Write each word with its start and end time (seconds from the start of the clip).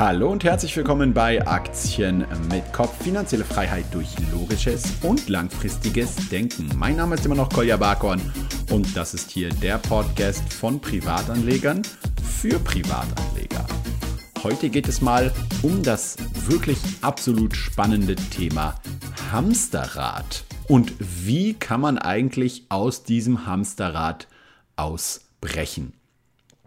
Hallo 0.00 0.30
und 0.30 0.44
herzlich 0.44 0.74
willkommen 0.78 1.12
bei 1.12 1.46
Aktien 1.46 2.24
mit 2.50 2.72
Kopf. 2.72 3.02
Finanzielle 3.04 3.44
Freiheit 3.44 3.84
durch 3.92 4.08
logisches 4.32 4.94
und 5.02 5.28
langfristiges 5.28 6.16
Denken. 6.30 6.70
Mein 6.78 6.96
Name 6.96 7.16
ist 7.16 7.26
immer 7.26 7.34
noch 7.34 7.50
Kolja 7.50 7.76
Barkorn 7.76 8.18
und 8.70 8.96
das 8.96 9.12
ist 9.12 9.30
hier 9.30 9.50
der 9.50 9.76
Podcast 9.76 10.54
von 10.54 10.80
Privatanlegern 10.80 11.82
für 12.22 12.58
Privatanleger. 12.60 13.66
Heute 14.42 14.70
geht 14.70 14.88
es 14.88 15.02
mal 15.02 15.34
um 15.60 15.82
das 15.82 16.16
wirklich 16.48 16.78
absolut 17.02 17.54
spannende 17.54 18.16
Thema 18.16 18.76
Hamsterrad. 19.30 20.44
Und 20.66 20.94
wie 20.98 21.52
kann 21.52 21.82
man 21.82 21.98
eigentlich 21.98 22.64
aus 22.70 23.04
diesem 23.04 23.44
Hamsterrad 23.44 24.28
ausbrechen? 24.76 25.92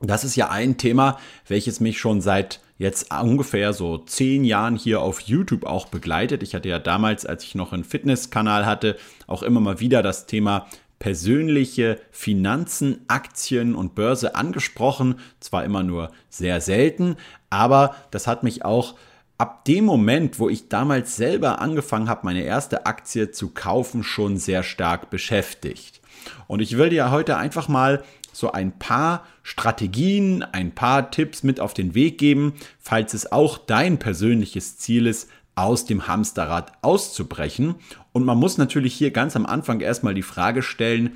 Das 0.02 0.24
ist 0.24 0.36
ja 0.36 0.52
ein 0.52 0.78
Thema, 0.78 1.18
welches 1.48 1.80
mich 1.80 1.98
schon 1.98 2.22
seit 2.22 2.60
jetzt 2.78 3.14
ungefähr 3.14 3.74
so 3.74 3.98
zehn 4.00 4.44
Jahren 4.44 4.76
hier 4.76 5.02
auf 5.02 5.22
YouTube 5.22 5.66
auch 5.66 5.88
begleitet. 5.88 6.44
Ich 6.44 6.56
hatte 6.56 6.70
ja 6.70 6.80
damals, 6.80 7.26
als 7.26 7.44
ich 7.44 7.56
noch 7.56 7.74
einen 7.74 7.84
Fitnesskanal 7.84 8.66
hatte, 8.66 8.98
auch 9.28 9.44
immer 9.44 9.60
mal 9.60 9.80
wieder 9.80 10.02
das 10.02 10.26
Thema 10.26 10.68
persönliche 11.00 12.00
Finanzen, 12.12 13.02
Aktien 13.08 13.76
und 13.76 13.96
Börse 13.96 14.36
angesprochen. 14.36 15.16
Zwar 15.40 15.66
immer 15.66 15.84
nur 15.84 16.12
sehr 16.30 16.62
selten, 16.62 17.18
aber 17.50 17.96
das 18.12 18.26
hat 18.26 18.44
mich 18.44 18.64
auch 18.64 18.96
ab 19.38 19.66
dem 19.66 19.84
Moment, 19.84 20.40
wo 20.40 20.48
ich 20.48 20.70
damals 20.70 21.18
selber 21.18 21.60
angefangen 21.60 22.08
habe, 22.08 22.22
meine 22.24 22.44
erste 22.44 22.86
Aktie 22.86 23.32
zu 23.32 23.50
kaufen, 23.50 24.04
schon 24.04 24.38
sehr 24.38 24.64
stark 24.64 25.10
beschäftigt. 25.10 26.00
Und 26.48 26.62
ich 26.62 26.78
will 26.78 26.90
dir 26.90 27.12
heute 27.12 27.36
einfach 27.36 27.68
mal 27.68 28.04
so 28.34 28.52
ein 28.52 28.78
paar 28.78 29.26
Strategien, 29.44 30.44
ein 30.44 30.76
paar 30.76 31.12
Tipps 31.12 31.44
mit 31.44 31.62
auf 31.62 31.74
den 31.74 31.96
Weg 31.96 32.18
geben, 32.18 32.54
falls 32.80 33.14
es 33.14 33.32
auch 33.32 33.58
dein 33.58 34.00
persönliches 34.00 34.78
Ziel 34.78 35.08
ist, 35.08 35.30
aus 35.56 35.86
dem 35.86 36.08
Hamsterrad 36.08 36.74
auszubrechen. 36.82 37.76
Und 38.12 38.26
man 38.26 38.38
muss 38.38 38.58
natürlich 38.58 38.94
hier 38.96 39.12
ganz 39.12 39.36
am 39.36 39.46
Anfang 39.46 39.80
erstmal 39.80 40.14
die 40.14 40.24
Frage 40.24 40.62
stellen, 40.64 41.12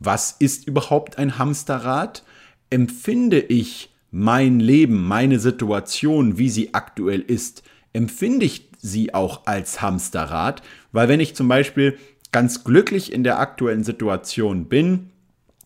was 0.00 0.32
ist 0.32 0.66
überhaupt 0.66 1.18
ein 1.18 1.38
Hamsterrad? 1.38 2.24
Empfinde 2.70 3.38
ich 3.38 3.90
mein 4.10 4.60
Leben, 4.60 5.06
meine 5.06 5.38
Situation, 5.38 6.38
wie 6.38 6.50
sie 6.50 6.74
aktuell 6.74 7.20
ist, 7.20 7.62
empfinde 7.92 8.46
ich 8.46 8.68
sie 8.78 9.14
auch 9.14 9.46
als 9.46 9.80
Hamsterrad? 9.80 10.62
Weil 10.90 11.08
wenn 11.08 11.20
ich 11.20 11.36
zum 11.36 11.48
Beispiel 11.48 11.98
ganz 12.32 12.64
glücklich 12.64 13.12
in 13.12 13.24
der 13.24 13.38
aktuellen 13.38 13.84
Situation 13.84 14.64
bin, 14.64 15.10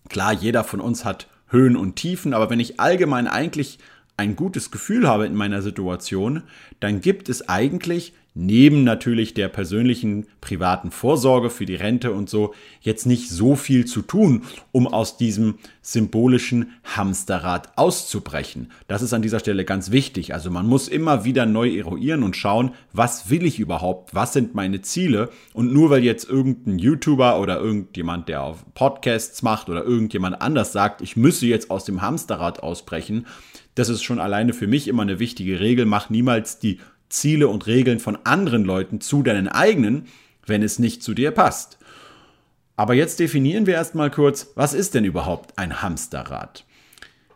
Klar, 0.08 0.32
jeder 0.32 0.64
von 0.64 0.80
uns 0.80 1.04
hat 1.04 1.28
Höhen 1.48 1.76
und 1.76 1.96
Tiefen, 1.96 2.34
aber 2.34 2.50
wenn 2.50 2.60
ich 2.60 2.80
allgemein 2.80 3.28
eigentlich 3.28 3.78
ein 4.16 4.36
gutes 4.36 4.70
Gefühl 4.70 5.06
habe 5.06 5.26
in 5.26 5.34
meiner 5.34 5.62
Situation, 5.62 6.42
dann 6.80 7.00
gibt 7.00 7.28
es 7.28 7.48
eigentlich 7.48 8.14
neben 8.36 8.84
natürlich 8.84 9.32
der 9.32 9.48
persönlichen 9.48 10.26
privaten 10.42 10.90
Vorsorge 10.90 11.48
für 11.48 11.64
die 11.64 11.74
Rente 11.74 12.12
und 12.12 12.28
so 12.28 12.54
jetzt 12.82 13.06
nicht 13.06 13.30
so 13.30 13.56
viel 13.56 13.86
zu 13.86 14.02
tun, 14.02 14.42
um 14.72 14.86
aus 14.86 15.16
diesem 15.16 15.54
symbolischen 15.80 16.72
Hamsterrad 16.84 17.78
auszubrechen. 17.78 18.70
Das 18.88 19.00
ist 19.00 19.14
an 19.14 19.22
dieser 19.22 19.40
Stelle 19.40 19.64
ganz 19.64 19.90
wichtig. 19.90 20.34
Also 20.34 20.50
man 20.50 20.66
muss 20.66 20.86
immer 20.86 21.24
wieder 21.24 21.46
neu 21.46 21.74
eruieren 21.76 22.22
und 22.22 22.36
schauen, 22.36 22.72
was 22.92 23.30
will 23.30 23.46
ich 23.46 23.58
überhaupt, 23.58 24.14
was 24.14 24.34
sind 24.34 24.54
meine 24.54 24.82
Ziele 24.82 25.30
und 25.54 25.72
nur 25.72 25.88
weil 25.88 26.04
jetzt 26.04 26.28
irgendein 26.28 26.78
YouTuber 26.78 27.40
oder 27.40 27.58
irgendjemand, 27.58 28.28
der 28.28 28.42
auf 28.42 28.66
Podcasts 28.74 29.42
macht 29.42 29.70
oder 29.70 29.82
irgendjemand 29.82 30.42
anders 30.42 30.72
sagt, 30.72 31.00
ich 31.00 31.16
müsse 31.16 31.46
jetzt 31.46 31.70
aus 31.70 31.86
dem 31.86 32.02
Hamsterrad 32.02 32.62
ausbrechen, 32.62 33.26
das 33.76 33.90
ist 33.90 34.02
schon 34.02 34.18
alleine 34.18 34.54
für 34.54 34.66
mich 34.66 34.88
immer 34.88 35.02
eine 35.02 35.18
wichtige 35.18 35.60
Regel. 35.60 35.84
Mach 35.84 36.08
niemals 36.08 36.58
die 36.58 36.80
Ziele 37.08 37.48
und 37.48 37.66
Regeln 37.66 37.98
von 37.98 38.18
anderen 38.24 38.64
Leuten 38.64 39.00
zu 39.00 39.22
deinen 39.22 39.48
eigenen, 39.48 40.06
wenn 40.46 40.62
es 40.62 40.78
nicht 40.78 41.02
zu 41.02 41.14
dir 41.14 41.30
passt. 41.30 41.78
Aber 42.76 42.94
jetzt 42.94 43.20
definieren 43.20 43.66
wir 43.66 43.74
erstmal 43.74 44.10
kurz, 44.10 44.52
was 44.54 44.74
ist 44.74 44.94
denn 44.94 45.04
überhaupt 45.04 45.58
ein 45.58 45.82
Hamsterrad? 45.82 46.64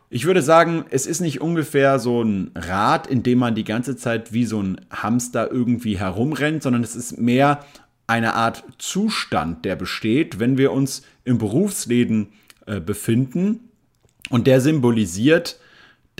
Ich 0.09 0.25
würde 0.25 0.41
sagen, 0.41 0.85
es 0.89 1.05
ist 1.05 1.21
nicht 1.21 1.39
ungefähr 1.41 1.97
so 1.97 2.21
ein 2.21 2.51
Rad, 2.53 3.07
in 3.07 3.23
dem 3.23 3.39
man 3.39 3.55
die 3.55 3.63
ganze 3.63 3.95
Zeit 3.95 4.33
wie 4.33 4.45
so 4.45 4.61
ein 4.61 4.81
Hamster 4.91 5.49
irgendwie 5.49 5.97
herumrennt, 5.97 6.63
sondern 6.63 6.83
es 6.83 6.95
ist 6.95 7.17
mehr 7.17 7.65
eine 8.07 8.35
Art 8.35 8.63
Zustand, 8.77 9.63
der 9.63 9.77
besteht, 9.77 10.37
wenn 10.37 10.57
wir 10.57 10.73
uns 10.73 11.03
im 11.23 11.37
Berufsleben 11.37 12.33
äh, 12.65 12.81
befinden. 12.81 13.71
Und 14.29 14.47
der 14.47 14.59
symbolisiert 14.59 15.57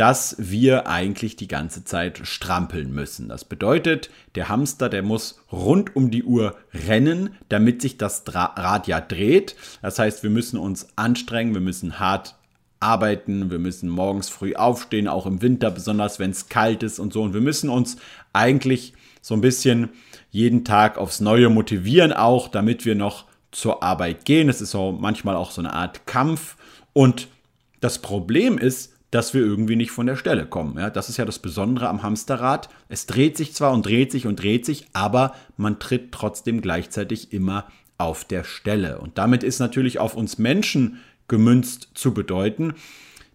dass 0.02 0.36
wir 0.40 0.88
eigentlich 0.88 1.36
die 1.36 1.48
ganze 1.48 1.84
Zeit 1.84 2.22
strampeln 2.24 2.92
müssen. 2.92 3.30
Das 3.30 3.46
bedeutet, 3.46 4.10
der 4.34 4.50
Hamster, 4.50 4.90
der 4.90 5.04
muss 5.04 5.40
rund 5.52 5.96
um 5.96 6.10
die 6.10 6.24
Uhr 6.24 6.56
rennen, 6.74 7.36
damit 7.50 7.84
sich 7.84 8.00
das 8.00 8.24
Rad 8.28 8.88
ja 8.88 9.00
dreht. 9.00 9.56
Das 9.84 10.00
heißt, 10.00 10.24
wir 10.24 10.32
müssen 10.32 10.58
uns 10.58 10.88
anstrengen, 10.96 11.54
wir 11.54 11.62
müssen 11.62 12.00
hart 12.00 12.34
arbeiten, 12.80 13.52
wir 13.52 13.60
müssen 13.60 13.90
morgens 13.90 14.28
früh 14.28 14.56
aufstehen, 14.56 15.08
auch 15.08 15.28
im 15.28 15.44
Winter, 15.44 15.70
besonders 15.70 16.18
wenn 16.18 16.32
es 16.32 16.50
kalt 16.50 16.82
ist 16.82 16.98
und 16.98 17.14
so. 17.14 17.22
Und 17.22 17.36
wir 17.36 17.42
müssen 17.42 17.70
uns 17.70 17.98
eigentlich 18.34 18.96
so 19.22 19.36
ein 19.36 19.42
bisschen 19.42 19.90
jeden 20.32 20.66
Tag 20.66 20.98
aufs 20.98 21.20
Neue 21.20 21.50
motivieren, 21.50 22.12
auch 22.12 22.48
damit 22.48 22.86
wir 22.86 22.96
noch 22.96 23.26
zur 23.52 23.84
Arbeit 23.84 24.26
gehen. 24.26 24.50
Es 24.50 24.62
ist 24.62 24.72
so 24.72 24.98
manchmal 25.00 25.36
auch 25.36 25.52
so 25.52 25.62
eine 25.62 25.74
Art 25.74 26.08
Kampf. 26.08 26.56
Und 26.92 27.28
das 27.82 28.00
Problem 28.00 28.58
ist, 28.58 28.94
dass 29.12 29.34
wir 29.34 29.42
irgendwie 29.42 29.76
nicht 29.76 29.92
von 29.92 30.08
der 30.08 30.16
Stelle 30.16 30.46
kommen. 30.46 30.78
Ja, 30.80 30.90
das 30.90 31.10
ist 31.10 31.18
ja 31.18 31.26
das 31.26 31.40
Besondere 31.40 31.90
am 31.90 32.02
Hamsterrad. 32.02 32.70
Es 32.88 33.06
dreht 33.06 33.38
sich 33.38 33.54
zwar 33.54 33.74
und 33.74 33.86
dreht 33.86 34.12
sich 34.12 34.26
und 34.26 34.42
dreht 34.42 34.66
sich, 34.66 34.88
aber 34.94 35.36
man 35.58 35.80
tritt 35.80 36.12
trotzdem 36.14 36.62
gleichzeitig 36.62 37.34
immer 37.34 37.68
auf 37.98 38.24
der 38.24 38.46
Stelle. 38.46 39.00
Und 39.00 39.18
damit 39.18 39.44
ist 39.44 39.60
natürlich 39.60 40.00
auf 40.00 40.16
uns 40.16 40.38
Menschen 40.38 41.00
gemünzt 41.28 41.90
zu 41.94 42.14
bedeuten, 42.14 42.74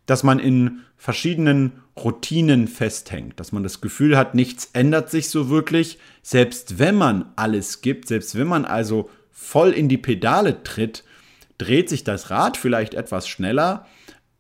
dass 0.07 0.23
man 0.23 0.39
in 0.39 0.81
verschiedenen 0.97 1.73
Routinen 1.97 2.69
festhängt, 2.69 3.39
dass 3.39 3.53
man 3.53 3.63
das 3.63 3.81
Gefühl 3.81 4.17
hat, 4.17 4.35
nichts 4.35 4.71
ändert 4.73 5.11
sich 5.11 5.29
so 5.31 5.51
wirklich, 5.51 5.99
selbst 6.23 6.79
wenn 6.79 6.95
man 6.95 7.27
alles 7.37 7.81
gibt, 7.81 8.09
selbst 8.09 8.37
wenn 8.37 8.47
man 8.47 8.65
also 8.65 9.11
voll 9.31 9.71
in 9.71 9.89
die 9.89 9.99
Pedale 9.99 10.63
tritt, 10.63 11.05
dreht 11.59 11.89
sich 11.89 12.05
das 12.05 12.31
Rad 12.31 12.57
vielleicht 12.57 12.95
etwas 12.95 13.29
schneller, 13.29 13.87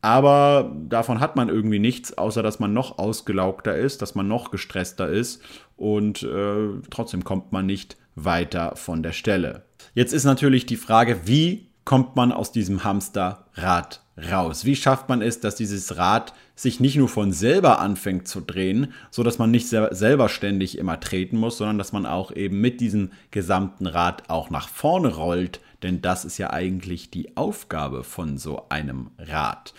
aber 0.06 0.72
davon 0.88 1.18
hat 1.18 1.34
man 1.34 1.48
irgendwie 1.48 1.80
nichts, 1.80 2.16
außer 2.16 2.40
dass 2.44 2.60
man 2.60 2.72
noch 2.72 2.96
ausgelaugter 2.96 3.74
ist, 3.76 4.02
dass 4.02 4.14
man 4.14 4.28
noch 4.28 4.52
gestresster 4.52 5.08
ist 5.08 5.42
und 5.76 6.22
äh, 6.22 6.68
trotzdem 6.90 7.24
kommt 7.24 7.50
man 7.50 7.66
nicht 7.66 7.96
weiter 8.14 8.76
von 8.76 9.02
der 9.02 9.10
Stelle. 9.10 9.64
Jetzt 9.94 10.12
ist 10.12 10.22
natürlich 10.22 10.64
die 10.64 10.76
Frage, 10.76 11.22
wie 11.24 11.70
kommt 11.84 12.14
man 12.14 12.30
aus 12.30 12.52
diesem 12.52 12.84
Hamsterrad 12.84 14.00
raus? 14.30 14.64
Wie 14.64 14.76
schafft 14.76 15.08
man 15.08 15.22
es, 15.22 15.40
dass 15.40 15.56
dieses 15.56 15.96
Rad 15.96 16.34
sich 16.54 16.78
nicht 16.78 16.94
nur 16.94 17.08
von 17.08 17.32
selber 17.32 17.80
anfängt 17.80 18.28
zu 18.28 18.40
drehen, 18.40 18.92
so 19.10 19.24
dass 19.24 19.38
man 19.38 19.50
nicht 19.50 19.68
selber 19.68 20.28
ständig 20.28 20.78
immer 20.78 21.00
treten 21.00 21.36
muss, 21.36 21.58
sondern 21.58 21.78
dass 21.78 21.92
man 21.92 22.06
auch 22.06 22.30
eben 22.30 22.60
mit 22.60 22.80
diesem 22.80 23.10
gesamten 23.32 23.88
Rad 23.88 24.30
auch 24.30 24.50
nach 24.50 24.68
vorne 24.68 25.16
rollt, 25.16 25.58
denn 25.82 26.02
das 26.02 26.24
ist 26.24 26.38
ja 26.38 26.50
eigentlich 26.50 27.10
die 27.10 27.36
Aufgabe 27.36 28.04
von 28.04 28.38
so 28.38 28.68
einem 28.68 29.10
Rad. 29.18 29.74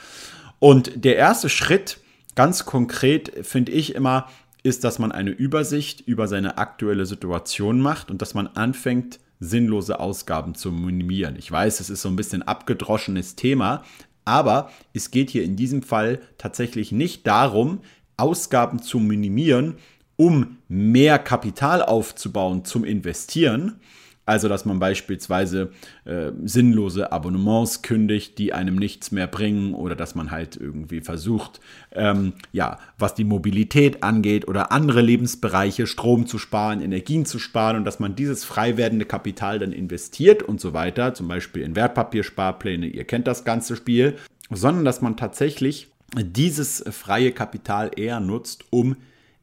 Und 0.59 1.03
der 1.05 1.15
erste 1.15 1.49
Schritt, 1.49 1.99
ganz 2.35 2.65
konkret, 2.65 3.45
finde 3.45 3.71
ich 3.71 3.95
immer, 3.95 4.27
ist, 4.63 4.83
dass 4.83 4.99
man 4.99 5.11
eine 5.11 5.29
Übersicht 5.29 6.01
über 6.01 6.27
seine 6.27 6.57
aktuelle 6.57 7.05
Situation 7.05 7.79
macht 7.79 8.11
und 8.11 8.21
dass 8.21 8.33
man 8.33 8.47
anfängt, 8.47 9.19
sinnlose 9.39 9.99
Ausgaben 9.99 10.55
zu 10.55 10.71
minimieren. 10.71 11.35
Ich 11.37 11.51
weiß, 11.51 11.79
es 11.79 11.89
ist 11.89 12.01
so 12.01 12.09
ein 12.09 12.15
bisschen 12.15 12.41
abgedroschenes 12.41 13.35
Thema, 13.35 13.83
aber 14.25 14.71
es 14.93 15.11
geht 15.11 15.29
hier 15.29 15.43
in 15.43 15.55
diesem 15.55 15.83
Fall 15.83 16.19
tatsächlich 16.37 16.91
nicht 16.91 17.27
darum, 17.27 17.81
Ausgaben 18.17 18.81
zu 18.81 18.99
minimieren, 18.99 19.75
um 20.15 20.57
mehr 20.67 21.19
Kapital 21.19 21.83
aufzubauen 21.83 22.65
zum 22.65 22.83
Investieren, 22.83 23.79
also, 24.27 24.49
dass 24.49 24.65
man 24.65 24.77
beispielsweise 24.77 25.71
äh, 26.03 26.31
sinnlose 26.43 27.13
Abonnements 27.13 27.81
kündigt, 27.81 28.37
die 28.37 28.51
einem 28.51 28.75
nichts 28.75 29.11
mehr 29.11 29.25
bringen, 29.25 29.73
oder 29.73 29.95
dass 29.95 30.15
man 30.15 30.31
halt 30.31 30.57
irgendwie 30.57 30.99
versucht, 30.99 31.61
ähm, 31.93 32.33
ja, 32.51 32.77
was 32.99 33.15
die 33.15 33.23
Mobilität 33.23 34.03
angeht 34.03 34.47
oder 34.47 34.73
andere 34.73 35.01
Lebensbereiche, 35.01 35.87
Strom 35.87 36.27
zu 36.27 36.39
sparen, 36.39 36.81
Energien 36.81 37.25
zu 37.25 37.39
sparen 37.39 37.77
und 37.77 37.85
dass 37.85 37.99
man 37.99 38.15
dieses 38.17 38.43
frei 38.43 38.75
werdende 38.75 39.05
Kapital 39.05 39.59
dann 39.59 39.71
investiert 39.71 40.43
und 40.43 40.59
so 40.59 40.73
weiter, 40.73 41.13
zum 41.13 41.29
Beispiel 41.29 41.63
in 41.63 41.77
Wertpapiersparpläne, 41.77 42.87
ihr 42.87 43.05
kennt 43.05 43.27
das 43.27 43.45
ganze 43.45 43.77
Spiel, 43.77 44.17
sondern 44.49 44.83
dass 44.83 45.01
man 45.01 45.15
tatsächlich 45.15 45.87
dieses 46.15 46.83
freie 46.91 47.31
Kapital 47.31 47.91
eher 47.95 48.19
nutzt, 48.19 48.65
um 48.71 48.97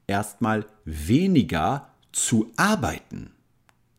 erstmal 0.07 0.67
weniger 0.85 1.89
zu 2.13 2.53
arbeiten. 2.57 3.34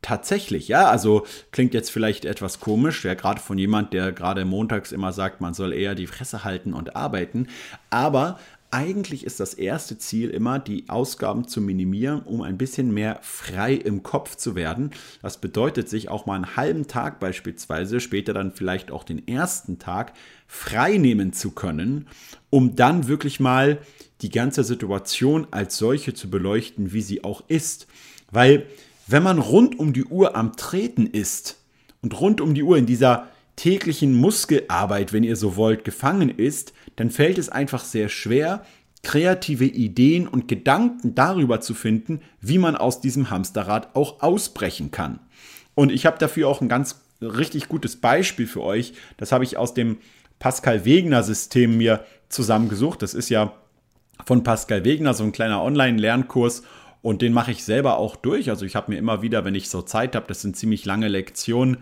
Tatsächlich, 0.06 0.68
ja, 0.68 0.88
also 0.88 1.26
klingt 1.52 1.74
jetzt 1.74 1.90
vielleicht 1.90 2.26
etwas 2.26 2.60
komisch, 2.60 3.06
ja, 3.06 3.16
gerade 3.16 3.42
von 3.42 3.58
jemand, 3.58 3.92
der 3.92 4.12
gerade 4.12 4.46
montags 4.46 4.92
immer 4.92 5.12
sagt, 5.12 5.42
man 5.42 5.56
soll 5.56 5.74
eher 5.74 5.96
die 5.96 6.06
Fresse 6.06 6.44
halten 6.44 6.76
und 6.76 6.96
arbeiten. 6.96 7.48
Aber 7.90 8.38
eigentlich 8.70 9.24
ist 9.24 9.40
das 9.40 9.56
erste 9.56 9.98
Ziel 9.98 10.30
immer, 10.30 10.60
die 10.60 10.90
Ausgaben 10.90 11.48
zu 11.48 11.60
minimieren, 11.60 12.22
um 12.22 12.44
ein 12.44 12.60
bisschen 12.60 12.94
mehr 12.94 13.18
frei 13.24 13.74
im 13.74 14.04
Kopf 14.04 14.36
zu 14.36 14.54
werden. 14.54 14.92
Das 15.24 15.42
bedeutet, 15.42 15.90
sich 15.90 16.08
auch 16.08 16.28
mal 16.28 16.36
einen 16.36 16.56
halben 16.56 16.86
Tag 16.86 17.20
beispielsweise, 17.20 18.00
später 18.00 18.36
dann 18.36 18.52
vielleicht 18.52 18.92
auch 18.92 19.06
den 19.06 19.28
ersten 19.28 19.80
Tag, 19.80 20.14
frei 20.46 20.98
nehmen 20.98 21.34
zu 21.34 21.50
können, 21.50 22.08
um 22.52 22.76
dann 22.76 23.08
wirklich 23.08 23.40
mal 23.40 23.80
die 24.22 24.30
ganze 24.30 24.64
Situation 24.64 25.48
als 25.50 25.78
solche 25.78 26.14
zu 26.14 26.30
beleuchten, 26.30 26.94
wie 26.94 27.02
sie 27.02 27.24
auch 27.24 27.42
ist. 27.48 27.88
Weil 28.32 28.68
wenn 29.08 29.24
man 29.24 29.40
rund 29.40 29.80
um 29.80 29.94
die 29.94 30.06
Uhr 30.06 30.36
am 30.36 30.56
Treten 30.56 31.06
ist 31.06 31.58
und 32.02 32.20
rund 32.20 32.42
um 32.42 32.54
die 32.54 32.64
Uhr 32.64 32.78
in 32.78 32.86
dieser 32.86 33.28
täglichen 33.56 34.14
Muskelarbeit, 34.14 35.14
wenn 35.14 35.24
ihr 35.24 35.36
so 35.36 35.56
wollt, 35.56 35.86
gefangen 35.86 36.30
ist, 36.30 36.74
dann 36.96 37.10
fällt 37.10 37.38
es 37.38 37.50
einfach 37.50 37.84
sehr 37.84 38.10
schwer, 38.10 38.66
kreative 39.04 39.66
Ideen 39.66 40.28
und 40.28 40.48
Gedanken 40.48 41.16
darüber 41.16 41.62
zu 41.62 41.74
finden, 41.74 42.22
wie 42.42 42.58
man 42.58 42.76
aus 42.76 43.02
diesem 43.02 43.30
Hamsterrad 43.30 43.96
auch 43.96 44.22
ausbrechen 44.22 44.92
kann. 44.92 45.20
Und 45.76 45.92
ich 45.92 46.06
habe 46.06 46.18
dafür 46.18 46.48
auch 46.48 46.62
ein 46.62 46.70
ganz 46.70 47.02
richtig 47.22 47.70
gutes 47.70 47.98
Beispiel 47.98 48.48
für 48.48 48.62
euch. 48.62 48.94
Das 49.18 49.32
habe 49.32 49.44
ich 49.44 49.58
aus 49.58 49.74
dem 49.74 49.98
Pascal 50.40 50.86
Wegner 50.86 51.24
System 51.24 51.78
mir 51.78 52.04
zusammengesucht. 52.30 53.02
Das 53.02 53.14
ist 53.14 53.30
ja 53.30 53.54
von 54.26 54.44
Pascal 54.44 54.84
Wegner 54.84 55.14
so 55.14 55.24
ein 55.24 55.32
kleiner 55.32 55.62
Online-Lernkurs 55.62 56.64
und 57.06 57.22
den 57.22 57.34
mache 57.34 57.52
ich 57.52 57.64
selber 57.64 58.00
auch 58.00 58.16
durch. 58.16 58.50
Also 58.50 58.66
ich 58.66 58.76
habe 58.76 58.92
mir 58.92 58.98
immer 58.98 59.22
wieder, 59.22 59.46
wenn 59.46 59.54
ich 59.54 59.70
so 59.70 59.84
Zeit 59.84 60.16
habe, 60.16 60.26
das 60.28 60.42
sind 60.42 60.58
ziemlich 60.58 60.86
lange 60.86 61.08
Lektionen, 61.08 61.78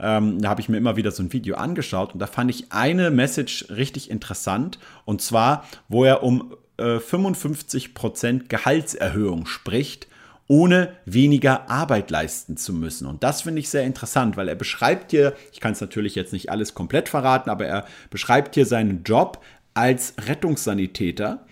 ähm, 0.00 0.40
da 0.40 0.50
habe 0.50 0.60
ich 0.60 0.68
mir 0.68 0.76
immer 0.76 0.94
wieder 0.94 1.10
so 1.10 1.20
ein 1.20 1.32
Video 1.32 1.56
angeschaut 1.56 2.12
und 2.12 2.20
da 2.20 2.28
fand 2.28 2.48
ich 2.48 2.70
eine 2.70 3.10
Message 3.10 3.70
richtig 3.70 4.08
interessant 4.08 4.78
und 5.04 5.20
zwar, 5.20 5.64
wo 5.88 6.04
er 6.04 6.22
um 6.22 6.54
äh, 6.76 6.98
55% 6.98 8.46
Gehaltserhöhung 8.46 9.46
spricht 9.46 10.06
ohne 10.46 10.92
weniger 11.04 11.68
Arbeit 11.68 12.10
leisten 12.10 12.56
zu 12.56 12.72
müssen. 12.72 13.06
Und 13.06 13.24
das 13.24 13.42
finde 13.42 13.60
ich 13.60 13.68
sehr 13.68 13.82
interessant, 13.82 14.36
weil 14.36 14.48
er 14.48 14.54
beschreibt 14.54 15.10
hier, 15.10 15.34
ich 15.52 15.58
kann 15.60 15.72
es 15.72 15.80
natürlich 15.80 16.14
jetzt 16.14 16.32
nicht 16.32 16.50
alles 16.50 16.72
komplett 16.72 17.08
verraten, 17.08 17.50
aber 17.50 17.66
er 17.66 17.84
beschreibt 18.10 18.54
hier 18.54 18.64
seinen 18.64 19.02
Job 19.02 19.44
als 19.74 20.14
Rettungssanitäter 20.26 21.44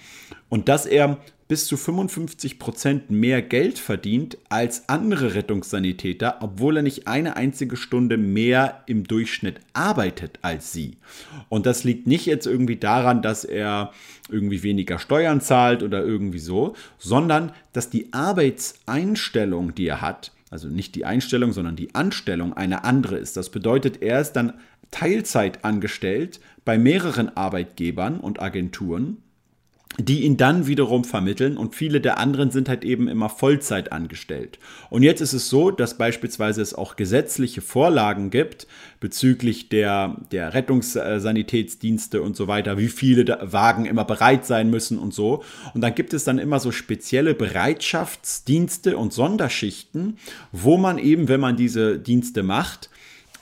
und 0.48 0.68
dass 0.68 0.86
er 0.86 1.18
bis 1.48 1.66
zu 1.66 1.76
55 1.76 2.58
Prozent 2.58 3.10
mehr 3.10 3.40
Geld 3.40 3.78
verdient 3.78 4.36
als 4.48 4.88
andere 4.88 5.34
Rettungssanitäter, 5.34 6.38
obwohl 6.40 6.78
er 6.78 6.82
nicht 6.82 7.06
eine 7.06 7.36
einzige 7.36 7.76
Stunde 7.76 8.16
mehr 8.16 8.82
im 8.86 9.04
Durchschnitt 9.04 9.60
arbeitet 9.72 10.38
als 10.42 10.72
sie. 10.72 10.96
Und 11.48 11.66
das 11.66 11.84
liegt 11.84 12.06
nicht 12.06 12.26
jetzt 12.26 12.46
irgendwie 12.46 12.76
daran, 12.76 13.22
dass 13.22 13.44
er 13.44 13.92
irgendwie 14.28 14.62
weniger 14.62 14.98
Steuern 14.98 15.40
zahlt 15.40 15.82
oder 15.82 16.04
irgendwie 16.04 16.40
so, 16.40 16.74
sondern 16.98 17.52
dass 17.72 17.90
die 17.90 18.12
Arbeitseinstellung, 18.12 19.74
die 19.74 19.86
er 19.86 20.00
hat, 20.00 20.32
also 20.50 20.68
nicht 20.68 20.94
die 20.94 21.04
Einstellung, 21.04 21.52
sondern 21.52 21.76
die 21.76 21.94
Anstellung 21.94 22.54
eine 22.54 22.84
andere 22.84 23.16
ist. 23.18 23.36
Das 23.36 23.50
bedeutet, 23.50 24.02
er 24.02 24.20
ist 24.20 24.32
dann 24.32 24.54
Teilzeit 24.90 25.64
angestellt 25.64 26.40
bei 26.64 26.78
mehreren 26.78 27.36
Arbeitgebern 27.36 28.18
und 28.18 28.40
Agenturen 28.40 29.18
die 29.98 30.24
ihn 30.24 30.36
dann 30.36 30.66
wiederum 30.66 31.04
vermitteln 31.04 31.56
und 31.56 31.74
viele 31.74 32.00
der 32.00 32.18
anderen 32.18 32.50
sind 32.50 32.68
halt 32.68 32.84
eben 32.84 33.08
immer 33.08 33.30
Vollzeit 33.30 33.92
angestellt. 33.92 34.58
Und 34.90 35.02
jetzt 35.02 35.20
ist 35.20 35.32
es 35.32 35.48
so, 35.48 35.70
dass 35.70 35.96
beispielsweise 35.96 36.60
es 36.60 36.74
auch 36.74 36.96
gesetzliche 36.96 37.62
Vorlagen 37.62 38.30
gibt 38.30 38.66
bezüglich 39.00 39.70
der, 39.70 40.16
der 40.32 40.52
Rettungssanitätsdienste 40.52 42.20
und 42.20 42.36
so 42.36 42.46
weiter, 42.46 42.76
wie 42.76 42.88
viele 42.88 43.38
Wagen 43.40 43.86
immer 43.86 44.04
bereit 44.04 44.44
sein 44.44 44.68
müssen 44.68 44.98
und 44.98 45.14
so. 45.14 45.42
Und 45.72 45.80
dann 45.80 45.94
gibt 45.94 46.12
es 46.12 46.24
dann 46.24 46.38
immer 46.38 46.60
so 46.60 46.72
spezielle 46.72 47.34
Bereitschaftsdienste 47.34 48.98
und 48.98 49.14
Sonderschichten, 49.14 50.18
wo 50.52 50.76
man 50.76 50.98
eben, 50.98 51.28
wenn 51.28 51.40
man 51.40 51.56
diese 51.56 51.98
Dienste 51.98 52.42
macht, 52.42 52.90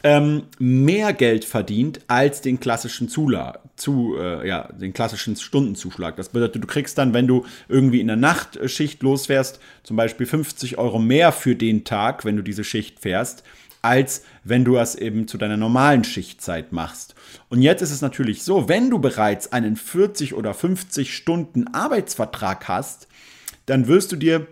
ähm, 0.04 0.42
mehr 0.58 1.14
Geld 1.14 1.46
verdient 1.46 2.00
als 2.08 2.42
den 2.42 2.60
klassischen 2.60 3.08
Zula 3.08 3.60
zu, 3.74 4.16
äh, 4.18 4.46
ja, 4.46 4.68
den 4.72 4.92
klassischen 4.92 5.34
Stundenzuschlag. 5.34 6.16
Das 6.16 6.28
bedeutet, 6.28 6.62
du 6.62 6.66
kriegst 6.66 6.98
dann, 6.98 7.14
wenn 7.14 7.26
du 7.26 7.46
irgendwie 7.68 8.00
in 8.00 8.06
der 8.06 8.16
Nachtschicht 8.16 9.02
losfährst, 9.02 9.60
zum 9.82 9.96
Beispiel 9.96 10.26
50 10.26 10.76
Euro 10.76 10.98
mehr 10.98 11.32
für 11.32 11.56
den 11.56 11.84
Tag, 11.84 12.26
wenn 12.26 12.36
du 12.36 12.42
diese 12.42 12.64
Schicht 12.64 13.00
fährst, 13.00 13.44
als 13.80 14.24
wenn 14.44 14.64
du 14.64 14.76
es 14.76 14.94
eben 14.94 15.26
zu 15.26 15.38
deiner 15.38 15.56
normalen 15.56 16.04
Schichtzeit 16.04 16.72
machst. 16.72 17.14
Und 17.48 17.62
jetzt 17.62 17.80
ist 17.80 17.90
es 17.90 18.02
natürlich 18.02 18.42
so, 18.42 18.68
wenn 18.68 18.90
du 18.90 18.98
bereits 18.98 19.52
einen 19.52 19.76
40 19.76 20.34
oder 20.34 20.52
50 20.52 21.16
Stunden 21.16 21.68
Arbeitsvertrag 21.68 22.68
hast, 22.68 23.08
dann 23.64 23.88
wirst 23.88 24.12
du 24.12 24.16
dir 24.16 24.46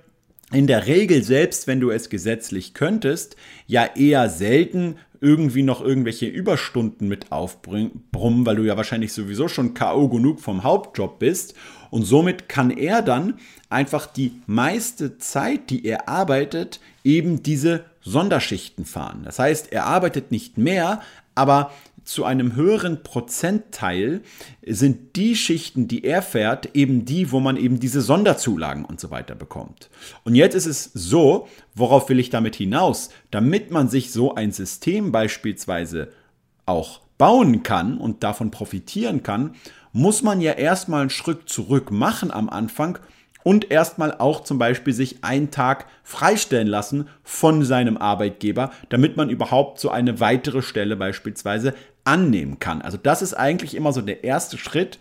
in 0.52 0.66
der 0.66 0.86
Regel, 0.86 1.22
selbst 1.22 1.66
wenn 1.66 1.80
du 1.80 1.90
es 1.90 2.10
gesetzlich 2.10 2.74
könntest, 2.74 3.36
ja 3.66 3.84
eher 3.96 4.28
selten 4.28 4.96
irgendwie 5.22 5.62
noch 5.62 5.80
irgendwelche 5.80 6.26
Überstunden 6.26 7.06
mit 7.06 7.30
aufbrummen, 7.30 8.44
weil 8.44 8.56
du 8.56 8.64
ja 8.64 8.76
wahrscheinlich 8.76 9.12
sowieso 9.12 9.46
schon 9.46 9.72
K.O. 9.72 10.08
genug 10.08 10.40
vom 10.40 10.64
Hauptjob 10.64 11.20
bist. 11.20 11.54
Und 11.90 12.02
somit 12.02 12.48
kann 12.48 12.70
er 12.70 13.02
dann 13.02 13.34
einfach 13.70 14.06
die 14.06 14.32
meiste 14.46 15.18
Zeit, 15.18 15.70
die 15.70 15.86
er 15.86 16.08
arbeitet, 16.08 16.80
eben 17.04 17.42
diese 17.42 17.84
Sonderschichten 18.00 18.84
fahren. 18.84 19.22
Das 19.24 19.38
heißt, 19.38 19.72
er 19.72 19.86
arbeitet 19.86 20.32
nicht 20.32 20.58
mehr, 20.58 21.00
aber 21.36 21.70
zu 22.04 22.24
einem 22.24 22.56
höheren 22.56 23.02
Prozentteil 23.02 24.22
sind 24.66 25.16
die 25.16 25.36
Schichten, 25.36 25.88
die 25.88 26.04
er 26.04 26.22
fährt, 26.22 26.74
eben 26.74 27.04
die, 27.04 27.32
wo 27.32 27.40
man 27.40 27.56
eben 27.56 27.80
diese 27.80 28.00
Sonderzulagen 28.00 28.84
und 28.84 29.00
so 29.00 29.10
weiter 29.10 29.34
bekommt. 29.34 29.90
Und 30.24 30.34
jetzt 30.34 30.54
ist 30.54 30.66
es 30.66 30.90
so, 30.94 31.48
worauf 31.74 32.08
will 32.08 32.18
ich 32.18 32.30
damit 32.30 32.56
hinaus? 32.56 33.10
Damit 33.30 33.70
man 33.70 33.88
sich 33.88 34.12
so 34.12 34.34
ein 34.34 34.52
System 34.52 35.12
beispielsweise 35.12 36.08
auch 36.66 37.00
bauen 37.18 37.62
kann 37.62 37.98
und 37.98 38.22
davon 38.22 38.50
profitieren 38.50 39.22
kann, 39.22 39.54
muss 39.92 40.22
man 40.22 40.40
ja 40.40 40.52
erstmal 40.52 41.02
einen 41.02 41.10
Schritt 41.10 41.48
zurück 41.48 41.90
machen 41.90 42.30
am 42.30 42.48
Anfang 42.48 42.98
und 43.44 43.70
erstmal 43.70 44.16
auch 44.18 44.42
zum 44.42 44.58
Beispiel 44.58 44.92
sich 44.92 45.24
einen 45.24 45.50
Tag 45.50 45.86
freistellen 46.02 46.68
lassen 46.68 47.08
von 47.22 47.64
seinem 47.64 47.96
Arbeitgeber, 47.96 48.72
damit 48.88 49.16
man 49.16 49.30
überhaupt 49.30 49.80
so 49.80 49.90
eine 49.90 50.20
weitere 50.20 50.62
Stelle 50.62 50.96
beispielsweise 50.96 51.74
annehmen 52.04 52.58
kann. 52.58 52.82
Also 52.82 52.96
das 52.96 53.22
ist 53.22 53.34
eigentlich 53.34 53.74
immer 53.74 53.92
so 53.92 54.00
der 54.00 54.24
erste 54.24 54.58
Schritt. 54.58 54.98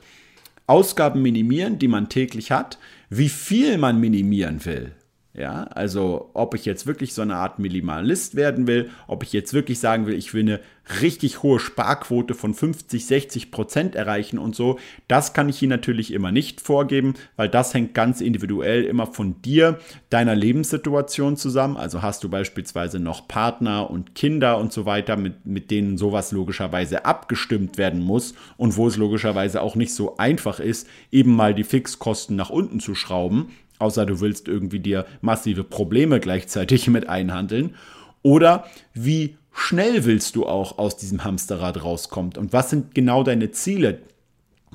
Ausgaben 0.68 1.22
minimieren, 1.22 1.80
die 1.80 1.88
man 1.88 2.08
täglich 2.08 2.52
hat, 2.52 2.78
wie 3.10 3.30
viel 3.30 3.78
man 3.78 4.00
minimieren 4.00 4.64
will. 4.64 4.94
Ja, 5.34 5.64
also 5.64 6.30
ob 6.34 6.56
ich 6.56 6.66
jetzt 6.66 6.86
wirklich 6.86 7.14
so 7.14 7.22
eine 7.22 7.38
Art 7.38 7.58
Minimalist 7.58 8.36
werden 8.36 8.68
will, 8.68 8.90
ob 9.08 9.24
ich 9.24 9.32
jetzt 9.32 9.54
wirklich 9.54 9.80
sagen 9.80 10.06
will, 10.06 10.16
ich 10.16 10.34
will 10.34 10.42
eine 10.42 10.60
richtig 11.00 11.42
hohe 11.42 11.58
Sparquote 11.58 12.34
von 12.34 12.54
50, 12.54 13.06
60 13.06 13.50
Prozent 13.50 13.96
erreichen 13.96 14.38
und 14.38 14.58
so, 14.58 14.78
das 15.08 15.32
kann 15.32 15.48
ich 15.48 15.58
hier 15.58 15.70
natürlich 15.70 16.12
immer 16.12 16.34
nicht 16.34 16.60
vorgeben, 16.60 17.14
weil 17.38 17.48
das 17.48 17.74
hängt 17.74 17.94
ganz 17.94 18.20
individuell 18.20 18.84
immer 18.84 19.08
von 19.08 19.42
dir, 19.42 19.80
deiner 20.10 20.36
Lebenssituation 20.36 21.38
zusammen. 21.38 21.78
Also 21.78 22.02
hast 22.02 22.26
du 22.26 22.30
beispielsweise 22.30 23.00
noch 23.00 23.30
Partner 23.30 23.90
und 23.90 24.16
Kinder 24.16 24.58
und 24.58 24.74
so 24.74 24.86
weiter, 24.86 25.16
mit, 25.16 25.46
mit 25.46 25.72
denen 25.72 25.98
sowas 25.98 26.34
logischerweise 26.34 27.06
abgestimmt 27.06 27.78
werden 27.78 28.02
muss 28.02 28.34
und 28.58 28.76
wo 28.76 28.88
es 28.88 28.98
logischerweise 28.98 29.62
auch 29.62 29.76
nicht 29.76 29.94
so 29.94 30.18
einfach 30.18 30.60
ist, 30.60 30.90
eben 31.10 31.34
mal 31.34 31.54
die 31.54 31.64
Fixkosten 31.64 32.36
nach 32.36 32.50
unten 32.50 32.82
zu 32.82 32.96
schrauben 32.96 33.52
außer 33.82 34.06
du 34.06 34.20
willst 34.20 34.48
irgendwie 34.48 34.80
dir 34.80 35.06
massive 35.22 35.64
Probleme 35.64 36.20
gleichzeitig 36.20 36.88
mit 36.90 37.10
einhandeln. 37.10 37.76
Oder 38.24 38.66
wie 38.94 39.38
schnell 39.52 40.06
willst 40.06 40.36
du 40.36 40.46
auch 40.46 40.78
aus 40.78 40.98
diesem 40.98 41.24
Hamsterrad 41.24 41.84
rauskommen 41.84 42.34
und 42.38 42.54
was 42.54 42.70
sind 42.70 42.96
genau 42.96 43.24
deine 43.24 43.52
Ziele? 43.52 44.00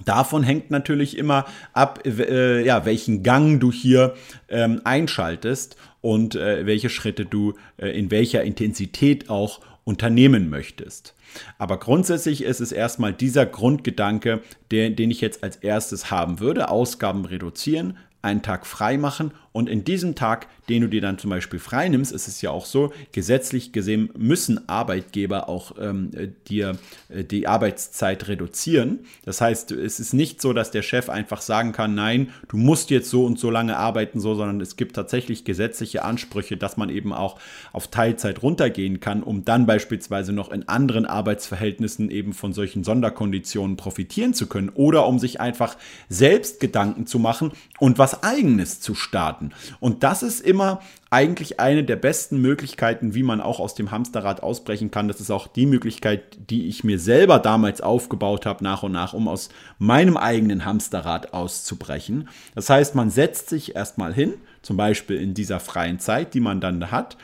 Davon 0.05 0.43
hängt 0.43 0.71
natürlich 0.71 1.17
immer 1.17 1.47
ab, 1.73 2.01
äh, 2.05 2.65
ja, 2.65 2.85
welchen 2.85 3.23
Gang 3.23 3.61
du 3.61 3.73
hier 3.73 4.15
ähm, 4.49 4.83
einschaltest 4.85 5.77
und 6.03 6.35
äh, 6.35 6.67
welche 6.67 6.91
Schritte 6.91 7.25
du 7.25 7.55
äh, 7.79 7.89
in 7.99 8.11
welcher 8.11 8.43
Intensität 8.43 9.31
auch 9.31 9.61
unternehmen 9.85 10.51
möchtest. 10.51 11.15
Aber 11.59 11.79
grundsätzlich 11.79 12.43
ist 12.43 12.61
es 12.61 12.73
erstmal 12.73 13.13
dieser 13.13 13.47
Grundgedanke, 13.47 14.43
den, 14.71 14.97
den 14.97 15.11
ich 15.11 15.21
jetzt 15.21 15.43
als 15.43 15.57
erstes 15.57 16.11
haben 16.11 16.41
würde. 16.41 16.69
Ausgaben 16.69 17.25
reduzieren, 17.25 17.97
einen 18.27 18.43
Tag 18.43 18.67
frei 18.67 18.99
machen 18.99 19.33
Und 19.57 19.71
in 19.71 19.85
diesem 19.85 20.15
Tag, 20.15 20.49
den 20.69 20.83
du 20.83 20.89
dir 20.89 21.01
dann 21.01 21.17
zum 21.17 21.31
Beispiel 21.31 21.59
freinimmst, 21.59 22.13
ist 22.13 22.29
es 22.29 22.43
ja 22.43 22.51
auch 22.51 22.67
so, 22.67 22.93
gesetzlich 23.13 23.73
gesehen 23.73 24.11
müssen 24.15 24.69
Arbeitgeber 24.69 25.49
auch 25.49 25.77
ähm, 25.81 26.11
dir 26.47 26.77
äh, 27.09 27.25
die 27.25 27.49
Arbeitszeit 27.49 28.29
reduzieren. 28.29 29.07
Das 29.25 29.41
heißt, 29.41 29.71
es 29.71 29.99
ist 29.99 30.13
nicht 30.13 30.43
so, 30.43 30.53
dass 30.53 30.73
der 30.73 30.83
Chef 30.83 31.09
einfach 31.09 31.41
sagen 31.41 31.73
kann, 31.73 31.95
nein, 31.95 32.35
du 32.49 32.59
musst 32.59 32.91
jetzt 32.91 33.09
so 33.09 33.25
und 33.25 33.39
so 33.39 33.51
lange 33.51 33.79
arbeiten, 33.79 34.21
so, 34.21 34.35
sondern 34.35 34.61
es 34.61 34.77
gibt 34.77 34.95
tatsächlich 34.95 35.45
gesetzliche 35.45 36.05
Ansprüche, 36.05 36.59
dass 36.59 36.77
man 36.77 36.91
eben 36.91 37.15
auch 37.15 37.39
auf 37.73 37.89
Teilzeit 37.89 38.43
runtergehen 38.43 39.01
kann, 39.01 39.23
um 39.23 39.47
dann 39.47 39.65
beispielsweise 39.65 40.35
noch 40.35 40.53
in 40.53 40.69
anderen 40.69 41.07
Arbeitsverhältnissen 41.07 42.11
eben 42.11 42.35
von 42.35 42.53
solchen 42.53 42.85
Sonderkonditionen 42.85 43.79
profitieren 43.79 44.35
zu 44.35 44.49
können 44.49 44.69
oder 44.69 45.07
um 45.07 45.19
sich 45.19 45.41
einfach 45.41 45.79
selbst 46.11 46.61
Gedanken 46.61 47.07
zu 47.07 47.19
machen 47.19 47.53
und 47.79 47.97
was 47.97 48.23
eigenes 48.23 48.81
zu 48.81 48.95
starten. 48.95 49.46
Und 49.81 50.03
das 50.03 50.23
ist 50.23 50.41
immer 50.41 50.81
eigentlich 51.11 51.61
eine 51.61 51.85
der 51.85 51.97
besten 51.97 52.41
Möglichkeiten, 52.41 53.15
wie 53.15 53.23
man 53.23 53.41
auch 53.41 53.61
aus 53.61 53.75
dem 53.75 53.91
Hamsterrad 53.91 54.43
ausbrechen 54.43 54.91
kann. 54.91 55.09
Das 55.09 55.21
ist 55.21 55.31
auch 55.31 55.47
die 55.47 55.67
Möglichkeit, 55.67 56.37
die 56.51 56.67
ich 56.67 56.85
mir 56.85 56.99
selber 56.99 57.39
damals 57.39 57.81
aufgebaut 57.81 58.47
habe, 58.47 58.65
nach 58.65 58.83
und 58.83 58.93
nach, 58.93 59.13
um 59.15 59.29
aus 59.29 59.49
meinem 59.79 60.17
eigenen 60.17 60.65
Hamsterrad 60.65 61.33
auszubrechen. 61.33 62.29
Das 62.55 62.71
heißt, 62.71 62.95
man 62.95 63.11
setzt 63.11 63.49
sich 63.49 63.77
erstmal 63.77 64.13
hin, 64.13 64.35
zum 64.63 64.77
Beispiel 64.77 65.17
in 65.17 65.35
dieser 65.35 65.61
freien 65.61 65.99
Zeit, 66.01 66.35
die 66.35 66.41
man 66.41 66.61
dann 66.61 66.91
hat, 66.91 67.17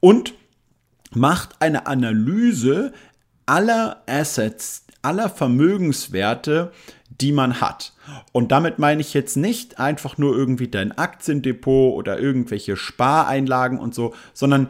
und 0.00 0.34
macht 1.12 1.60
eine 1.60 1.86
Analyse 1.86 2.92
aller 3.46 4.02
Assets, 4.06 4.84
aller 5.02 5.28
Vermögenswerte, 5.30 6.72
die 7.20 7.32
man 7.32 7.60
hat. 7.60 7.92
Und 8.32 8.52
damit 8.52 8.78
meine 8.78 9.00
ich 9.00 9.14
jetzt 9.14 9.36
nicht 9.36 9.78
einfach 9.78 10.18
nur 10.18 10.36
irgendwie 10.36 10.68
dein 10.68 10.96
Aktiendepot 10.96 11.94
oder 11.94 12.18
irgendwelche 12.18 12.76
Spareinlagen 12.76 13.78
und 13.78 13.94
so, 13.94 14.14
sondern 14.32 14.68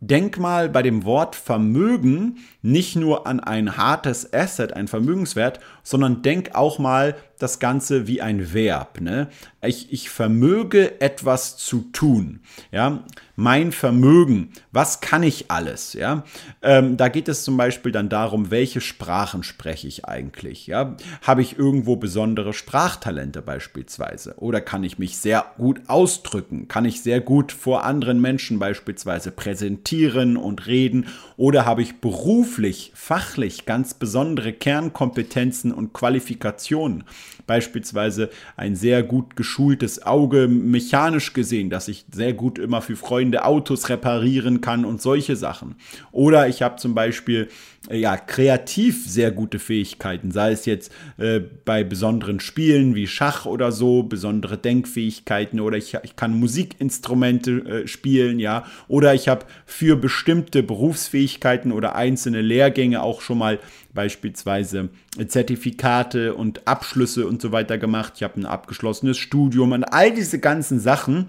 denk 0.00 0.38
mal 0.38 0.68
bei 0.68 0.82
dem 0.82 1.04
Wort 1.04 1.34
Vermögen 1.34 2.38
nicht 2.62 2.96
nur 2.96 3.26
an 3.26 3.40
ein 3.40 3.76
hartes 3.76 4.32
Asset, 4.32 4.72
ein 4.72 4.88
Vermögenswert, 4.88 5.60
sondern 5.88 6.20
denk 6.20 6.54
auch 6.54 6.78
mal 6.78 7.16
das 7.38 7.60
Ganze 7.60 8.06
wie 8.06 8.20
ein 8.20 8.52
Verb. 8.52 9.00
Ne? 9.00 9.28
Ich, 9.64 9.92
ich 9.92 10.10
vermöge 10.10 11.00
etwas 11.00 11.56
zu 11.56 11.82
tun. 11.92 12.40
Ja? 12.72 13.04
Mein 13.36 13.70
Vermögen, 13.70 14.50
was 14.72 15.00
kann 15.00 15.22
ich 15.22 15.50
alles? 15.50 15.92
Ja? 15.92 16.24
Ähm, 16.62 16.96
da 16.96 17.08
geht 17.08 17.28
es 17.28 17.44
zum 17.44 17.56
Beispiel 17.56 17.92
dann 17.92 18.08
darum, 18.08 18.50
welche 18.50 18.80
Sprachen 18.80 19.44
spreche 19.44 19.86
ich 19.86 20.04
eigentlich? 20.04 20.66
Ja? 20.66 20.96
Habe 21.22 21.42
ich 21.42 21.58
irgendwo 21.58 21.96
besondere 21.96 22.52
Sprachtalente 22.52 23.40
beispielsweise? 23.40 24.34
Oder 24.38 24.60
kann 24.60 24.82
ich 24.82 24.98
mich 24.98 25.16
sehr 25.18 25.46
gut 25.56 25.80
ausdrücken? 25.86 26.66
Kann 26.68 26.84
ich 26.84 27.02
sehr 27.02 27.20
gut 27.20 27.52
vor 27.52 27.84
anderen 27.84 28.20
Menschen 28.20 28.58
beispielsweise 28.58 29.30
präsentieren 29.30 30.36
und 30.36 30.66
reden? 30.66 31.06
Oder 31.36 31.64
habe 31.64 31.82
ich 31.82 32.00
beruflich, 32.00 32.90
fachlich 32.94 33.64
ganz 33.64 33.94
besondere 33.94 34.52
Kernkompetenzen 34.52 35.72
und 35.78 35.94
Qualifikationen? 35.94 37.04
Beispielsweise 37.48 38.30
ein 38.56 38.76
sehr 38.76 39.02
gut 39.02 39.34
geschultes 39.34 40.06
Auge 40.06 40.46
mechanisch 40.46 41.32
gesehen, 41.32 41.70
dass 41.70 41.88
ich 41.88 42.04
sehr 42.12 42.34
gut 42.34 42.60
immer 42.60 42.80
für 42.80 42.94
Freunde 42.94 43.44
Autos 43.44 43.88
reparieren 43.88 44.60
kann 44.60 44.84
und 44.84 45.02
solche 45.02 45.34
Sachen. 45.34 45.74
Oder 46.12 46.46
ich 46.46 46.62
habe 46.62 46.76
zum 46.76 46.94
Beispiel 46.94 47.48
ja, 47.90 48.16
kreativ 48.16 49.08
sehr 49.08 49.30
gute 49.30 49.58
Fähigkeiten, 49.58 50.30
sei 50.30 50.52
es 50.52 50.66
jetzt 50.66 50.92
äh, 51.16 51.40
bei 51.64 51.84
besonderen 51.84 52.40
Spielen 52.40 52.94
wie 52.94 53.06
Schach 53.06 53.46
oder 53.46 53.72
so, 53.72 54.02
besondere 54.02 54.58
Denkfähigkeiten 54.58 55.60
oder 55.60 55.78
ich, 55.78 55.96
ich 56.02 56.16
kann 56.16 56.38
Musikinstrumente 56.38 57.50
äh, 57.50 57.86
spielen, 57.86 58.40
ja, 58.40 58.66
oder 58.88 59.14
ich 59.14 59.28
habe 59.28 59.46
für 59.64 59.96
bestimmte 59.96 60.62
Berufsfähigkeiten 60.62 61.72
oder 61.72 61.94
einzelne 61.94 62.42
Lehrgänge 62.42 63.02
auch 63.02 63.22
schon 63.22 63.38
mal 63.38 63.58
beispielsweise 63.94 64.90
Zertifikate 65.26 66.34
und 66.34 66.68
Abschlüsse 66.68 67.26
und 67.26 67.37
so 67.40 67.52
weiter 67.52 67.78
gemacht. 67.78 68.14
Ich 68.16 68.22
habe 68.22 68.40
ein 68.40 68.46
abgeschlossenes 68.46 69.18
Studium 69.18 69.72
und 69.72 69.84
all 69.84 70.12
diese 70.12 70.38
ganzen 70.38 70.80
Sachen 70.80 71.26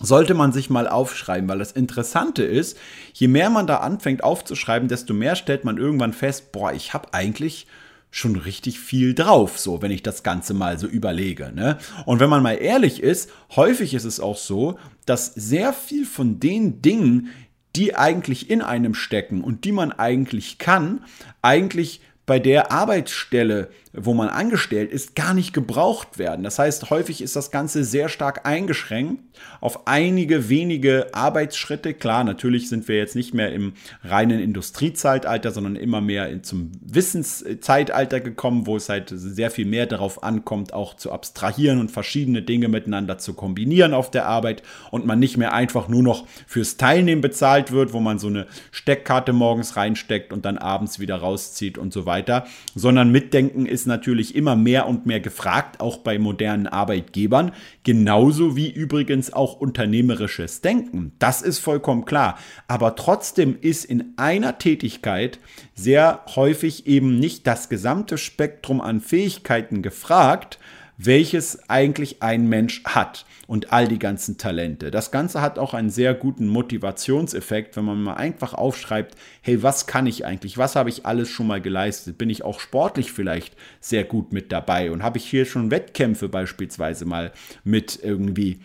sollte 0.00 0.34
man 0.34 0.52
sich 0.52 0.70
mal 0.70 0.88
aufschreiben, 0.88 1.48
weil 1.48 1.58
das 1.58 1.72
Interessante 1.72 2.42
ist, 2.42 2.78
je 3.12 3.28
mehr 3.28 3.50
man 3.50 3.66
da 3.66 3.76
anfängt 3.78 4.24
aufzuschreiben, 4.24 4.88
desto 4.88 5.14
mehr 5.14 5.36
stellt 5.36 5.64
man 5.64 5.78
irgendwann 5.78 6.12
fest, 6.12 6.52
boah, 6.52 6.72
ich 6.72 6.94
habe 6.94 7.14
eigentlich 7.14 7.66
schon 8.10 8.36
richtig 8.36 8.78
viel 8.78 9.12
drauf, 9.12 9.58
so 9.58 9.82
wenn 9.82 9.90
ich 9.90 10.02
das 10.02 10.22
Ganze 10.22 10.54
mal 10.54 10.78
so 10.78 10.86
überlege. 10.86 11.50
Ne? 11.52 11.78
Und 12.06 12.20
wenn 12.20 12.30
man 12.30 12.44
mal 12.44 12.52
ehrlich 12.52 13.02
ist, 13.02 13.30
häufig 13.56 13.92
ist 13.92 14.04
es 14.04 14.20
auch 14.20 14.36
so, 14.36 14.78
dass 15.04 15.34
sehr 15.34 15.72
viel 15.72 16.06
von 16.06 16.38
den 16.38 16.80
Dingen, 16.80 17.30
die 17.74 17.96
eigentlich 17.96 18.50
in 18.50 18.62
einem 18.62 18.94
stecken 18.94 19.42
und 19.42 19.64
die 19.64 19.72
man 19.72 19.90
eigentlich 19.90 20.58
kann, 20.58 21.02
eigentlich 21.42 22.02
bei 22.26 22.38
der 22.38 22.72
Arbeitsstelle, 22.72 23.68
wo 23.92 24.14
man 24.14 24.28
angestellt 24.28 24.90
ist, 24.90 25.14
gar 25.14 25.34
nicht 25.34 25.52
gebraucht 25.52 26.18
werden. 26.18 26.42
Das 26.42 26.58
heißt, 26.58 26.90
häufig 26.90 27.20
ist 27.20 27.36
das 27.36 27.50
Ganze 27.50 27.84
sehr 27.84 28.08
stark 28.08 28.46
eingeschränkt 28.46 29.20
auf 29.60 29.86
einige 29.86 30.48
wenige 30.48 31.08
Arbeitsschritte. 31.12 31.92
Klar, 31.92 32.24
natürlich 32.24 32.68
sind 32.68 32.88
wir 32.88 32.96
jetzt 32.96 33.14
nicht 33.14 33.34
mehr 33.34 33.52
im 33.52 33.74
reinen 34.02 34.40
Industriezeitalter, 34.40 35.50
sondern 35.50 35.76
immer 35.76 36.00
mehr 36.00 36.42
zum 36.42 36.72
Wissenszeitalter 36.82 38.20
gekommen, 38.20 38.66
wo 38.66 38.76
es 38.76 38.88
halt 38.88 39.12
sehr 39.14 39.50
viel 39.50 39.66
mehr 39.66 39.86
darauf 39.86 40.22
ankommt, 40.22 40.72
auch 40.72 40.94
zu 40.94 41.12
abstrahieren 41.12 41.78
und 41.78 41.90
verschiedene 41.90 42.42
Dinge 42.42 42.68
miteinander 42.68 43.18
zu 43.18 43.34
kombinieren 43.34 43.94
auf 43.94 44.10
der 44.10 44.26
Arbeit 44.26 44.62
und 44.90 45.06
man 45.06 45.18
nicht 45.18 45.36
mehr 45.36 45.52
einfach 45.52 45.88
nur 45.88 46.02
noch 46.02 46.26
fürs 46.46 46.76
Teilnehmen 46.78 47.20
bezahlt 47.20 47.70
wird, 47.70 47.92
wo 47.92 48.00
man 48.00 48.18
so 48.18 48.28
eine 48.28 48.46
Steckkarte 48.72 49.32
morgens 49.32 49.76
reinsteckt 49.76 50.32
und 50.32 50.44
dann 50.44 50.58
abends 50.58 50.98
wieder 50.98 51.16
rauszieht 51.16 51.78
und 51.78 51.92
so 51.92 52.06
weiter 52.06 52.13
weiter, 52.14 52.46
sondern 52.76 53.10
Mitdenken 53.10 53.66
ist 53.66 53.86
natürlich 53.86 54.36
immer 54.36 54.54
mehr 54.54 54.86
und 54.86 55.04
mehr 55.04 55.18
gefragt, 55.18 55.80
auch 55.80 55.98
bei 55.98 56.18
modernen 56.18 56.68
Arbeitgebern, 56.68 57.50
genauso 57.82 58.54
wie 58.54 58.70
übrigens 58.70 59.32
auch 59.32 59.60
unternehmerisches 59.60 60.60
Denken. 60.60 61.12
Das 61.18 61.42
ist 61.42 61.58
vollkommen 61.58 62.04
klar. 62.04 62.38
Aber 62.68 62.94
trotzdem 62.94 63.56
ist 63.60 63.84
in 63.84 64.14
einer 64.16 64.58
Tätigkeit 64.58 65.40
sehr 65.74 66.20
häufig 66.36 66.86
eben 66.86 67.18
nicht 67.18 67.48
das 67.48 67.68
gesamte 67.68 68.16
Spektrum 68.16 68.80
an 68.80 69.00
Fähigkeiten 69.00 69.82
gefragt, 69.82 70.58
welches 70.96 71.68
eigentlich 71.68 72.22
ein 72.22 72.48
Mensch 72.48 72.84
hat 72.84 73.26
und 73.46 73.72
all 73.72 73.88
die 73.88 73.98
ganzen 73.98 74.38
Talente. 74.38 74.90
Das 74.90 75.10
Ganze 75.10 75.40
hat 75.40 75.58
auch 75.58 75.74
einen 75.74 75.90
sehr 75.90 76.14
guten 76.14 76.48
Motivationseffekt, 76.48 77.76
wenn 77.76 77.84
man 77.84 78.02
mal 78.02 78.14
einfach 78.14 78.54
aufschreibt, 78.54 79.16
hey, 79.42 79.62
was 79.62 79.86
kann 79.86 80.06
ich 80.06 80.24
eigentlich? 80.24 80.56
Was 80.58 80.76
habe 80.76 80.88
ich 80.88 81.04
alles 81.04 81.28
schon 81.28 81.46
mal 81.46 81.60
geleistet? 81.60 82.18
Bin 82.18 82.30
ich 82.30 82.44
auch 82.44 82.60
sportlich 82.60 83.12
vielleicht 83.12 83.54
sehr 83.80 84.04
gut 84.04 84.32
mit 84.32 84.52
dabei? 84.52 84.90
Und 84.90 85.02
habe 85.02 85.18
ich 85.18 85.26
hier 85.26 85.44
schon 85.44 85.70
Wettkämpfe 85.70 86.28
beispielsweise 86.28 87.04
mal 87.04 87.32
mit 87.64 87.98
irgendwie 88.02 88.60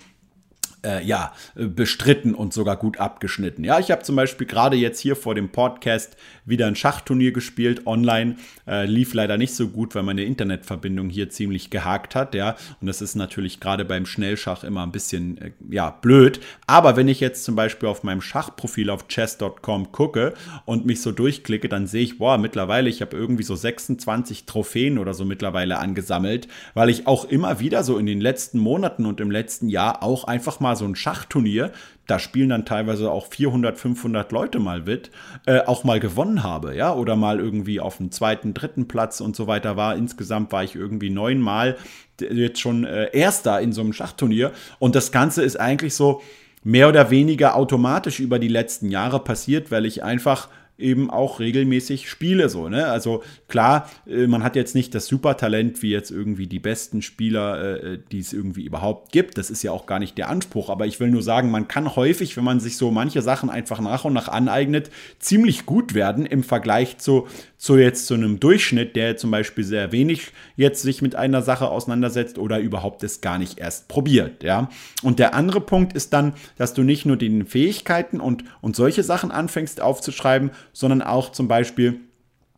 äh, 0.86 1.04
ja, 1.04 1.34
bestritten 1.56 2.34
und 2.34 2.54
sogar 2.54 2.78
gut 2.78 3.00
abgeschnitten. 3.00 3.64
Ja, 3.64 3.80
ich 3.80 3.92
habe 3.92 4.04
zum 4.04 4.16
Beispiel 4.16 4.48
gerade 4.48 4.78
jetzt 4.78 5.00
hier 5.00 5.16
vor 5.16 5.36
dem 5.36 5.50
Podcast 5.50 6.16
wieder 6.46 6.68
ein 6.68 6.76
Schachturnier 6.76 7.32
gespielt, 7.32 7.86
online. 7.86 8.36
Äh, 8.68 8.86
lief 8.86 9.14
leider 9.14 9.38
nicht 9.38 9.54
so 9.54 9.68
gut, 9.68 9.96
weil 9.96 10.04
meine 10.04 10.24
Internetverbindung 10.24 11.10
hier 11.10 11.30
ziemlich 11.30 11.70
gehakt 11.70 12.16
hat, 12.16 12.34
ja. 12.34 12.56
Und 12.82 12.88
das 12.88 13.02
ist 13.02 13.16
natürlich 13.16 13.60
gerade 13.60 13.86
beim 13.86 14.06
Schnellschach 14.06 14.64
immer 14.64 14.84
ein 14.84 14.92
bisschen, 14.92 15.38
äh, 15.38 15.52
ja, 15.70 15.90
blöd. 15.90 16.40
Aber 16.68 16.96
wenn 16.96 17.08
ich 17.08 17.20
jetzt 17.20 17.44
zum 17.44 17.56
Beispiel 17.56 17.90
auf 17.90 18.04
meinem 18.04 18.22
Schachprofil 18.22 18.90
auf 18.90 19.08
chess.com 19.08 19.92
gucke 19.92 20.34
und 20.66 20.86
mich 20.86 21.02
so 21.02 21.12
durchklicke, 21.12 21.70
dann 21.70 21.88
sehe 21.88 22.04
ich, 22.04 22.18
boah, 22.18 22.38
mittlerweile, 22.38 22.90
ich 22.90 23.02
habe 23.02 23.16
irgendwie 23.16 23.44
so 23.44 23.56
26 23.56 24.46
Trophäen 24.46 24.98
oder 24.98 25.14
so 25.14 25.26
mittlerweile 25.26 25.78
angesammelt, 25.78 26.48
weil 26.74 26.90
ich 26.90 27.08
auch 27.08 27.26
immer 27.26 27.60
wieder 27.60 27.84
so 27.84 27.98
in 27.98 28.06
den 28.06 28.22
letzten 28.22 28.60
Monaten 28.60 29.06
und 29.06 29.22
im 29.22 29.32
letzten 29.32 29.70
Jahr 29.70 30.04
auch 30.04 30.24
einfach 30.24 30.60
mal 30.60 30.69
mal 30.70 30.76
so 30.76 30.86
ein 30.86 30.96
Schachturnier, 30.96 31.72
da 32.06 32.20
spielen 32.20 32.50
dann 32.50 32.66
teilweise 32.66 33.12
auch 33.12 33.28
400, 33.28 33.78
500 33.78 34.32
Leute 34.32 34.60
mal 34.60 34.82
mit, 34.82 35.12
äh, 35.46 35.62
auch 35.62 35.84
mal 35.84 36.00
gewonnen 36.00 36.44
habe, 36.44 36.76
ja, 36.76 36.94
oder 36.94 37.16
mal 37.16 37.40
irgendwie 37.40 37.80
auf 37.80 37.98
dem 37.98 38.12
zweiten, 38.12 38.54
dritten 38.54 38.88
Platz 38.88 39.20
und 39.20 39.36
so 39.36 39.48
weiter 39.48 39.78
war. 39.78 39.96
Insgesamt 39.96 40.52
war 40.52 40.64
ich 40.64 40.76
irgendwie 40.76 41.10
neunmal 41.10 41.78
jetzt 42.20 42.60
schon 42.60 42.84
äh, 42.84 43.10
Erster 43.14 43.62
in 43.62 43.72
so 43.72 43.82
einem 43.82 43.94
Schachturnier 43.94 44.52
und 44.78 44.96
das 44.96 45.12
Ganze 45.12 45.42
ist 45.42 45.60
eigentlich 45.60 45.96
so 45.96 46.22
mehr 46.64 46.90
oder 46.90 47.10
weniger 47.10 47.56
automatisch 47.56 48.20
über 48.20 48.38
die 48.38 48.48
letzten 48.48 48.92
Jahre 48.92 49.20
passiert, 49.20 49.72
weil 49.72 49.86
ich 49.86 50.04
einfach 50.04 50.50
eben 50.80 51.10
auch 51.10 51.40
regelmäßig 51.40 52.10
spiele. 52.10 52.50
So, 52.50 52.70
ne? 52.70 52.88
Also 52.88 53.24
klar, 53.48 53.90
äh, 54.08 54.28
man 54.28 54.44
hat 54.44 54.56
jetzt 54.56 54.76
nicht 54.76 54.96
das 54.96 55.08
Supertalent 55.08 55.82
wie 55.82 55.92
jetzt 55.92 56.12
irgendwie 56.12 56.48
die 56.48 56.60
besten 56.60 57.02
Spieler, 57.02 57.84
äh, 57.84 58.00
die 58.12 58.20
es 58.20 58.34
irgendwie 58.34 58.64
überhaupt 58.64 59.12
gibt. 59.12 59.38
Das 59.38 59.50
ist 59.50 59.64
ja 59.64 59.72
auch 59.72 59.86
gar 59.86 60.00
nicht 60.00 60.18
der 60.18 60.30
Anspruch. 60.30 60.70
Aber 60.70 60.88
ich 60.88 61.00
will 61.00 61.10
nur 61.10 61.24
sagen, 61.24 61.52
man 61.52 61.68
kann 61.68 61.96
häufig, 61.96 62.38
wenn 62.38 62.44
man 62.44 62.60
sich 62.60 62.78
so 62.78 62.92
manche 62.92 63.22
Sachen 63.22 63.50
einfach 63.50 63.80
nach 63.80 64.06
und 64.06 64.14
nach 64.14 64.28
aneignet, 64.28 64.90
ziemlich 65.20 65.66
gut 65.66 65.94
werden 65.94 66.26
im 66.26 66.44
Vergleich 66.44 66.98
zu, 66.98 67.28
zu 67.58 67.78
jetzt 67.78 68.08
zu 68.08 68.14
einem 68.14 68.40
Durchschnitt, 68.40 68.96
der 68.96 69.18
zum 69.18 69.32
Beispiel 69.32 69.64
sehr 69.64 69.92
wenig 69.92 70.32
jetzt 70.56 70.82
sich 70.82 71.02
mit 71.02 71.16
einer 71.16 71.42
Sache 71.42 71.70
auseinandersetzt 71.70 72.38
oder 72.38 72.60
überhaupt 72.60 73.04
es 73.04 73.22
gar 73.22 73.38
nicht 73.38 73.60
erst 73.60 73.88
probiert. 73.88 74.44
Ja? 74.44 74.70
Und 75.04 75.20
der 75.20 75.34
andere 75.34 75.62
Punkt 75.62 75.94
ist 75.94 76.14
dann, 76.14 76.34
dass 76.58 76.74
du 76.74 76.84
nicht 76.84 77.06
nur 77.06 77.18
die 77.18 77.44
Fähigkeiten 77.44 78.20
und, 78.20 78.44
und 78.62 78.76
solche 78.76 79.04
Sachen 79.04 79.32
anfängst 79.32 79.82
aufzuschreiben, 79.82 80.52
sondern 80.80 81.02
auch 81.02 81.34
zum 81.34 81.50
Beispiel 81.50 82.00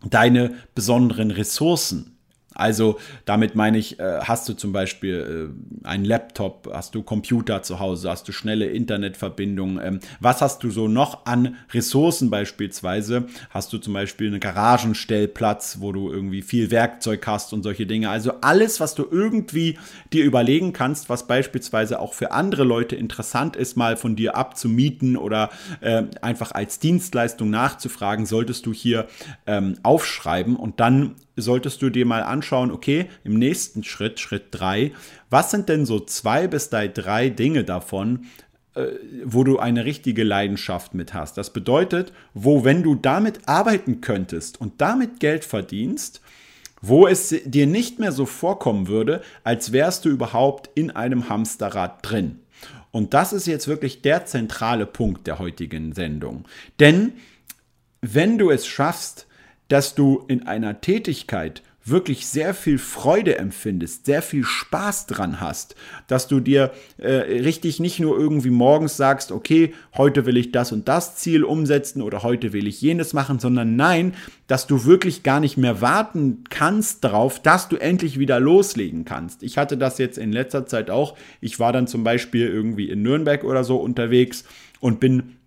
deine 0.07 0.53
besonderen 0.75 1.31
Ressourcen. 1.31 2.19
Also 2.53 2.99
damit 3.25 3.55
meine 3.55 3.77
ich, 3.77 3.99
äh, 3.99 4.19
hast 4.21 4.47
du 4.49 4.53
zum 4.53 4.73
Beispiel 4.73 5.53
äh, 5.83 5.87
einen 5.87 6.05
Laptop, 6.05 6.69
hast 6.73 6.95
du 6.95 7.01
Computer 7.01 7.63
zu 7.63 7.79
Hause, 7.79 8.09
hast 8.09 8.27
du 8.27 8.31
schnelle 8.31 8.65
Internetverbindungen, 8.65 9.79
ähm, 9.81 9.99
was 10.19 10.41
hast 10.41 10.63
du 10.63 10.69
so 10.69 10.87
noch 10.87 11.25
an 11.25 11.55
Ressourcen 11.73 12.29
beispielsweise? 12.29 13.27
Hast 13.49 13.71
du 13.71 13.77
zum 13.77 13.93
Beispiel 13.93 14.27
einen 14.27 14.39
Garagenstellplatz, 14.39 15.77
wo 15.79 15.91
du 15.91 16.11
irgendwie 16.11 16.41
viel 16.41 16.71
Werkzeug 16.71 17.25
hast 17.25 17.53
und 17.53 17.63
solche 17.63 17.85
Dinge. 17.85 18.09
Also 18.09 18.33
alles, 18.41 18.79
was 18.79 18.95
du 18.95 19.05
irgendwie 19.09 19.77
dir 20.11 20.25
überlegen 20.25 20.73
kannst, 20.73 21.09
was 21.09 21.27
beispielsweise 21.27 21.99
auch 21.99 22.13
für 22.13 22.31
andere 22.31 22.63
Leute 22.63 22.95
interessant 22.95 23.55
ist, 23.55 23.77
mal 23.77 23.95
von 23.97 24.15
dir 24.15 24.35
abzumieten 24.35 25.15
oder 25.15 25.49
äh, 25.79 26.03
einfach 26.21 26.51
als 26.51 26.79
Dienstleistung 26.79 27.49
nachzufragen, 27.49 28.25
solltest 28.25 28.65
du 28.65 28.73
hier 28.73 29.07
ähm, 29.47 29.75
aufschreiben 29.83 30.55
und 30.55 30.79
dann 30.79 31.15
solltest 31.35 31.81
du 31.81 31.89
dir 31.89 32.05
mal 32.05 32.23
anschauen, 32.23 32.71
okay, 32.71 33.07
im 33.23 33.35
nächsten 33.37 33.83
Schritt, 33.83 34.19
Schritt 34.19 34.47
3, 34.51 34.91
was 35.29 35.51
sind 35.51 35.69
denn 35.69 35.85
so 35.85 35.99
zwei 35.99 36.47
bis 36.47 36.69
drei 36.69 37.29
Dinge 37.29 37.63
davon, 37.63 38.25
äh, 38.75 38.87
wo 39.25 39.43
du 39.43 39.59
eine 39.59 39.85
richtige 39.85 40.23
Leidenschaft 40.23 40.93
mit 40.93 41.13
hast. 41.13 41.37
Das 41.37 41.51
bedeutet, 41.51 42.13
wo, 42.33 42.63
wenn 42.63 42.83
du 42.83 42.95
damit 42.95 43.47
arbeiten 43.47 44.01
könntest 44.01 44.61
und 44.61 44.79
damit 44.79 45.19
Geld 45.19 45.43
verdienst, 45.43 46.21
wo 46.81 47.05
es 47.05 47.35
dir 47.45 47.67
nicht 47.67 47.99
mehr 47.99 48.11
so 48.11 48.25
vorkommen 48.25 48.87
würde, 48.87 49.21
als 49.43 49.71
wärst 49.71 50.05
du 50.05 50.09
überhaupt 50.09 50.69
in 50.73 50.89
einem 50.89 51.29
Hamsterrad 51.29 51.99
drin. 52.01 52.39
Und 52.91 53.13
das 53.13 53.33
ist 53.33 53.45
jetzt 53.45 53.67
wirklich 53.67 54.01
der 54.01 54.25
zentrale 54.25 54.85
Punkt 54.85 55.27
der 55.27 55.39
heutigen 55.39 55.93
Sendung. 55.93 56.45
Denn 56.79 57.13
wenn 58.01 58.37
du 58.37 58.49
es 58.49 58.65
schaffst, 58.65 59.27
dass 59.71 59.95
du 59.95 60.25
in 60.27 60.47
einer 60.47 60.81
Tätigkeit 60.81 61.61
wirklich 61.85 62.27
sehr 62.27 62.53
viel 62.53 62.77
Freude 62.77 63.39
empfindest, 63.39 64.05
sehr 64.05 64.21
viel 64.21 64.43
Spaß 64.43 65.07
dran 65.07 65.39
hast, 65.39 65.75
dass 66.07 66.27
du 66.27 66.41
dir 66.41 66.71
äh, 66.97 67.09
richtig 67.09 67.79
nicht 67.79 67.99
nur 67.99 68.19
irgendwie 68.19 68.49
morgens 68.49 68.97
sagst, 68.97 69.31
okay, 69.31 69.73
heute 69.95 70.25
will 70.25 70.35
ich 70.35 70.51
das 70.51 70.73
und 70.73 70.89
das 70.89 71.15
Ziel 71.15 71.43
umsetzen 71.43 72.01
oder 72.01 72.21
heute 72.21 72.53
will 72.53 72.67
ich 72.67 72.81
jenes 72.81 73.13
machen, 73.13 73.39
sondern 73.39 73.77
nein, 73.77 74.13
dass 74.47 74.67
du 74.67 74.83
wirklich 74.83 75.23
gar 75.23 75.39
nicht 75.39 75.57
mehr 75.57 75.79
warten 75.79 76.43
kannst 76.49 77.03
darauf, 77.03 77.41
dass 77.41 77.69
du 77.69 77.77
endlich 77.77 78.19
wieder 78.19 78.41
loslegen 78.41 79.05
kannst. 79.05 79.41
Ich 79.41 79.57
hatte 79.57 79.77
das 79.77 79.97
jetzt 79.97 80.17
in 80.17 80.33
letzter 80.33 80.67
Zeit 80.67 80.91
auch. 80.91 81.15
Ich 81.39 81.59
war 81.59 81.71
dann 81.71 81.87
zum 81.87 82.03
Beispiel 82.03 82.47
irgendwie 82.47 82.89
in 82.89 83.01
Nürnberg 83.01 83.45
oder 83.45 83.63
so 83.63 83.77
unterwegs 83.77 84.43
und 84.81 84.99
bin 84.99 85.37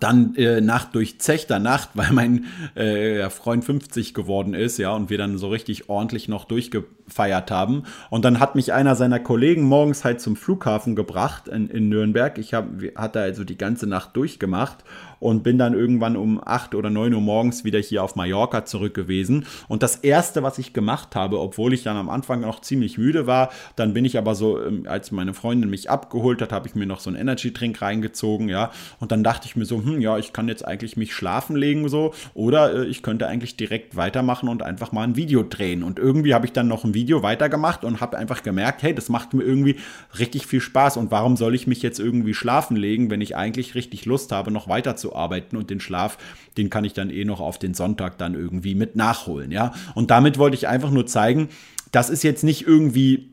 dann 0.00 0.34
äh, 0.36 0.60
Nacht 0.60 0.94
durchzechter 0.94 1.58
Nacht, 1.58 1.90
weil 1.94 2.12
mein 2.12 2.46
äh, 2.74 3.28
Freund 3.30 3.64
50 3.64 4.14
geworden 4.14 4.54
ist, 4.54 4.78
ja, 4.78 4.92
und 4.92 5.10
wir 5.10 5.18
dann 5.18 5.38
so 5.38 5.48
richtig 5.48 5.88
ordentlich 5.88 6.28
noch 6.28 6.44
durchgefeiert 6.44 7.50
haben. 7.50 7.84
Und 8.10 8.24
dann 8.24 8.40
hat 8.40 8.54
mich 8.54 8.72
einer 8.72 8.96
seiner 8.96 9.20
Kollegen 9.20 9.62
morgens 9.62 10.04
halt 10.04 10.20
zum 10.20 10.36
Flughafen 10.36 10.94
gebracht 10.94 11.48
in, 11.48 11.68
in 11.68 11.88
Nürnberg. 11.88 12.38
Ich 12.38 12.54
hab, 12.54 12.66
hatte 12.96 13.20
also 13.20 13.44
die 13.44 13.58
ganze 13.58 13.86
Nacht 13.86 14.16
durchgemacht 14.16 14.84
und 15.20 15.42
bin 15.42 15.58
dann 15.58 15.74
irgendwann 15.74 16.16
um 16.16 16.40
8 16.44 16.74
oder 16.74 16.90
9 16.90 17.14
Uhr 17.14 17.20
morgens 17.20 17.64
wieder 17.64 17.78
hier 17.78 18.02
auf 18.02 18.16
Mallorca 18.16 18.64
zurück 18.64 18.94
gewesen. 18.94 19.46
Und 19.68 19.82
das 19.82 19.96
erste, 19.96 20.42
was 20.42 20.58
ich 20.58 20.72
gemacht 20.72 21.14
habe, 21.14 21.40
obwohl 21.40 21.72
ich 21.72 21.82
dann 21.82 21.96
am 21.96 22.08
Anfang 22.08 22.40
noch 22.40 22.60
ziemlich 22.60 22.98
müde 22.98 23.26
war, 23.26 23.50
dann 23.76 23.94
bin 23.94 24.04
ich 24.04 24.18
aber 24.18 24.34
so, 24.34 24.62
ähm, 24.62 24.84
als 24.88 25.10
meine 25.10 25.34
Freundin 25.34 25.70
mich 25.70 25.90
abgeholt 25.90 26.42
hat, 26.42 26.52
habe 26.52 26.68
ich 26.68 26.74
mir 26.74 26.86
noch 26.86 27.00
so 27.00 27.10
einen 27.10 27.18
Energy 27.18 27.52
Drink 27.52 27.80
reingezogen, 27.82 28.48
ja. 28.48 28.70
Und 29.00 29.12
dann 29.12 29.24
dachte 29.24 29.46
ich 29.46 29.56
mir 29.56 29.64
so, 29.64 29.82
hm, 29.82 30.00
ja, 30.00 30.18
ich 30.18 30.32
kann 30.32 30.48
jetzt 30.48 30.64
eigentlich 30.64 30.96
mich 30.96 31.14
schlafen 31.14 31.56
legen 31.56 31.88
so 31.88 32.12
oder 32.34 32.74
äh, 32.74 32.86
ich 32.86 33.02
könnte 33.02 33.26
eigentlich 33.26 33.56
direkt 33.56 33.96
weitermachen 33.96 34.48
und 34.48 34.62
einfach 34.62 34.92
mal 34.92 35.02
ein 35.02 35.16
Video 35.16 35.42
drehen. 35.42 35.82
Und 35.82 35.98
irgendwie 35.98 36.34
habe 36.34 36.46
ich 36.46 36.52
dann 36.52 36.68
noch 36.68 36.84
ein 36.84 36.94
Video 36.94 37.22
weitergemacht 37.22 37.84
und 37.84 38.00
habe 38.00 38.16
einfach 38.16 38.42
gemerkt, 38.42 38.82
hey, 38.82 38.94
das 38.94 39.08
macht 39.08 39.34
mir 39.34 39.42
irgendwie 39.42 39.76
richtig 40.18 40.46
viel 40.46 40.60
Spaß. 40.60 40.96
Und 40.96 41.10
warum 41.10 41.36
soll 41.36 41.54
ich 41.54 41.66
mich 41.66 41.82
jetzt 41.82 41.98
irgendwie 41.98 42.34
schlafen 42.34 42.76
legen, 42.76 43.10
wenn 43.10 43.20
ich 43.20 43.36
eigentlich 43.36 43.74
richtig 43.74 44.04
Lust 44.06 44.32
habe, 44.32 44.50
noch 44.50 44.68
weiter 44.68 44.96
zu 44.96 45.07
arbeiten 45.14 45.56
und 45.56 45.70
den 45.70 45.80
Schlaf, 45.80 46.18
den 46.56 46.70
kann 46.70 46.84
ich 46.84 46.92
dann 46.92 47.10
eh 47.10 47.24
noch 47.24 47.40
auf 47.40 47.58
den 47.58 47.74
Sonntag 47.74 48.18
dann 48.18 48.34
irgendwie 48.34 48.74
mit 48.74 48.96
nachholen, 48.96 49.50
ja. 49.50 49.72
Und 49.94 50.10
damit 50.10 50.38
wollte 50.38 50.56
ich 50.56 50.68
einfach 50.68 50.90
nur 50.90 51.06
zeigen, 51.06 51.48
das 51.92 52.10
ist 52.10 52.22
jetzt 52.22 52.44
nicht 52.44 52.66
irgendwie 52.66 53.30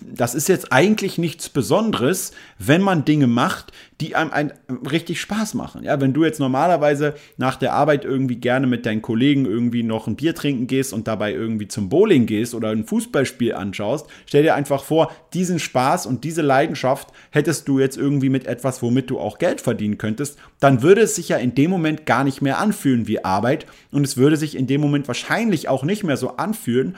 das 0.00 0.36
ist 0.36 0.48
jetzt 0.48 0.72
eigentlich 0.72 1.18
nichts 1.18 1.48
Besonderes, 1.48 2.30
wenn 2.58 2.82
man 2.82 3.04
Dinge 3.04 3.26
macht, 3.26 3.72
die 4.00 4.14
einem, 4.14 4.30
einem 4.30 4.52
richtig 4.88 5.20
Spaß 5.20 5.54
machen. 5.54 5.82
Ja, 5.82 6.00
wenn 6.00 6.12
du 6.12 6.24
jetzt 6.24 6.38
normalerweise 6.38 7.14
nach 7.36 7.56
der 7.56 7.72
Arbeit 7.72 8.04
irgendwie 8.04 8.36
gerne 8.36 8.68
mit 8.68 8.86
deinen 8.86 9.02
Kollegen 9.02 9.44
irgendwie 9.44 9.82
noch 9.82 10.06
ein 10.06 10.14
Bier 10.14 10.36
trinken 10.36 10.68
gehst 10.68 10.92
und 10.92 11.08
dabei 11.08 11.32
irgendwie 11.32 11.66
zum 11.66 11.88
Bowling 11.88 12.26
gehst 12.26 12.54
oder 12.54 12.70
ein 12.70 12.84
Fußballspiel 12.84 13.54
anschaust, 13.54 14.06
stell 14.26 14.44
dir 14.44 14.54
einfach 14.54 14.84
vor, 14.84 15.10
diesen 15.34 15.58
Spaß 15.58 16.06
und 16.06 16.22
diese 16.22 16.42
Leidenschaft 16.42 17.08
hättest 17.30 17.66
du 17.66 17.80
jetzt 17.80 17.96
irgendwie 17.96 18.28
mit 18.28 18.46
etwas, 18.46 18.82
womit 18.82 19.10
du 19.10 19.18
auch 19.18 19.38
Geld 19.38 19.60
verdienen 19.60 19.98
könntest, 19.98 20.38
dann 20.60 20.82
würde 20.82 21.00
es 21.00 21.16
sich 21.16 21.28
ja 21.28 21.38
in 21.38 21.56
dem 21.56 21.70
Moment 21.70 22.06
gar 22.06 22.22
nicht 22.22 22.40
mehr 22.40 22.58
anfühlen 22.58 23.08
wie 23.08 23.24
Arbeit 23.24 23.66
und 23.90 24.04
es 24.04 24.16
würde 24.16 24.36
sich 24.36 24.56
in 24.56 24.68
dem 24.68 24.80
Moment 24.80 25.08
wahrscheinlich 25.08 25.68
auch 25.68 25.82
nicht 25.82 26.04
mehr 26.04 26.16
so 26.16 26.36
anfühlen, 26.36 26.94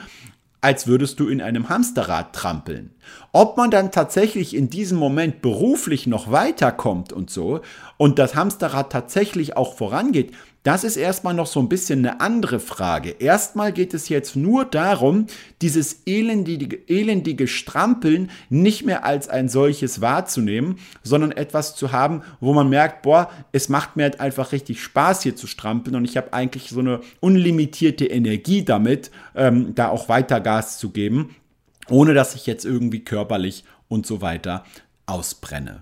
als 0.61 0.85
würdest 0.85 1.19
du 1.19 1.27
in 1.27 1.41
einem 1.41 1.69
Hamsterrad 1.69 2.33
trampeln. 2.33 2.91
Ob 3.31 3.57
man 3.57 3.71
dann 3.71 3.91
tatsächlich 3.91 4.55
in 4.55 4.69
diesem 4.69 4.97
Moment 4.97 5.41
beruflich 5.41 6.05
noch 6.05 6.31
weiterkommt 6.31 7.11
und 7.11 7.31
so 7.31 7.61
und 7.97 8.19
das 8.19 8.35
Hamsterrad 8.35 8.91
tatsächlich 8.91 9.57
auch 9.57 9.75
vorangeht, 9.75 10.33
das 10.63 10.83
ist 10.83 10.95
erstmal 10.95 11.33
noch 11.33 11.47
so 11.47 11.59
ein 11.59 11.69
bisschen 11.69 11.99
eine 11.99 12.21
andere 12.21 12.59
Frage. 12.59 13.15
Erstmal 13.19 13.71
geht 13.71 13.95
es 13.95 14.09
jetzt 14.09 14.35
nur 14.35 14.63
darum, 14.63 15.25
dieses 15.61 16.03
elendige, 16.05 16.77
elendige 16.87 17.47
Strampeln 17.47 18.29
nicht 18.49 18.85
mehr 18.85 19.03
als 19.03 19.27
ein 19.27 19.49
solches 19.49 20.01
wahrzunehmen, 20.01 20.77
sondern 21.01 21.31
etwas 21.31 21.75
zu 21.75 21.91
haben, 21.91 22.21
wo 22.39 22.53
man 22.53 22.69
merkt, 22.69 23.01
boah, 23.01 23.31
es 23.51 23.69
macht 23.69 23.95
mir 23.95 24.03
halt 24.03 24.19
einfach 24.19 24.51
richtig 24.51 24.83
Spaß 24.83 25.23
hier 25.23 25.35
zu 25.35 25.47
strampeln 25.47 25.95
und 25.95 26.05
ich 26.05 26.15
habe 26.15 26.33
eigentlich 26.33 26.69
so 26.69 26.79
eine 26.79 27.01
unlimitierte 27.21 28.05
Energie 28.05 28.63
damit, 28.63 29.09
ähm, 29.35 29.73
da 29.73 29.89
auch 29.89 30.09
weiter 30.09 30.39
Gas 30.39 30.77
zu 30.77 30.91
geben, 30.91 31.35
ohne 31.89 32.13
dass 32.13 32.35
ich 32.35 32.45
jetzt 32.45 32.65
irgendwie 32.65 33.03
körperlich 33.03 33.63
und 33.87 34.05
so 34.05 34.21
weiter 34.21 34.63
ausbrenne. 35.07 35.81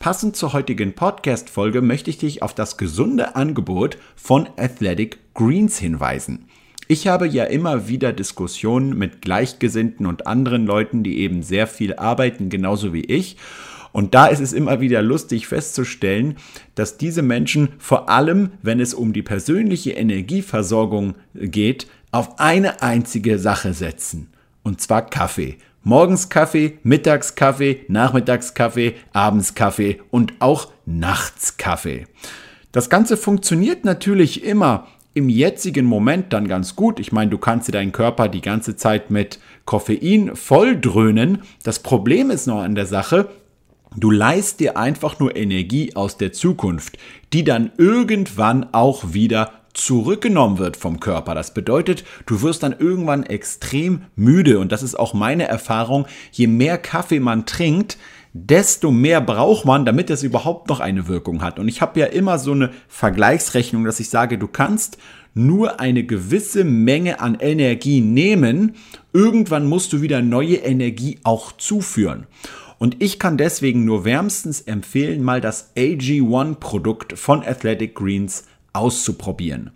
Passend 0.00 0.34
zur 0.34 0.54
heutigen 0.54 0.94
Podcast-Folge 0.94 1.82
möchte 1.82 2.08
ich 2.08 2.16
dich 2.16 2.42
auf 2.42 2.54
das 2.54 2.78
gesunde 2.78 3.36
Angebot 3.36 3.98
von 4.16 4.48
Athletic 4.56 5.18
Greens 5.34 5.76
hinweisen. 5.78 6.46
Ich 6.88 7.06
habe 7.06 7.28
ja 7.28 7.44
immer 7.44 7.86
wieder 7.86 8.14
Diskussionen 8.14 8.96
mit 8.96 9.20
Gleichgesinnten 9.20 10.06
und 10.06 10.26
anderen 10.26 10.64
Leuten, 10.64 11.02
die 11.02 11.18
eben 11.18 11.42
sehr 11.42 11.66
viel 11.66 11.96
arbeiten, 11.96 12.48
genauso 12.48 12.94
wie 12.94 13.04
ich. 13.04 13.36
Und 13.92 14.14
da 14.14 14.28
ist 14.28 14.40
es 14.40 14.54
immer 14.54 14.80
wieder 14.80 15.02
lustig 15.02 15.46
festzustellen, 15.46 16.36
dass 16.74 16.96
diese 16.96 17.20
Menschen 17.20 17.68
vor 17.76 18.08
allem, 18.08 18.52
wenn 18.62 18.80
es 18.80 18.94
um 18.94 19.12
die 19.12 19.22
persönliche 19.22 19.90
Energieversorgung 19.90 21.14
geht, 21.34 21.88
auf 22.10 22.40
eine 22.40 22.80
einzige 22.80 23.38
Sache 23.38 23.74
setzen. 23.74 24.30
Und 24.62 24.80
zwar 24.80 25.02
Kaffee. 25.10 25.58
Morgens 25.82 26.28
Kaffee, 26.28 26.78
mittags 26.82 27.34
Kaffee, 27.34 27.86
nachmittags 27.88 28.52
Kaffee, 28.52 28.96
abends 29.14 29.54
Kaffee 29.54 29.98
und 30.10 30.34
auch 30.38 30.68
nachts 30.84 31.56
Kaffee. 31.56 32.06
Das 32.70 32.90
Ganze 32.90 33.16
funktioniert 33.16 33.86
natürlich 33.86 34.44
immer 34.44 34.88
im 35.14 35.30
jetzigen 35.30 35.86
Moment 35.86 36.34
dann 36.34 36.48
ganz 36.48 36.76
gut. 36.76 37.00
Ich 37.00 37.12
meine, 37.12 37.30
du 37.30 37.38
kannst 37.38 37.68
dir 37.68 37.72
deinen 37.72 37.92
Körper 37.92 38.28
die 38.28 38.42
ganze 38.42 38.76
Zeit 38.76 39.10
mit 39.10 39.40
Koffein 39.64 40.36
volldröhnen. 40.36 41.42
Das 41.62 41.78
Problem 41.78 42.30
ist 42.30 42.46
noch 42.46 42.60
an 42.60 42.74
der 42.74 42.86
Sache, 42.86 43.30
du 43.96 44.10
leist 44.10 44.60
dir 44.60 44.76
einfach 44.76 45.18
nur 45.18 45.34
Energie 45.34 45.96
aus 45.96 46.18
der 46.18 46.32
Zukunft, 46.32 46.98
die 47.32 47.42
dann 47.42 47.72
irgendwann 47.78 48.72
auch 48.72 49.14
wieder 49.14 49.59
zurückgenommen 49.74 50.58
wird 50.58 50.76
vom 50.76 51.00
Körper. 51.00 51.34
Das 51.34 51.54
bedeutet, 51.54 52.04
du 52.26 52.42
wirst 52.42 52.62
dann 52.62 52.74
irgendwann 52.78 53.24
extrem 53.24 54.02
müde 54.16 54.58
und 54.58 54.72
das 54.72 54.82
ist 54.82 54.98
auch 54.98 55.14
meine 55.14 55.44
Erfahrung. 55.44 56.06
Je 56.32 56.46
mehr 56.46 56.78
Kaffee 56.78 57.20
man 57.20 57.46
trinkt, 57.46 57.98
desto 58.32 58.90
mehr 58.90 59.20
braucht 59.20 59.64
man, 59.64 59.84
damit 59.84 60.10
es 60.10 60.22
überhaupt 60.22 60.68
noch 60.68 60.80
eine 60.80 61.08
Wirkung 61.08 61.42
hat. 61.42 61.58
Und 61.58 61.68
ich 61.68 61.80
habe 61.80 61.98
ja 62.00 62.06
immer 62.06 62.38
so 62.38 62.52
eine 62.52 62.70
Vergleichsrechnung, 62.88 63.84
dass 63.84 64.00
ich 64.00 64.08
sage, 64.08 64.38
du 64.38 64.46
kannst 64.46 64.98
nur 65.34 65.80
eine 65.80 66.04
gewisse 66.04 66.64
Menge 66.64 67.20
an 67.20 67.36
Energie 67.40 68.00
nehmen, 68.00 68.74
irgendwann 69.12 69.66
musst 69.66 69.92
du 69.92 70.02
wieder 70.02 70.22
neue 70.22 70.56
Energie 70.56 71.18
auch 71.22 71.52
zuführen. 71.52 72.26
Und 72.78 73.02
ich 73.02 73.18
kann 73.18 73.36
deswegen 73.36 73.84
nur 73.84 74.04
wärmstens 74.04 74.62
empfehlen, 74.62 75.22
mal 75.22 75.40
das 75.40 75.76
AG1-Produkt 75.76 77.18
von 77.18 77.44
Athletic 77.44 77.94
Greens 77.94 78.44
auszuprobieren. 78.72 79.70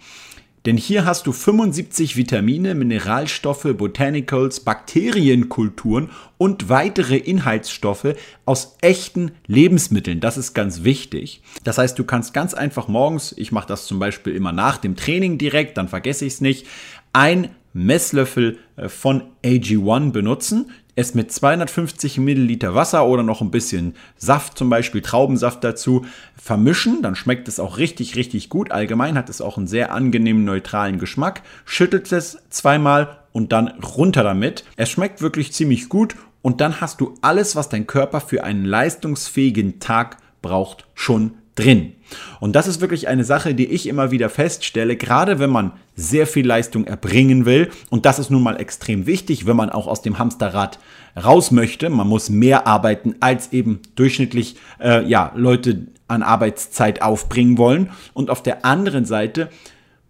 Denn 0.67 0.79
hier 0.79 1.05
hast 1.05 1.27
du 1.27 1.33
75 1.33 2.17
Vitamine, 2.17 2.75
Mineralstoffe, 2.75 3.67
Botanicals, 3.77 4.61
Bakterienkulturen 4.61 6.09
und 6.39 6.71
weitere 6.71 7.19
Inhaltsstoffe 7.19 8.15
aus 8.47 8.77
echten 8.81 9.33
Lebensmitteln. 9.47 10.21
Das 10.21 10.39
ist 10.39 10.55
ganz 10.55 10.83
wichtig. 10.83 11.43
Das 11.65 11.77
heißt, 11.77 11.99
du 11.99 12.05
kannst 12.05 12.33
ganz 12.33 12.55
einfach 12.55 12.89
morgens, 12.89 13.35
ich 13.37 13.53
mache 13.53 13.69
das 13.69 13.87
zum 13.87 13.99
Beispiel 13.99 14.35
immer 14.35 14.53
nach 14.53 14.79
dem 14.79 14.97
Training 14.97 15.37
direkt, 15.37 15.77
dann 15.77 15.89
vergesse 15.89 16.25
ich 16.25 16.35
es 16.35 16.41
nicht, 16.41 16.67
ein 17.13 17.51
Messlöffel 17.75 18.59
äh, 18.77 18.89
von 18.89 19.25
AG1 19.45 20.13
benutzen 20.13 20.71
es 20.97 21.15
mit 21.15 21.33
250 21.33 22.19
Milliliter 22.19 22.75
Wasser 22.75 23.07
oder 23.07 23.23
noch 23.23 23.41
ein 23.41 23.51
bisschen 23.51 23.95
Saft, 24.17 24.57
zum 24.57 24.71
Beispiel 24.71 25.03
Traubensaft 25.03 25.65
dazu, 25.65 26.07
vermischen. 26.37 27.03
Dann 27.03 27.17
schmeckt 27.17 27.49
es 27.49 27.59
auch 27.59 27.79
richtig, 27.79 28.17
richtig 28.17 28.49
gut. 28.49 28.71
Allgemein 28.71 29.19
hat 29.19 29.29
es 29.29 29.41
auch 29.41 29.59
einen 29.59 29.67
sehr 29.67 29.93
angenehmen, 29.93 30.45
neutralen 30.45 30.99
Geschmack. 30.99 31.43
Schüttelt 31.65 32.13
es 32.13 32.39
zweimal 32.51 33.19
und 33.33 33.53
dann 33.53 33.69
runter 33.69 34.23
damit. 34.23 34.65
Es 34.77 34.91
schmeckt 34.91 35.21
wirklich 35.21 35.53
ziemlich 35.53 35.89
gut 35.89 36.15
und 36.43 36.61
dann 36.61 36.81
hast 36.81 37.01
du 37.01 37.15
alles, 37.23 37.57
was 37.57 37.69
dein 37.69 37.87
Körper 37.87 38.21
für 38.21 38.45
einen 38.45 38.65
leistungsfähigen 38.65 39.81
Tag 39.81 40.19
braucht, 40.43 40.87
schon 40.95 41.33
drin. 41.55 41.93
Und 42.41 42.55
das 42.55 42.67
ist 42.67 42.81
wirklich 42.81 43.09
eine 43.09 43.25
Sache, 43.25 43.55
die 43.55 43.67
ich 43.67 43.89
immer 43.89 44.11
wieder 44.11 44.29
feststelle, 44.29 44.97
gerade 44.97 45.39
wenn 45.39 45.51
man 45.51 45.73
sehr 45.97 46.27
viel 46.27 46.47
Leistung 46.47 46.87
erbringen 46.87 47.47
will. 47.47 47.71
Und 47.91 48.07
das 48.07 48.19
ist 48.19 48.31
nun 48.31 48.43
mal 48.43 48.61
extrem 48.61 49.07
wichtig, 49.07 49.47
wenn 49.47 49.57
man 49.57 49.71
auch 49.71 49.87
aus 49.87 50.03
dem 50.03 50.19
Hamsterrad 50.19 50.79
raus 51.23 51.51
möchte. 51.51 51.91
Man 51.91 52.09
muss 52.09 52.31
mehr 52.31 52.67
arbeiten, 52.67 53.15
als 53.21 53.53
eben 53.53 53.81
durchschnittlich 53.95 54.57
äh, 54.81 55.05
ja, 55.07 55.33
Leute 55.35 55.87
an 56.09 56.23
Arbeitszeit 56.23 57.03
aufbringen 57.03 57.59
wollen. 57.59 57.91
Und 58.13 58.31
auf 58.31 58.43
der 58.43 58.65
anderen 58.65 59.05
Seite 59.05 59.49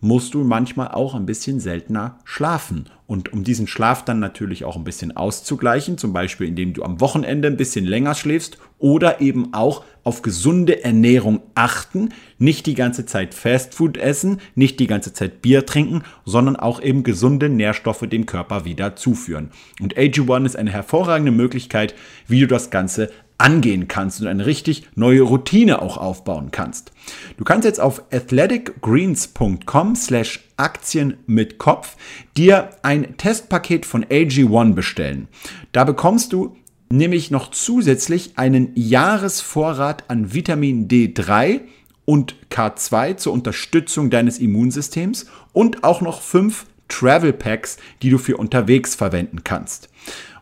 musst 0.05 0.35
du 0.35 0.45
manchmal 0.45 0.89
auch 0.89 1.15
ein 1.15 1.25
bisschen 1.25 1.61
seltener 1.61 2.19
schlafen. 2.25 2.91
Und 3.07 3.33
um 3.33 3.43
diesen 3.43 3.67
Schlaf 3.67 4.05
dann 4.05 4.21
natürlich 4.21 4.67
auch 4.67 4.77
ein 4.77 4.85
bisschen 4.85 5.17
auszugleichen, 5.17 5.97
zum 5.97 6.13
Beispiel 6.13 6.47
indem 6.47 6.75
du 6.75 6.83
am 6.83 7.01
Wochenende 7.01 7.49
ein 7.49 7.57
bisschen 7.57 7.87
länger 7.87 8.15
schläfst 8.15 8.59
oder 8.79 9.23
eben 9.23 9.55
auch 9.55 9.83
auf 10.03 10.21
gesunde 10.21 10.85
Ernährung 10.85 11.41
achten, 11.55 12.11
nicht 12.39 12.67
die 12.67 12.75
ganze 12.75 13.07
Zeit 13.07 13.33
Fastfood 13.33 13.97
essen, 13.97 14.41
nicht 14.55 14.79
die 14.79 14.87
ganze 14.87 15.15
Zeit 15.15 15.41
Bier 15.41 15.65
trinken, 15.65 16.03
sondern 16.27 16.57
auch 16.57 16.83
eben 16.83 17.03
gesunde 17.03 17.49
Nährstoffe 17.49 18.07
dem 18.07 18.27
Körper 18.27 18.67
wieder 18.67 18.97
zuführen. 18.97 19.51
Und 19.81 19.97
AG1 19.97 20.45
ist 20.45 20.57
eine 20.57 20.71
hervorragende 20.71 21.33
Möglichkeit, 21.33 21.95
wie 22.29 22.41
du 22.41 22.47
das 22.47 22.69
Ganze 22.69 23.11
angehen 23.45 23.89
kannst 23.89 24.23
und 24.23 24.27
eine 24.27 24.47
richtig 24.47 24.89
neue 24.95 25.21
Routine 25.21 25.83
auch 25.83 25.99
aufbauen 25.99 26.49
kannst. 26.51 26.93
Du 27.37 27.45
kannst 27.45 27.67
jetzt 27.67 27.79
auf 27.79 28.05
athleticgreens.com 28.11 29.97
slash 29.97 30.49
Aktien 30.57 31.19
mit 31.27 31.59
Kopf 31.59 31.97
dir 32.39 32.71
ein 32.83 33.19
Testpaket 33.19 33.85
von 33.85 34.03
AG1 34.07 34.73
bestellen. 34.73 35.29
Da 35.73 35.85
bekommst 35.85 36.33
du 36.33 36.57
nämlich 36.89 37.31
noch 37.31 37.51
zusätzlich 37.51 38.39
einen 38.39 38.71
Jahresvorrat 38.77 40.05
an 40.09 40.33
Vitamin 40.33 40.89
D3 40.89 41.61
und 42.07 42.37
K2 42.51 43.19
zur 43.19 43.35
Unterstützung 43.35 44.09
deines 44.09 44.39
Immunsystems 44.39 45.27
und 45.53 45.85
auch 45.85 46.01
noch 46.01 46.23
fünf 46.23 46.65
Travel 46.89 47.33
Packs, 47.33 47.77
die 48.03 48.11
du 48.11 48.19
für 48.19 48.37
unterwegs 48.37 48.95
verwenden 48.95 49.43
kannst. 49.45 49.89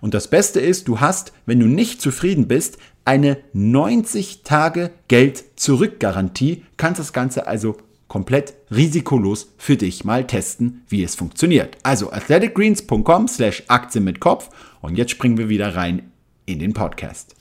Und 0.00 0.14
das 0.14 0.28
Beste 0.28 0.60
ist, 0.60 0.88
du 0.88 1.00
hast, 1.00 1.32
wenn 1.46 1.60
du 1.60 1.66
nicht 1.66 2.02
zufrieden 2.02 2.48
bist, 2.48 2.78
eine 3.04 3.38
90 3.52 4.42
Tage 4.42 4.90
Geld 5.08 5.44
zurück 5.56 6.00
Garantie, 6.00 6.64
kannst 6.76 7.00
das 7.00 7.12
Ganze 7.12 7.46
also 7.46 7.76
komplett 8.08 8.54
risikolos 8.70 9.54
für 9.56 9.76
dich 9.76 10.04
mal 10.04 10.26
testen, 10.26 10.82
wie 10.88 11.02
es 11.02 11.14
funktioniert. 11.14 11.78
Also 11.82 12.12
athleticgreens.com 12.12 13.28
slash 13.28 13.62
Aktien 13.68 14.04
mit 14.04 14.20
Kopf 14.20 14.50
und 14.80 14.98
jetzt 14.98 15.12
springen 15.12 15.38
wir 15.38 15.48
wieder 15.48 15.74
rein 15.74 16.12
in 16.44 16.58
den 16.58 16.74
Podcast. 16.74 17.34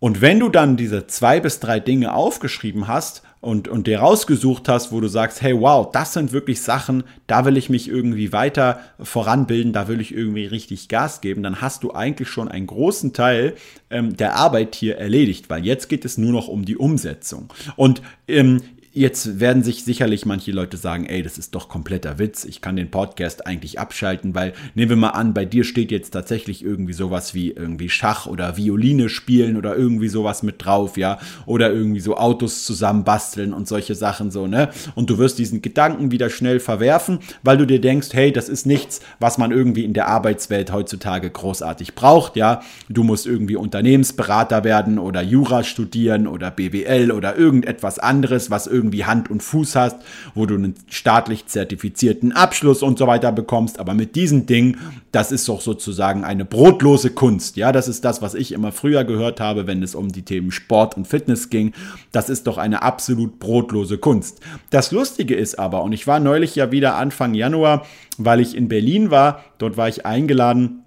Und 0.00 0.20
wenn 0.20 0.40
du 0.40 0.48
dann 0.48 0.76
diese 0.76 1.06
zwei 1.06 1.40
bis 1.40 1.60
drei 1.60 1.78
Dinge 1.78 2.14
aufgeschrieben 2.14 2.88
hast 2.88 3.22
und, 3.40 3.68
und 3.68 3.86
dir 3.86 4.00
rausgesucht 4.00 4.68
hast, 4.68 4.92
wo 4.92 5.00
du 5.00 5.08
sagst, 5.08 5.40
hey, 5.40 5.58
wow, 5.58 5.90
das 5.90 6.12
sind 6.12 6.32
wirklich 6.32 6.60
Sachen, 6.60 7.04
da 7.26 7.44
will 7.44 7.56
ich 7.56 7.70
mich 7.70 7.88
irgendwie 7.88 8.32
weiter 8.32 8.80
voranbilden, 9.00 9.72
da 9.72 9.88
will 9.88 10.00
ich 10.00 10.14
irgendwie 10.14 10.44
richtig 10.46 10.88
Gas 10.88 11.20
geben, 11.20 11.42
dann 11.42 11.60
hast 11.60 11.82
du 11.82 11.92
eigentlich 11.92 12.28
schon 12.28 12.48
einen 12.48 12.66
großen 12.66 13.12
Teil 13.12 13.54
ähm, 13.88 14.16
der 14.16 14.36
Arbeit 14.36 14.74
hier 14.74 14.98
erledigt, 14.98 15.48
weil 15.48 15.64
jetzt 15.64 15.88
geht 15.88 16.04
es 16.04 16.18
nur 16.18 16.32
noch 16.32 16.48
um 16.48 16.64
die 16.64 16.76
Umsetzung. 16.76 17.50
Und 17.76 18.02
ähm, 18.28 18.60
Jetzt 18.92 19.38
werden 19.38 19.62
sich 19.62 19.84
sicherlich 19.84 20.26
manche 20.26 20.50
Leute 20.50 20.76
sagen, 20.76 21.06
ey, 21.06 21.22
das 21.22 21.38
ist 21.38 21.54
doch 21.54 21.68
kompletter 21.68 22.18
Witz. 22.18 22.44
Ich 22.44 22.60
kann 22.60 22.74
den 22.74 22.90
Podcast 22.90 23.46
eigentlich 23.46 23.78
abschalten, 23.78 24.34
weil 24.34 24.52
nehmen 24.74 24.90
wir 24.90 24.96
mal 24.96 25.10
an, 25.10 25.32
bei 25.32 25.44
dir 25.44 25.62
steht 25.62 25.92
jetzt 25.92 26.10
tatsächlich 26.10 26.64
irgendwie 26.64 26.92
sowas 26.92 27.32
wie 27.32 27.52
irgendwie 27.52 27.88
Schach 27.88 28.26
oder 28.26 28.56
Violine 28.56 29.08
spielen 29.08 29.56
oder 29.56 29.76
irgendwie 29.76 30.08
sowas 30.08 30.42
mit 30.42 30.64
drauf, 30.64 30.96
ja, 30.96 31.20
oder 31.46 31.72
irgendwie 31.72 32.00
so 32.00 32.16
Autos 32.16 32.64
zusammenbasteln 32.64 33.52
und 33.52 33.68
solche 33.68 33.94
Sachen 33.94 34.32
so, 34.32 34.48
ne? 34.48 34.70
Und 34.96 35.08
du 35.08 35.18
wirst 35.18 35.38
diesen 35.38 35.62
Gedanken 35.62 36.10
wieder 36.10 36.28
schnell 36.28 36.58
verwerfen, 36.58 37.20
weil 37.44 37.58
du 37.58 37.68
dir 37.68 37.80
denkst, 37.80 38.08
hey, 38.10 38.32
das 38.32 38.48
ist 38.48 38.66
nichts, 38.66 39.02
was 39.20 39.38
man 39.38 39.52
irgendwie 39.52 39.84
in 39.84 39.92
der 39.92 40.08
Arbeitswelt 40.08 40.72
heutzutage 40.72 41.30
großartig 41.30 41.94
braucht, 41.94 42.34
ja? 42.34 42.60
Du 42.88 43.04
musst 43.04 43.28
irgendwie 43.28 43.54
Unternehmensberater 43.54 44.64
werden 44.64 44.98
oder 44.98 45.22
Jura 45.22 45.62
studieren 45.62 46.26
oder 46.26 46.50
BWL 46.50 47.12
oder 47.12 47.36
irgendetwas 47.36 48.00
anderes, 48.00 48.50
was 48.50 48.66
irgendwie 48.66 48.79
irgendwie 48.80 49.04
Hand 49.04 49.30
und 49.30 49.42
Fuß 49.42 49.76
hast, 49.76 49.96
wo 50.34 50.46
du 50.46 50.54
einen 50.54 50.74
staatlich 50.88 51.46
zertifizierten 51.46 52.32
Abschluss 52.32 52.82
und 52.82 52.98
so 52.98 53.06
weiter 53.06 53.30
bekommst. 53.30 53.78
Aber 53.78 53.92
mit 53.92 54.16
diesen 54.16 54.46
Dingen, 54.46 54.78
das 55.12 55.32
ist 55.32 55.48
doch 55.48 55.60
sozusagen 55.60 56.24
eine 56.24 56.46
brotlose 56.46 57.10
Kunst. 57.10 57.56
Ja, 57.56 57.72
das 57.72 57.88
ist 57.88 58.04
das, 58.04 58.22
was 58.22 58.34
ich 58.34 58.52
immer 58.52 58.72
früher 58.72 59.04
gehört 59.04 59.40
habe, 59.40 59.66
wenn 59.66 59.82
es 59.82 59.94
um 59.94 60.08
die 60.08 60.22
Themen 60.22 60.50
Sport 60.50 60.96
und 60.96 61.06
Fitness 61.06 61.50
ging. 61.50 61.72
Das 62.10 62.30
ist 62.30 62.46
doch 62.46 62.56
eine 62.56 62.82
absolut 62.82 63.38
brotlose 63.38 63.98
Kunst. 63.98 64.40
Das 64.70 64.92
Lustige 64.92 65.34
ist 65.34 65.58
aber, 65.58 65.82
und 65.82 65.92
ich 65.92 66.06
war 66.06 66.20
neulich 66.20 66.56
ja 66.56 66.72
wieder 66.72 66.96
Anfang 66.96 67.34
Januar, 67.34 67.86
weil 68.16 68.40
ich 68.40 68.56
in 68.56 68.68
Berlin 68.68 69.10
war, 69.10 69.44
dort 69.58 69.76
war 69.76 69.88
ich 69.88 70.06
eingeladen 70.06 70.84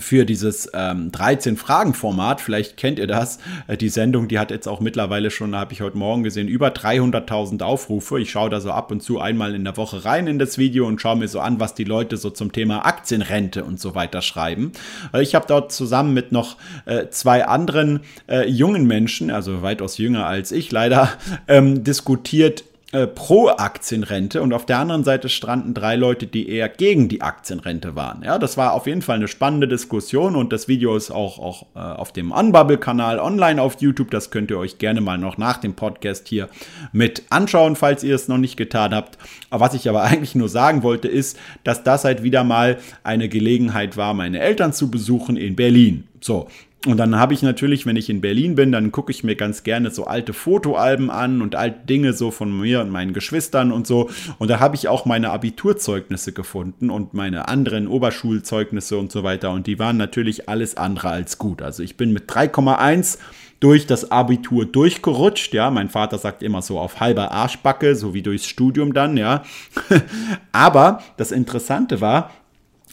für 0.00 0.24
dieses 0.24 0.70
ähm, 0.74 1.10
13-Fragen-Format. 1.10 2.40
Vielleicht 2.40 2.76
kennt 2.76 2.98
ihr 2.98 3.06
das. 3.06 3.38
Äh, 3.66 3.76
die 3.76 3.88
Sendung, 3.88 4.28
die 4.28 4.38
hat 4.38 4.50
jetzt 4.50 4.68
auch 4.68 4.80
mittlerweile 4.80 5.30
schon, 5.30 5.54
habe 5.54 5.72
ich 5.72 5.80
heute 5.80 5.98
Morgen 5.98 6.22
gesehen, 6.22 6.48
über 6.48 6.68
300.000 6.68 7.62
Aufrufe. 7.62 8.20
Ich 8.20 8.30
schaue 8.30 8.50
da 8.50 8.60
so 8.60 8.70
ab 8.70 8.90
und 8.90 9.02
zu 9.02 9.20
einmal 9.20 9.54
in 9.54 9.64
der 9.64 9.76
Woche 9.76 10.04
rein 10.04 10.26
in 10.26 10.38
das 10.38 10.58
Video 10.58 10.86
und 10.86 11.00
schaue 11.00 11.16
mir 11.16 11.28
so 11.28 11.40
an, 11.40 11.60
was 11.60 11.74
die 11.74 11.84
Leute 11.84 12.16
so 12.16 12.30
zum 12.30 12.52
Thema 12.52 12.84
Aktienrente 12.84 13.64
und 13.64 13.80
so 13.80 13.94
weiter 13.94 14.22
schreiben. 14.22 14.72
Äh, 15.12 15.22
ich 15.22 15.34
habe 15.34 15.46
dort 15.48 15.72
zusammen 15.72 16.14
mit 16.14 16.32
noch 16.32 16.56
äh, 16.86 17.08
zwei 17.10 17.46
anderen 17.46 18.00
äh, 18.28 18.48
jungen 18.48 18.86
Menschen, 18.86 19.30
also 19.30 19.62
weitaus 19.62 19.98
jünger 19.98 20.26
als 20.26 20.52
ich 20.52 20.70
leider, 20.70 21.10
ähm, 21.48 21.84
diskutiert, 21.84 22.64
äh, 22.90 23.06
pro 23.06 23.48
Aktienrente 23.48 24.40
und 24.40 24.54
auf 24.54 24.64
der 24.64 24.78
anderen 24.78 25.04
Seite 25.04 25.28
stranden 25.28 25.74
drei 25.74 25.94
Leute, 25.94 26.26
die 26.26 26.48
eher 26.48 26.70
gegen 26.70 27.10
die 27.10 27.20
Aktienrente 27.20 27.96
waren. 27.96 28.22
Ja, 28.22 28.38
das 28.38 28.56
war 28.56 28.72
auf 28.72 28.86
jeden 28.86 29.02
Fall 29.02 29.16
eine 29.16 29.28
spannende 29.28 29.68
Diskussion 29.68 30.34
und 30.34 30.54
das 30.54 30.68
Video 30.68 30.96
ist 30.96 31.10
auch, 31.10 31.38
auch 31.38 31.66
äh, 31.74 31.78
auf 31.80 32.12
dem 32.12 32.32
Unbubble-Kanal 32.32 33.18
online 33.18 33.60
auf 33.60 33.82
YouTube. 33.82 34.10
Das 34.10 34.30
könnt 34.30 34.50
ihr 34.50 34.58
euch 34.58 34.78
gerne 34.78 35.02
mal 35.02 35.18
noch 35.18 35.36
nach 35.36 35.58
dem 35.58 35.74
Podcast 35.74 36.28
hier 36.28 36.48
mit 36.92 37.24
anschauen, 37.28 37.76
falls 37.76 38.02
ihr 38.04 38.14
es 38.14 38.26
noch 38.26 38.38
nicht 38.38 38.56
getan 38.56 38.94
habt. 38.94 39.18
Was 39.50 39.74
ich 39.74 39.86
aber 39.88 40.02
eigentlich 40.04 40.34
nur 40.34 40.48
sagen 40.48 40.82
wollte, 40.82 41.08
ist, 41.08 41.38
dass 41.64 41.84
das 41.84 42.04
halt 42.04 42.22
wieder 42.22 42.42
mal 42.42 42.78
eine 43.04 43.28
Gelegenheit 43.28 43.98
war, 43.98 44.14
meine 44.14 44.40
Eltern 44.40 44.72
zu 44.72 44.90
besuchen 44.90 45.36
in 45.36 45.56
Berlin. 45.56 46.08
So, 46.20 46.48
und 46.86 46.96
dann 46.96 47.16
habe 47.16 47.34
ich 47.34 47.42
natürlich, 47.42 47.86
wenn 47.86 47.96
ich 47.96 48.08
in 48.08 48.20
Berlin 48.20 48.54
bin, 48.54 48.70
dann 48.70 48.92
gucke 48.92 49.10
ich 49.10 49.24
mir 49.24 49.34
ganz 49.34 49.64
gerne 49.64 49.90
so 49.90 50.04
alte 50.04 50.32
Fotoalben 50.32 51.10
an 51.10 51.42
und 51.42 51.56
alte 51.56 51.86
Dinge 51.86 52.12
so 52.12 52.30
von 52.30 52.56
mir 52.56 52.80
und 52.80 52.90
meinen 52.90 53.12
Geschwistern 53.12 53.72
und 53.72 53.86
so. 53.88 54.10
Und 54.38 54.48
da 54.48 54.60
habe 54.60 54.76
ich 54.76 54.86
auch 54.86 55.04
meine 55.04 55.30
Abiturzeugnisse 55.30 56.32
gefunden 56.32 56.90
und 56.90 57.14
meine 57.14 57.48
anderen 57.48 57.88
Oberschulzeugnisse 57.88 58.96
und 58.96 59.10
so 59.10 59.24
weiter. 59.24 59.50
Und 59.50 59.66
die 59.66 59.80
waren 59.80 59.96
natürlich 59.96 60.48
alles 60.48 60.76
andere 60.76 61.08
als 61.08 61.38
gut. 61.38 61.62
Also 61.62 61.82
ich 61.82 61.96
bin 61.96 62.12
mit 62.12 62.30
3,1 62.30 63.18
durch 63.60 63.86
das 63.86 64.12
Abitur 64.12 64.64
durchgerutscht, 64.64 65.52
ja. 65.54 65.70
Mein 65.70 65.88
Vater 65.88 66.18
sagt 66.18 66.42
immer 66.44 66.62
so 66.62 66.78
auf 66.78 67.00
halber 67.00 67.32
Arschbacke, 67.32 67.96
so 67.96 68.14
wie 68.14 68.22
durchs 68.22 68.46
Studium 68.46 68.94
dann, 68.94 69.16
ja. 69.16 69.42
Aber 70.52 71.02
das 71.16 71.32
Interessante 71.32 72.00
war, 72.00 72.30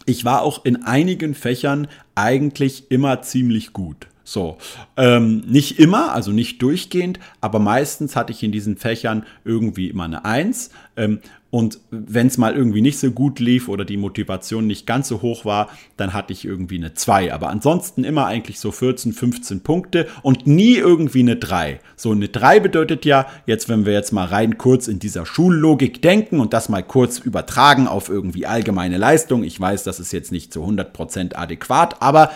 ich 0.05 0.25
war 0.25 0.41
auch 0.41 0.65
in 0.65 0.83
einigen 0.83 1.33
Fächern 1.35 1.87
eigentlich 2.13 2.91
immer 2.91 3.21
ziemlich 3.21 3.73
gut. 3.73 4.07
So, 4.27 4.57
ähm, 4.97 5.43
nicht 5.45 5.79
immer, 5.79 6.11
also 6.13 6.31
nicht 6.31 6.59
durchgehend, 6.61 7.19
aber 7.41 7.59
meistens 7.59 8.15
hatte 8.15 8.31
ich 8.31 8.41
in 8.41 8.51
diesen 8.51 8.75
Fächern 8.75 9.23
irgendwie 9.43 9.87
immer 9.87 10.05
eine 10.05 10.25
Eins. 10.25 10.71
Ähm, 10.97 11.19
und 11.51 11.79
wenn 11.89 12.27
es 12.27 12.37
mal 12.37 12.53
irgendwie 12.53 12.81
nicht 12.81 12.99
so 12.99 13.11
gut 13.11 13.39
lief 13.39 13.69
oder 13.69 13.85
die 13.85 13.95
Motivation 13.95 14.67
nicht 14.67 14.85
ganz 14.87 15.07
so 15.07 15.21
hoch 15.21 15.45
war, 15.45 15.69
dann 15.95 16.11
hatte 16.11 16.33
ich 16.33 16.43
irgendwie 16.43 16.75
eine 16.75 16.95
2. 16.95 17.33
Aber 17.33 17.49
ansonsten 17.49 18.03
immer 18.03 18.25
eigentlich 18.25 18.59
so 18.59 18.71
14, 18.71 19.13
15 19.13 19.61
Punkte 19.61 20.07
und 20.21 20.47
nie 20.47 20.75
irgendwie 20.75 21.21
eine 21.21 21.37
3. 21.37 21.79
So 21.95 22.11
eine 22.11 22.27
3 22.27 22.59
bedeutet 22.59 23.05
ja, 23.05 23.27
jetzt 23.45 23.69
wenn 23.69 23.85
wir 23.85 23.93
jetzt 23.93 24.11
mal 24.11 24.25
rein 24.25 24.57
kurz 24.57 24.89
in 24.89 24.99
dieser 24.99 25.25
Schullogik 25.25 26.01
denken 26.01 26.39
und 26.41 26.51
das 26.51 26.67
mal 26.67 26.83
kurz 26.83 27.19
übertragen 27.19 27.87
auf 27.87 28.09
irgendwie 28.09 28.47
allgemeine 28.47 28.97
Leistung. 28.97 29.43
Ich 29.43 29.57
weiß, 29.57 29.83
das 29.83 30.01
ist 30.01 30.11
jetzt 30.11 30.33
nicht 30.33 30.51
zu 30.51 30.61
100% 30.65 31.35
adäquat, 31.35 32.01
aber 32.01 32.31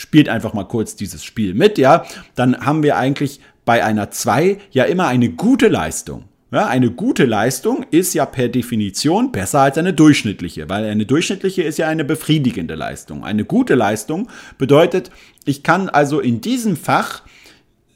spielt 0.00 0.30
einfach 0.30 0.54
mal 0.54 0.64
kurz 0.64 0.96
dieses 0.96 1.22
Spiel 1.22 1.52
mit, 1.52 1.76
ja. 1.76 2.04
Dann 2.34 2.64
haben 2.64 2.82
wir 2.82 2.96
eigentlich 2.96 3.40
bei 3.66 3.84
einer 3.84 4.10
2 4.10 4.56
ja 4.70 4.84
immer 4.84 5.06
eine 5.06 5.28
gute 5.28 5.68
Leistung. 5.68 6.24
Ja, 6.52 6.66
eine 6.66 6.90
gute 6.90 7.26
Leistung 7.26 7.84
ist 7.92 8.12
ja 8.14 8.26
per 8.26 8.48
Definition 8.48 9.30
besser 9.30 9.60
als 9.60 9.78
eine 9.78 9.92
durchschnittliche, 9.92 10.68
weil 10.68 10.84
eine 10.84 11.06
durchschnittliche 11.06 11.62
ist 11.62 11.78
ja 11.78 11.86
eine 11.86 12.04
befriedigende 12.04 12.74
Leistung. 12.74 13.22
Eine 13.24 13.44
gute 13.44 13.76
Leistung 13.76 14.28
bedeutet, 14.58 15.10
ich 15.44 15.62
kann 15.62 15.88
also 15.88 16.18
in 16.18 16.40
diesem 16.40 16.76
Fach 16.76 17.22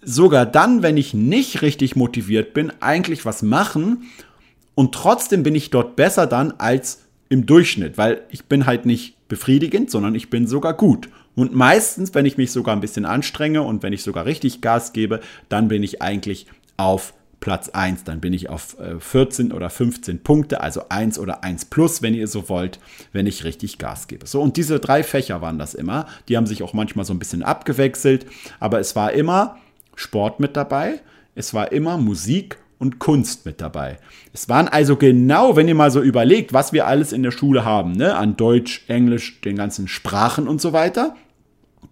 sogar 0.02 0.46
dann, 0.46 0.82
wenn 0.82 0.96
ich 0.96 1.14
nicht 1.14 1.62
richtig 1.62 1.96
motiviert 1.96 2.54
bin, 2.54 2.70
eigentlich 2.80 3.24
was 3.24 3.42
machen 3.42 4.10
und 4.76 4.94
trotzdem 4.94 5.42
bin 5.42 5.56
ich 5.56 5.70
dort 5.70 5.96
besser 5.96 6.28
dann 6.28 6.52
als 6.58 7.00
im 7.30 7.46
Durchschnitt, 7.46 7.98
weil 7.98 8.20
ich 8.30 8.44
bin 8.44 8.66
halt 8.66 8.86
nicht 8.86 9.26
befriedigend, 9.26 9.90
sondern 9.90 10.14
ich 10.14 10.30
bin 10.30 10.46
sogar 10.46 10.74
gut. 10.74 11.08
Und 11.34 11.54
meistens, 11.54 12.14
wenn 12.14 12.26
ich 12.26 12.36
mich 12.36 12.52
sogar 12.52 12.74
ein 12.74 12.80
bisschen 12.80 13.04
anstrenge 13.04 13.62
und 13.62 13.82
wenn 13.82 13.92
ich 13.92 14.02
sogar 14.02 14.24
richtig 14.24 14.60
Gas 14.60 14.92
gebe, 14.92 15.20
dann 15.48 15.68
bin 15.68 15.82
ich 15.82 16.00
eigentlich 16.00 16.46
auf 16.76 17.14
Platz 17.44 17.68
1. 17.68 18.04
Dann 18.04 18.20
bin 18.20 18.32
ich 18.32 18.48
auf 18.48 18.76
14 18.98 19.50
äh, 19.50 19.54
oder 19.54 19.68
15 19.68 20.22
Punkte, 20.22 20.62
also 20.62 20.88
1 20.88 21.18
oder 21.18 21.44
1 21.44 21.66
plus, 21.66 22.00
wenn 22.00 22.14
ihr 22.14 22.26
so 22.26 22.48
wollt, 22.48 22.78
wenn 23.12 23.26
ich 23.26 23.44
richtig 23.44 23.78
Gas 23.78 24.06
gebe. 24.06 24.26
So, 24.26 24.40
und 24.40 24.56
diese 24.56 24.80
drei 24.80 25.02
Fächer 25.02 25.42
waren 25.42 25.58
das 25.58 25.74
immer. 25.74 26.06
Die 26.28 26.36
haben 26.38 26.46
sich 26.46 26.62
auch 26.62 26.72
manchmal 26.72 27.04
so 27.04 27.12
ein 27.12 27.18
bisschen 27.18 27.42
abgewechselt, 27.42 28.26
aber 28.60 28.80
es 28.80 28.96
war 28.96 29.12
immer 29.12 29.58
Sport 29.94 30.40
mit 30.40 30.56
dabei, 30.56 31.00
es 31.34 31.52
war 31.52 31.70
immer 31.70 31.98
Musik 31.98 32.58
und 32.78 32.98
Kunst 32.98 33.44
mit 33.44 33.60
dabei. 33.60 33.98
Es 34.32 34.48
waren 34.48 34.68
also 34.68 34.96
genau, 34.96 35.54
wenn 35.54 35.68
ihr 35.68 35.74
mal 35.74 35.90
so 35.90 36.00
überlegt, 36.00 36.52
was 36.52 36.72
wir 36.72 36.86
alles 36.86 37.12
in 37.12 37.22
der 37.22 37.30
Schule 37.30 37.64
haben, 37.64 37.92
ne? 37.92 38.16
an 38.16 38.36
Deutsch, 38.36 38.84
Englisch, 38.88 39.40
den 39.42 39.56
ganzen 39.56 39.86
Sprachen 39.86 40.48
und 40.48 40.60
so 40.60 40.72
weiter, 40.72 41.14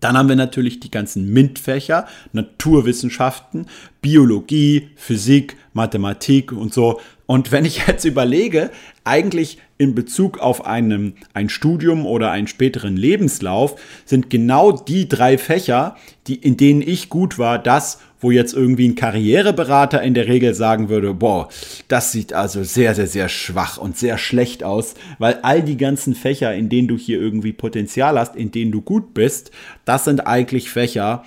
dann 0.00 0.16
haben 0.16 0.28
wir 0.28 0.36
natürlich 0.36 0.80
die 0.80 0.90
ganzen 0.90 1.32
MINT-Fächer, 1.32 2.06
Naturwissenschaften, 2.32 3.66
Biologie, 4.00 4.88
Physik, 4.96 5.56
Mathematik 5.72 6.52
und 6.52 6.72
so. 6.74 7.00
Und 7.32 7.50
wenn 7.50 7.64
ich 7.64 7.86
jetzt 7.86 8.04
überlege, 8.04 8.68
eigentlich 9.04 9.56
in 9.78 9.94
Bezug 9.94 10.38
auf 10.38 10.66
einem, 10.66 11.14
ein 11.32 11.48
Studium 11.48 12.04
oder 12.04 12.30
einen 12.30 12.46
späteren 12.46 12.94
Lebenslauf, 12.94 13.80
sind 14.04 14.28
genau 14.28 14.70
die 14.72 15.08
drei 15.08 15.38
Fächer, 15.38 15.96
die, 16.26 16.34
in 16.34 16.58
denen 16.58 16.82
ich 16.82 17.08
gut 17.08 17.38
war, 17.38 17.58
das, 17.58 18.00
wo 18.20 18.30
jetzt 18.30 18.52
irgendwie 18.52 18.86
ein 18.86 18.96
Karriereberater 18.96 20.02
in 20.02 20.12
der 20.12 20.28
Regel 20.28 20.52
sagen 20.52 20.90
würde, 20.90 21.14
boah, 21.14 21.48
das 21.88 22.12
sieht 22.12 22.34
also 22.34 22.64
sehr, 22.64 22.94
sehr, 22.94 23.06
sehr 23.06 23.30
schwach 23.30 23.78
und 23.78 23.96
sehr 23.96 24.18
schlecht 24.18 24.62
aus, 24.62 24.92
weil 25.18 25.38
all 25.40 25.62
die 25.62 25.78
ganzen 25.78 26.14
Fächer, 26.14 26.54
in 26.54 26.68
denen 26.68 26.86
du 26.86 26.98
hier 26.98 27.18
irgendwie 27.18 27.54
Potenzial 27.54 28.18
hast, 28.18 28.36
in 28.36 28.50
denen 28.50 28.72
du 28.72 28.82
gut 28.82 29.14
bist, 29.14 29.52
das 29.86 30.04
sind 30.04 30.26
eigentlich 30.26 30.68
Fächer, 30.68 31.24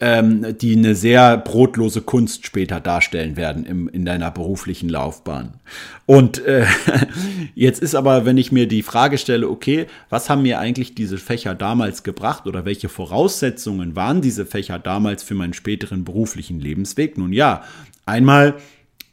ähm, 0.00 0.56
die 0.58 0.76
eine 0.76 0.94
sehr 0.94 1.36
brotlose 1.36 2.02
Kunst 2.02 2.46
später 2.46 2.78
darstellen 2.78 3.36
werden 3.36 3.66
im, 3.66 3.88
in 3.88 4.04
deiner 4.04 4.30
beruflichen 4.30 4.88
Laufbahn. 4.88 5.54
Und 6.06 6.44
äh, 6.46 6.66
jetzt 7.56 7.82
ist 7.82 7.96
aber, 7.96 8.24
wenn 8.24 8.38
ich 8.38 8.52
mir 8.52 8.68
die 8.68 8.82
Frage 8.82 9.18
stelle, 9.18 9.48
okay, 9.48 9.86
was 10.08 10.30
haben 10.30 10.42
mir 10.42 10.60
eigentlich 10.60 10.94
diese 10.94 11.18
Fächer 11.18 11.54
damals 11.54 12.04
gebracht 12.04 12.46
oder 12.46 12.64
welche 12.64 12.88
Voraussetzungen 12.88 13.96
waren 13.96 14.22
diese 14.22 14.46
Fächer 14.46 14.78
damals 14.78 15.24
für 15.24 15.34
meinen 15.34 15.52
späteren 15.52 16.04
beruflichen 16.04 16.60
Lebensweg? 16.60 17.18
Nun 17.18 17.32
ja, 17.32 17.62
einmal 18.06 18.54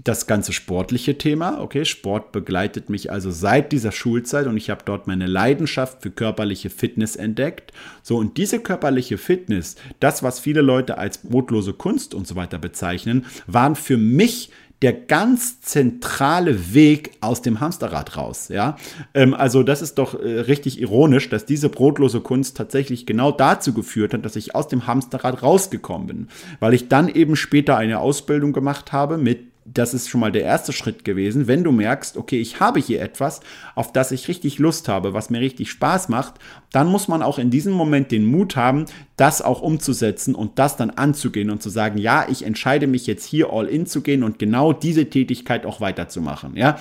das 0.06 0.28
ganze 0.28 0.54
sportliche 0.54 1.18
Thema. 1.18 1.60
Okay, 1.60 1.84
Sport 1.84 2.32
begleitet 2.32 2.90
mich 2.90 3.12
also 3.12 3.32
seit 3.32 3.72
dieser 3.72 3.92
Schulzeit 3.92 4.48
und 4.48 4.56
ich 4.56 4.70
habe 4.70 4.84
dort 4.86 5.08
meine 5.08 5.26
Leidenschaft 5.26 6.04
für 6.04 6.12
körperliche 6.12 6.70
Fitness 6.70 7.16
entdeckt. 7.16 7.74
So, 8.04 8.18
und 8.18 8.38
diese 8.38 8.60
körperliche 8.60 9.18
Fitness, 9.18 9.76
das, 10.00 10.22
was 10.22 10.40
viele 10.40 10.62
Leute 10.62 10.98
als 11.00 11.18
brotlose 11.18 11.74
Kunst 11.74 12.14
und 12.14 12.28
so 12.28 12.36
weiter 12.36 12.60
bezeichnen, 12.60 13.26
waren 13.48 13.76
für 13.76 13.98
mich 13.98 14.52
der 14.82 14.94
ganz 14.94 15.62
zentrale 15.62 16.74
Weg 16.76 17.14
aus 17.22 17.42
dem 17.42 17.60
Hamsterrad 17.60 18.18
raus. 18.18 18.50
Ja, 18.50 18.78
ähm, 19.16 19.34
also 19.34 19.64
das 19.64 19.82
ist 19.82 19.96
doch 19.96 20.14
äh, 20.14 20.42
richtig 20.42 20.80
ironisch, 20.80 21.30
dass 21.30 21.48
diese 21.48 21.70
brotlose 21.70 22.22
Kunst 22.22 22.58
tatsächlich 22.58 23.08
genau 23.08 23.32
dazu 23.32 23.74
geführt 23.74 24.14
hat, 24.14 24.24
dass 24.24 24.36
ich 24.36 24.54
aus 24.54 24.68
dem 24.68 24.86
Hamsterrad 24.86 25.42
rausgekommen 25.42 26.08
bin, 26.08 26.28
weil 26.60 26.76
ich 26.76 26.90
dann 26.90 27.10
eben 27.10 27.36
später 27.36 27.78
eine 27.78 28.00
Ausbildung 28.00 28.54
gemacht 28.54 28.92
habe 28.92 29.18
mit 29.18 29.55
das 29.66 29.96
ist 29.96 30.10
schon 30.10 30.22
mal 30.22 30.32
der 30.32 30.44
erste 30.44 30.72
Schritt 30.72 31.04
gewesen. 31.04 31.48
Wenn 31.48 31.64
du 31.64 31.72
merkst, 31.72 32.18
okay, 32.18 32.40
ich 32.40 32.60
habe 32.60 32.80
hier 32.80 33.02
etwas, 33.02 33.42
auf 33.74 33.92
das 33.92 34.12
ich 34.12 34.28
richtig 34.28 34.60
Lust 34.60 34.88
habe, 34.88 35.14
was 35.14 35.32
mir 35.32 35.42
richtig 35.42 35.72
Spaß 35.72 36.08
macht, 36.08 36.36
dann 36.72 36.88
muss 36.88 37.08
man 37.08 37.24
auch 37.24 37.40
in 37.40 37.50
diesem 37.50 37.74
Moment 37.74 38.12
den 38.12 38.26
Mut 38.26 38.56
haben, 38.56 38.86
das 39.18 39.42
auch 39.42 39.62
umzusetzen 39.62 40.36
und 40.36 40.60
das 40.60 40.78
dann 40.78 40.92
anzugehen 40.92 41.50
und 41.50 41.64
zu 41.64 41.70
sagen, 41.70 41.98
ja, 41.98 42.28
ich 42.30 42.46
entscheide 42.46 42.86
mich 42.86 43.08
jetzt 43.08 43.26
hier 43.26 43.52
all 43.52 43.66
in 43.66 43.88
zu 43.88 44.02
gehen 44.02 44.24
und 44.24 44.38
genau 44.38 44.72
diese 44.72 45.10
Tätigkeit 45.10 45.66
auch 45.66 45.82
weiterzumachen. 45.82 46.56
Ja, 46.56 46.78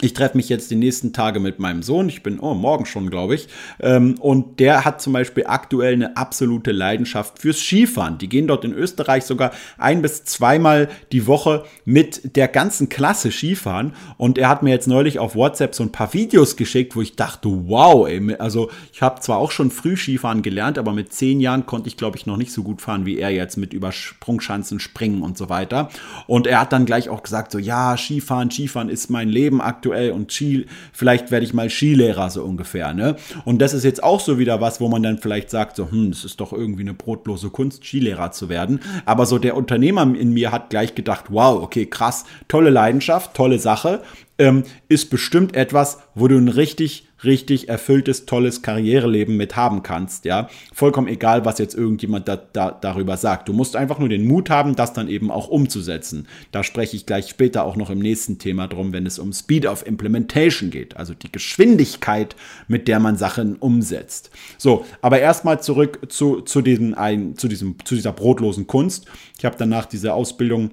ich 0.00 0.14
treffe 0.14 0.36
mich 0.36 0.48
jetzt 0.48 0.70
die 0.70 0.76
nächsten 0.76 1.12
Tage 1.12 1.40
mit 1.40 1.58
meinem 1.58 1.82
Sohn. 1.82 2.08
Ich 2.08 2.22
bin, 2.22 2.38
oh, 2.38 2.54
morgen 2.54 2.86
schon, 2.86 3.10
glaube 3.10 3.34
ich. 3.34 3.48
Ähm, 3.80 4.14
und 4.20 4.60
der 4.60 4.84
hat 4.84 5.02
zum 5.02 5.12
Beispiel 5.12 5.44
aktuell 5.46 5.94
eine 5.94 6.16
absolute 6.16 6.70
Leidenschaft 6.70 7.40
fürs 7.40 7.58
Skifahren. 7.58 8.18
Die 8.18 8.28
gehen 8.28 8.46
dort 8.46 8.64
in 8.64 8.72
Österreich 8.72 9.24
sogar 9.24 9.50
ein 9.76 10.00
bis 10.00 10.24
zweimal 10.24 10.88
die 11.10 11.26
Woche 11.26 11.64
mit 11.84 12.36
der 12.36 12.46
ganzen 12.46 12.88
Klasse 12.88 13.32
Skifahren. 13.32 13.92
Und 14.18 14.38
er 14.38 14.48
hat 14.48 14.62
mir 14.62 14.70
jetzt 14.70 14.86
neulich 14.86 15.18
auf 15.18 15.34
WhatsApp 15.34 15.74
so 15.74 15.82
ein 15.82 15.90
paar 15.90 16.14
Videos 16.14 16.56
geschickt, 16.56 16.94
wo 16.94 17.02
ich 17.02 17.16
dachte, 17.16 17.48
wow, 17.48 18.06
ey, 18.06 18.36
also 18.38 18.70
ich 18.92 19.02
habe 19.02 19.20
zwar 19.20 19.38
auch 19.38 19.50
schon 19.50 19.72
früh 19.72 19.96
Skifahren 19.96 20.42
gelernt, 20.42 20.78
aber 20.78 20.92
mit 20.92 21.12
zehn 21.12 21.40
Jahren 21.40 21.66
konnte 21.66 21.88
ich, 21.88 21.96
glaube 21.96 22.16
ich, 22.16 22.26
noch 22.26 22.36
nicht 22.36 22.52
so 22.52 22.62
gut 22.62 22.82
fahren 22.82 23.04
wie 23.04 23.18
er 23.18 23.30
jetzt 23.30 23.56
mit 23.56 23.72
Übersprungschanzen 23.72 24.78
springen 24.78 25.22
und 25.22 25.36
so 25.36 25.48
weiter. 25.48 25.88
Und 26.26 26.46
er 26.46 26.60
hat 26.60 26.72
dann 26.72 26.86
gleich 26.86 27.08
auch 27.08 27.24
gesagt, 27.24 27.50
so, 27.50 27.58
ja, 27.58 27.96
Skifahren, 27.96 28.50
Skifahren 28.50 28.88
ist 28.88 29.10
mein 29.10 29.28
Leben 29.28 29.60
aktuell 29.60 29.87
aktuell 29.88 30.12
und 30.12 30.32
Ski, 30.32 30.66
vielleicht 30.92 31.30
werde 31.30 31.46
ich 31.46 31.54
mal 31.54 31.70
Skilehrer 31.70 32.30
so 32.30 32.42
ungefähr, 32.44 32.94
ne? 32.94 33.16
Und 33.44 33.60
das 33.60 33.74
ist 33.74 33.84
jetzt 33.84 34.02
auch 34.02 34.20
so 34.20 34.38
wieder 34.38 34.60
was, 34.60 34.80
wo 34.80 34.88
man 34.88 35.02
dann 35.02 35.18
vielleicht 35.18 35.50
sagt, 35.50 35.76
so, 35.76 35.90
hm, 35.90 36.10
es 36.10 36.24
ist 36.24 36.40
doch 36.40 36.52
irgendwie 36.52 36.82
eine 36.82 36.94
brotlose 36.94 37.50
Kunst, 37.50 37.84
Skilehrer 37.84 38.32
zu 38.32 38.48
werden. 38.48 38.80
Aber 39.06 39.26
so 39.26 39.38
der 39.38 39.56
Unternehmer 39.56 40.02
in 40.02 40.32
mir 40.32 40.52
hat 40.52 40.70
gleich 40.70 40.94
gedacht, 40.94 41.26
wow, 41.28 41.62
okay, 41.62 41.86
krass, 41.86 42.24
tolle 42.48 42.70
Leidenschaft, 42.70 43.34
tolle 43.34 43.58
Sache, 43.58 44.02
ähm, 44.38 44.62
ist 44.88 45.10
bestimmt 45.10 45.56
etwas, 45.56 45.98
wo 46.14 46.28
du 46.28 46.36
ein 46.36 46.48
richtig 46.48 47.07
richtig 47.24 47.68
erfülltes, 47.68 48.26
tolles 48.26 48.62
Karriereleben 48.62 49.36
mit 49.36 49.56
haben 49.56 49.82
kannst, 49.82 50.24
ja. 50.24 50.48
Vollkommen 50.72 51.08
egal, 51.08 51.44
was 51.44 51.58
jetzt 51.58 51.74
irgendjemand 51.74 52.28
da, 52.28 52.36
da, 52.36 52.70
darüber 52.70 53.16
sagt. 53.16 53.48
Du 53.48 53.52
musst 53.52 53.76
einfach 53.76 53.98
nur 53.98 54.08
den 54.08 54.26
Mut 54.26 54.50
haben, 54.50 54.76
das 54.76 54.92
dann 54.92 55.08
eben 55.08 55.30
auch 55.30 55.48
umzusetzen. 55.48 56.26
Da 56.52 56.62
spreche 56.62 56.96
ich 56.96 57.06
gleich 57.06 57.28
später 57.28 57.64
auch 57.64 57.76
noch 57.76 57.90
im 57.90 57.98
nächsten 57.98 58.38
Thema 58.38 58.68
drum, 58.68 58.92
wenn 58.92 59.06
es 59.06 59.18
um 59.18 59.32
Speed 59.32 59.66
of 59.66 59.86
Implementation 59.86 60.70
geht, 60.70 60.96
also 60.96 61.14
die 61.14 61.32
Geschwindigkeit, 61.32 62.36
mit 62.68 62.88
der 62.88 63.00
man 63.00 63.16
Sachen 63.16 63.56
umsetzt. 63.56 64.30
So, 64.56 64.84
aber 65.02 65.20
erstmal 65.20 65.60
zurück 65.62 66.00
zu, 66.08 66.42
zu, 66.42 66.62
diesen, 66.62 66.94
ein, 66.94 67.36
zu, 67.36 67.48
diesem, 67.48 67.76
zu 67.84 67.94
dieser 67.94 68.12
brotlosen 68.12 68.66
Kunst. 68.66 69.06
Ich 69.38 69.44
habe 69.44 69.56
danach 69.58 69.86
diese 69.86 70.14
Ausbildung 70.14 70.70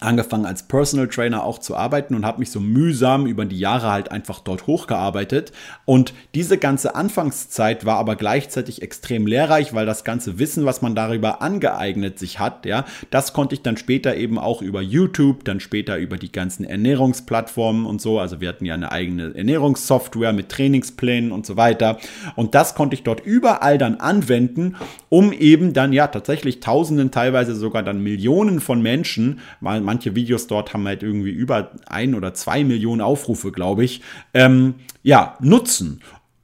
angefangen 0.00 0.46
als 0.46 0.62
Personal 0.62 1.08
Trainer 1.08 1.44
auch 1.44 1.58
zu 1.58 1.76
arbeiten 1.76 2.14
und 2.14 2.24
habe 2.24 2.40
mich 2.40 2.50
so 2.50 2.60
mühsam 2.60 3.26
über 3.26 3.44
die 3.44 3.58
Jahre 3.58 3.90
halt 3.90 4.10
einfach 4.10 4.40
dort 4.40 4.66
hochgearbeitet. 4.66 5.52
Und 5.84 6.14
diese 6.34 6.58
ganze 6.58 6.94
Anfangszeit 6.94 7.84
war 7.84 7.96
aber 7.96 8.16
gleichzeitig 8.16 8.82
extrem 8.82 9.26
lehrreich, 9.26 9.74
weil 9.74 9.86
das 9.86 10.04
ganze 10.04 10.38
Wissen, 10.38 10.64
was 10.64 10.82
man 10.82 10.94
darüber 10.94 11.42
angeeignet 11.42 12.18
sich 12.18 12.38
hat, 12.38 12.66
ja, 12.66 12.84
das 13.10 13.32
konnte 13.32 13.54
ich 13.54 13.62
dann 13.62 13.76
später 13.76 14.16
eben 14.16 14.38
auch 14.38 14.62
über 14.62 14.80
YouTube, 14.82 15.44
dann 15.44 15.60
später 15.60 15.96
über 15.98 16.16
die 16.16 16.32
ganzen 16.32 16.64
Ernährungsplattformen 16.64 17.86
und 17.86 18.00
so. 18.00 18.18
Also 18.18 18.40
wir 18.40 18.48
hatten 18.48 18.64
ja 18.64 18.74
eine 18.74 18.92
eigene 18.92 19.34
Ernährungssoftware 19.34 20.32
mit 20.32 20.48
Trainingsplänen 20.48 21.32
und 21.32 21.46
so 21.46 21.56
weiter. 21.56 21.98
Und 22.36 22.54
das 22.54 22.74
konnte 22.74 22.94
ich 22.94 23.02
dort 23.02 23.24
überall 23.24 23.78
dann 23.78 23.96
anwenden, 23.96 24.76
um 25.08 25.32
eben 25.32 25.72
dann 25.72 25.92
ja 25.92 26.06
tatsächlich 26.06 26.60
Tausenden, 26.60 27.10
teilweise 27.10 27.54
sogar 27.54 27.82
dann 27.82 28.02
Millionen 28.02 28.60
von 28.60 28.82
Menschen, 28.82 29.40
weil 29.60 29.80
manche 29.88 30.14
Videos 30.14 30.46
dort 30.48 30.74
haben 30.74 30.86
halt 30.86 31.02
irgendwie 31.02 31.30
über 31.30 31.70
ein 31.86 32.14
oder 32.14 32.34
zwei 32.34 32.62
Millionen 32.62 33.00
Aufrufe, 33.00 33.52
glaube 33.52 33.84
ich, 33.84 34.02
ähm, 34.34 34.74
ja, 35.02 35.38
nutzen. 35.40 36.02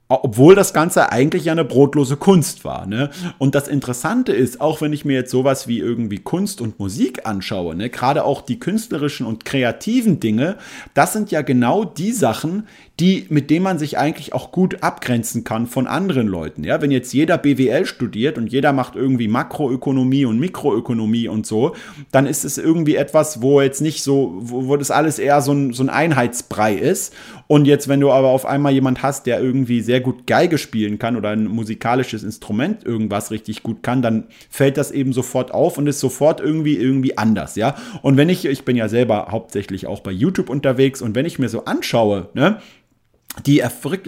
obwohl 0.09 0.54
das 0.54 0.72
Ganze 0.72 1.11
eigentlich 1.12 1.46
ja 1.46 1.52
eine 1.52 1.64
brotlose 1.64 2.16
Kunst 2.16 2.64
war. 2.64 2.87
Ne? 2.87 3.11
Und 3.38 3.54
das 3.54 3.68
Interessante 3.68 4.33
ist, 4.33 4.61
auch 4.61 4.80
wenn 4.80 4.92
ich 4.92 5.04
mir 5.04 5.14
jetzt 5.14 5.30
sowas 5.30 5.66
wie 5.66 5.78
irgendwie 5.78 6.18
Kunst 6.18 6.61
und 6.61 6.78
Musik 6.78 7.26
anschaue, 7.26 7.74
ne, 7.74 7.88
gerade 7.90 8.24
auch 8.24 8.42
die 8.42 8.59
künstlerischen 8.59 9.26
und 9.26 9.44
kreativen 9.44 10.20
Dinge, 10.20 10.57
das 10.92 11.12
sind 11.12 11.30
ja 11.30 11.42
genau 11.42 11.85
die 11.85 12.12
Sachen, 12.12 12.66
die, 13.00 13.26
mit 13.28 13.50
denen 13.50 13.64
man 13.64 13.78
sich 13.80 13.98
eigentlich 13.98 14.35
auch 14.35 14.52
gut 14.52 14.85
abgrenzen 14.85 15.42
kann 15.42 15.66
von 15.66 15.88
anderen 15.88 16.28
Leuten. 16.28 16.62
Ja, 16.62 16.80
wenn 16.80 16.92
jetzt 16.92 17.12
jeder 17.12 17.38
BWL 17.38 17.87
studiert 17.87 18.38
und 18.38 18.52
jeder 18.52 18.72
macht 18.72 18.94
irgendwie 18.94 19.26
Makroökonomie 19.26 20.26
und 20.26 20.38
Mikroökonomie 20.38 21.26
und 21.26 21.44
so, 21.44 21.74
dann 22.12 22.26
ist 22.26 22.44
es 22.44 22.57
irgendwie 22.57 22.94
etwas, 22.94 23.42
wo 23.42 23.61
jetzt 23.61 23.80
nicht 23.80 24.04
so, 24.04 24.37
wo, 24.38 24.68
wo 24.68 24.76
das 24.76 24.92
alles 24.92 25.18
eher 25.18 25.40
so 25.40 25.50
ein, 25.52 25.72
so 25.72 25.83
ein 25.83 25.90
Einheitsbrei 25.90 26.74
ist. 26.74 27.12
Und 27.48 27.66
jetzt, 27.66 27.88
wenn 27.88 27.98
du 27.98 28.12
aber 28.12 28.28
auf 28.28 28.46
einmal 28.46 28.72
jemand 28.72 29.02
hast, 29.02 29.26
der 29.26 29.40
irgendwie 29.40 29.80
sehr 29.80 30.00
gut 30.00 30.28
Geige 30.28 30.57
spielen 30.57 31.00
kann 31.00 31.16
oder 31.16 31.30
ein 31.30 31.46
musikalisches 31.46 32.22
Instrument 32.22 32.85
irgendwas 32.85 33.33
richtig 33.33 33.64
gut 33.64 33.83
kann, 33.83 34.02
dann 34.02 34.28
fällt 34.48 34.76
das 34.76 34.92
eben 34.92 35.12
sofort 35.12 35.52
auf 35.52 35.78
und 35.78 35.88
ist 35.88 35.98
sofort 35.98 36.40
irgendwie 36.40 36.76
irgendwie 36.76 37.18
anders, 37.18 37.57
ja. 37.57 37.74
Und 38.02 38.16
wenn 38.16 38.28
ich, 38.28 38.44
ich 38.44 38.64
bin 38.64 38.76
ja 38.76 38.88
selber 38.88 39.28
hauptsächlich 39.30 39.88
auch 39.88 40.00
bei 40.00 40.12
YouTube 40.12 40.48
unterwegs 40.48 41.02
und 41.02 41.16
wenn 41.16 41.26
ich 41.26 41.40
mir 41.40 41.48
so 41.48 41.64
anschaue, 41.64 42.28
ne, 42.35 42.61
die 43.47 43.62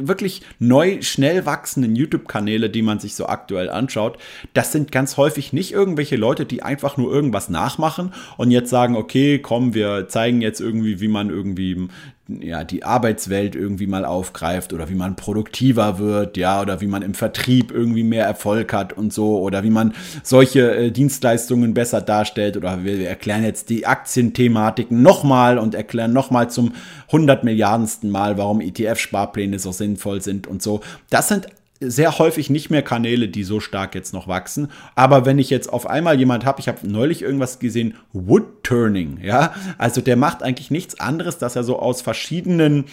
wirklich 0.09 0.43
neu, 0.59 1.03
schnell 1.03 1.47
wachsenden 1.47 1.97
YouTube-Kanäle, 1.97 2.71
die 2.71 2.83
man 2.83 3.01
sich 3.01 3.15
so 3.15 3.27
aktuell 3.27 3.69
anschaut, 3.69 4.19
das 4.55 4.73
sind 4.73 4.93
ganz 4.93 5.17
häufig 5.17 5.53
nicht 5.53 5.73
irgendwelche 5.73 6.17
Leute, 6.17 6.47
die 6.47 6.63
einfach 6.63 6.97
nur 6.97 7.13
irgendwas 7.13 7.49
nachmachen 7.49 8.13
und 8.37 8.51
jetzt 8.51 8.71
sagen, 8.71 8.97
okay, 8.97 9.39
komm, 9.39 9.75
wir 9.75 10.09
zeigen 10.09 10.41
jetzt 10.41 10.61
irgendwie, 10.61 11.01
wie 11.01 11.09
man 11.09 11.31
irgendwie 11.31 11.89
ja, 12.29 12.65
die 12.65 12.83
Arbeitswelt 12.83 13.55
irgendwie 13.55 13.87
mal 13.87 14.05
aufgreift 14.05 14.73
oder 14.73 14.89
wie 14.89 14.95
man 14.95 15.15
produktiver 15.15 15.99
wird, 15.99 16.37
ja, 16.37 16.61
oder 16.61 16.81
wie 16.81 16.89
man 16.89 17.03
im 17.03 17.15
Vertrieb 17.15 17.71
irgendwie 17.71 18.03
mehr 18.03 18.25
Erfolg 18.25 18.73
hat 18.73 18.93
und 18.93 19.13
so, 19.13 19.39
oder 19.39 19.63
wie 19.63 19.71
man 19.71 19.95
solche 20.25 20.75
äh, 20.75 20.91
Dienstleistungen 20.91 21.73
besser 21.73 22.01
darstellt, 22.01 22.57
oder 22.57 22.85
wir, 22.85 22.99
wir 22.99 23.09
erklären 23.09 23.45
jetzt 23.45 23.71
die 23.71 23.87
Aktienthematiken 23.87 25.03
nochmal 25.03 25.59
und 25.59 25.75
erklären 25.75 26.13
nochmal 26.13 26.51
zum 26.51 26.73
100 27.07 27.45
Milliardensten 27.45 28.11
Mal, 28.11 28.37
warum 28.39 28.61
ETF-Sparpläne 28.61 29.59
so 29.61 29.71
sinnvoll 29.71 30.21
sind 30.21 30.49
und 30.49 30.63
so. 30.63 30.81
Das 31.11 31.29
sind 31.29 31.47
sehr 31.81 32.19
häufig 32.19 32.51
nicht 32.51 32.71
mehr 32.71 32.83
Kanäle, 32.83 33.29
die 33.29 33.45
so 33.45 33.61
stark 33.61 33.95
jetzt 33.95 34.13
noch 34.13 34.29
wachsen. 34.29 34.69
Aber 34.95 35.27
wenn 35.27 35.39
ich 35.39 35.51
jetzt 35.51 35.73
auf 35.73 35.87
einmal 35.87 36.19
jemand 36.19 36.45
habe, 36.45 36.61
ich 36.61 36.69
habe 36.69 36.87
neulich 36.89 37.23
irgendwas 37.23 37.59
gesehen, 37.59 37.95
Wood 38.13 38.63
Turning, 38.63 39.19
ja, 39.23 39.55
also 39.79 40.01
der 40.01 40.17
macht 40.17 40.43
eigentlich 40.43 40.71
nichts 40.71 40.99
anderes, 41.01 41.39
dass 41.39 41.57
er 41.57 41.65
so 41.65 41.79
aus 41.79 42.03
verschiedenen 42.03 42.85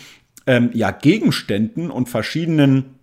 ähm, 0.48 0.69
ja, 0.74 0.91
Gegenständen 0.91 1.89
und 1.89 2.10
verschiedenen 2.10 2.96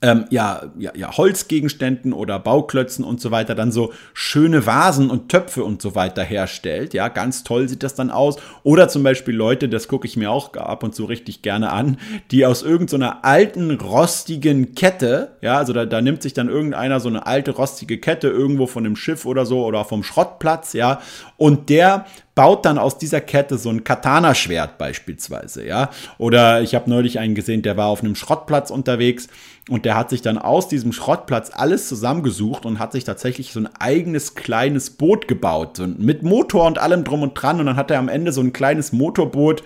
ähm, 0.00 0.26
ja, 0.30 0.62
ja, 0.78 0.92
ja, 0.94 1.16
Holzgegenständen 1.16 2.12
oder 2.12 2.38
Bauklötzen 2.38 3.04
und 3.04 3.20
so 3.20 3.30
weiter 3.30 3.54
dann 3.54 3.72
so 3.72 3.92
schöne 4.14 4.64
Vasen 4.64 5.10
und 5.10 5.28
Töpfe 5.28 5.64
und 5.64 5.82
so 5.82 5.94
weiter 5.94 6.22
herstellt. 6.22 6.94
Ja, 6.94 7.08
ganz 7.08 7.42
toll 7.42 7.68
sieht 7.68 7.82
das 7.82 7.94
dann 7.94 8.10
aus. 8.10 8.36
Oder 8.62 8.88
zum 8.88 9.02
Beispiel 9.02 9.34
Leute, 9.34 9.68
das 9.68 9.88
gucke 9.88 10.06
ich 10.06 10.16
mir 10.16 10.30
auch 10.30 10.54
ab 10.54 10.84
und 10.84 10.94
zu 10.94 11.04
richtig 11.04 11.42
gerne 11.42 11.72
an, 11.72 11.98
die 12.30 12.46
aus 12.46 12.62
irgendeiner 12.62 12.88
so 12.88 13.18
alten, 13.22 13.70
rostigen 13.72 14.74
Kette, 14.74 15.32
ja, 15.40 15.58
also 15.58 15.72
da, 15.72 15.84
da 15.84 16.00
nimmt 16.00 16.22
sich 16.22 16.32
dann 16.32 16.48
irgendeiner 16.48 17.00
so 17.00 17.08
eine 17.08 17.26
alte, 17.26 17.50
rostige 17.52 17.98
Kette 17.98 18.28
irgendwo 18.28 18.66
von 18.66 18.86
einem 18.86 18.96
Schiff 18.96 19.26
oder 19.26 19.46
so 19.46 19.64
oder 19.64 19.84
vom 19.84 20.04
Schrottplatz, 20.04 20.72
ja, 20.74 21.00
und 21.36 21.68
der 21.68 22.06
baut 22.38 22.64
dann 22.64 22.78
aus 22.78 22.98
dieser 22.98 23.20
Kette 23.20 23.58
so 23.58 23.68
ein 23.68 23.82
Katana-Schwert 23.82 24.78
beispielsweise, 24.78 25.66
ja. 25.66 25.90
Oder 26.18 26.62
ich 26.62 26.76
habe 26.76 26.88
neulich 26.88 27.18
einen 27.18 27.34
gesehen, 27.34 27.62
der 27.62 27.76
war 27.76 27.88
auf 27.88 28.00
einem 28.00 28.14
Schrottplatz 28.14 28.70
unterwegs 28.70 29.26
und 29.68 29.84
der 29.84 29.96
hat 29.96 30.10
sich 30.10 30.22
dann 30.22 30.38
aus 30.38 30.68
diesem 30.68 30.92
Schrottplatz 30.92 31.50
alles 31.52 31.88
zusammengesucht 31.88 32.64
und 32.64 32.78
hat 32.78 32.92
sich 32.92 33.04
tatsächlich 33.04 33.52
so 33.52 33.60
ein 33.60 33.68
eigenes 33.78 34.34
kleines 34.34 34.90
Boot 34.90 35.28
gebaut. 35.28 35.76
So 35.76 35.86
mit 35.86 36.22
Motor 36.22 36.66
und 36.66 36.78
allem 36.78 37.04
drum 37.04 37.22
und 37.22 37.34
dran. 37.34 37.60
Und 37.60 37.66
dann 37.66 37.76
hat 37.76 37.90
er 37.90 37.98
am 37.98 38.08
Ende 38.08 38.32
so 38.32 38.40
ein 38.40 38.52
kleines 38.52 38.92
Motorboot 38.92 39.62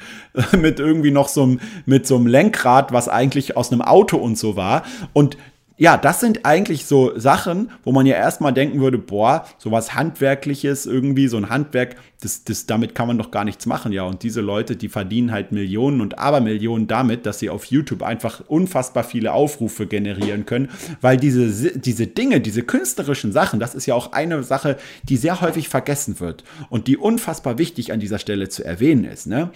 mit 0.58 0.80
irgendwie 0.80 1.12
noch 1.12 1.28
so 1.28 1.44
einem, 1.44 1.60
mit 1.86 2.06
so 2.06 2.16
einem 2.16 2.26
Lenkrad, 2.26 2.92
was 2.92 3.08
eigentlich 3.08 3.56
aus 3.56 3.70
einem 3.70 3.82
Auto 3.82 4.16
und 4.16 4.36
so 4.36 4.56
war. 4.56 4.82
Und 5.12 5.36
ja, 5.82 5.96
das 5.96 6.20
sind 6.20 6.46
eigentlich 6.46 6.86
so 6.86 7.18
Sachen, 7.18 7.72
wo 7.82 7.90
man 7.90 8.06
ja 8.06 8.14
erstmal 8.14 8.52
denken 8.52 8.80
würde, 8.80 8.98
boah, 8.98 9.44
sowas 9.58 9.96
Handwerkliches 9.96 10.86
irgendwie, 10.86 11.26
so 11.26 11.36
ein 11.36 11.50
Handwerk, 11.50 11.96
das, 12.20 12.44
das, 12.44 12.66
damit 12.66 12.94
kann 12.94 13.08
man 13.08 13.18
doch 13.18 13.32
gar 13.32 13.42
nichts 13.42 13.66
machen, 13.66 13.90
ja. 13.90 14.04
Und 14.04 14.22
diese 14.22 14.42
Leute, 14.42 14.76
die 14.76 14.88
verdienen 14.88 15.32
halt 15.32 15.50
Millionen 15.50 16.00
und 16.00 16.20
Abermillionen 16.20 16.86
damit, 16.86 17.26
dass 17.26 17.40
sie 17.40 17.50
auf 17.50 17.64
YouTube 17.64 18.04
einfach 18.04 18.42
unfassbar 18.46 19.02
viele 19.02 19.32
Aufrufe 19.32 19.88
generieren 19.88 20.46
können, 20.46 20.68
weil 21.00 21.16
diese, 21.16 21.76
diese 21.76 22.06
Dinge, 22.06 22.40
diese 22.40 22.62
künstlerischen 22.62 23.32
Sachen, 23.32 23.58
das 23.58 23.74
ist 23.74 23.86
ja 23.86 23.96
auch 23.96 24.12
eine 24.12 24.44
Sache, 24.44 24.76
die 25.02 25.16
sehr 25.16 25.40
häufig 25.40 25.68
vergessen 25.68 26.20
wird 26.20 26.44
und 26.70 26.86
die 26.86 26.96
unfassbar 26.96 27.58
wichtig 27.58 27.92
an 27.92 27.98
dieser 27.98 28.20
Stelle 28.20 28.48
zu 28.48 28.64
erwähnen 28.64 29.02
ist, 29.02 29.26
ne? 29.26 29.50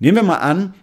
Nehmen 0.00 0.18
wir 0.18 0.22
mal 0.22 0.36
an, 0.36 0.74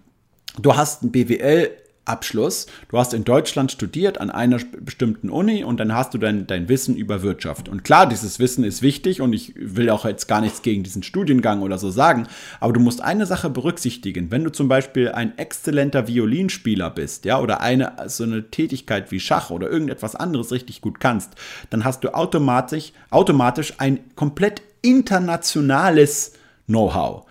du 0.59 0.75
hast 0.75 1.03
ein 1.03 1.11
BWL 1.11 1.69
Abschluss. 2.09 2.67
Du 2.89 2.97
hast 2.97 3.13
in 3.13 3.23
Deutschland 3.23 3.71
studiert 3.71 4.19
an 4.19 4.29
einer 4.31 4.59
bestimmten 4.81 5.29
Uni 5.29 5.63
und 5.63 5.79
dann 5.79 5.93
hast 5.93 6.13
du 6.13 6.17
dein, 6.17 6.47
dein 6.47 6.67
Wissen 6.67 6.95
über 6.95 7.21
Wirtschaft. 7.21 7.69
Und 7.69 7.83
klar, 7.83 8.07
dieses 8.07 8.39
Wissen 8.39 8.63
ist 8.63 8.81
wichtig 8.81 9.21
und 9.21 9.33
ich 9.33 9.53
will 9.55 9.89
auch 9.89 10.05
jetzt 10.05 10.27
gar 10.27 10.41
nichts 10.41 10.61
gegen 10.61 10.83
diesen 10.83 11.03
Studiengang 11.03 11.61
oder 11.61 11.77
so 11.77 11.91
sagen, 11.91 12.27
aber 12.59 12.73
du 12.73 12.79
musst 12.79 13.01
eine 13.01 13.25
Sache 13.25 13.49
berücksichtigen. 13.49 14.31
Wenn 14.31 14.43
du 14.43 14.51
zum 14.51 14.67
Beispiel 14.67 15.09
ein 15.09 15.37
exzellenter 15.37 16.07
Violinspieler 16.07 16.89
bist, 16.89 17.25
ja, 17.25 17.39
oder 17.39 17.61
eine 17.61 17.93
so 18.07 18.23
eine 18.23 18.49
Tätigkeit 18.49 19.11
wie 19.11 19.19
Schach 19.19 19.51
oder 19.51 19.69
irgendetwas 19.69 20.15
anderes 20.15 20.51
richtig 20.51 20.81
gut 20.81 20.99
kannst, 20.99 21.33
dann 21.69 21.85
hast 21.85 22.03
du 22.03 22.13
automatisch, 22.13 22.91
automatisch 23.11 23.73
ein 23.77 23.99
komplett 24.15 24.61
internationales 24.81 26.33
Know-how. 26.67 27.25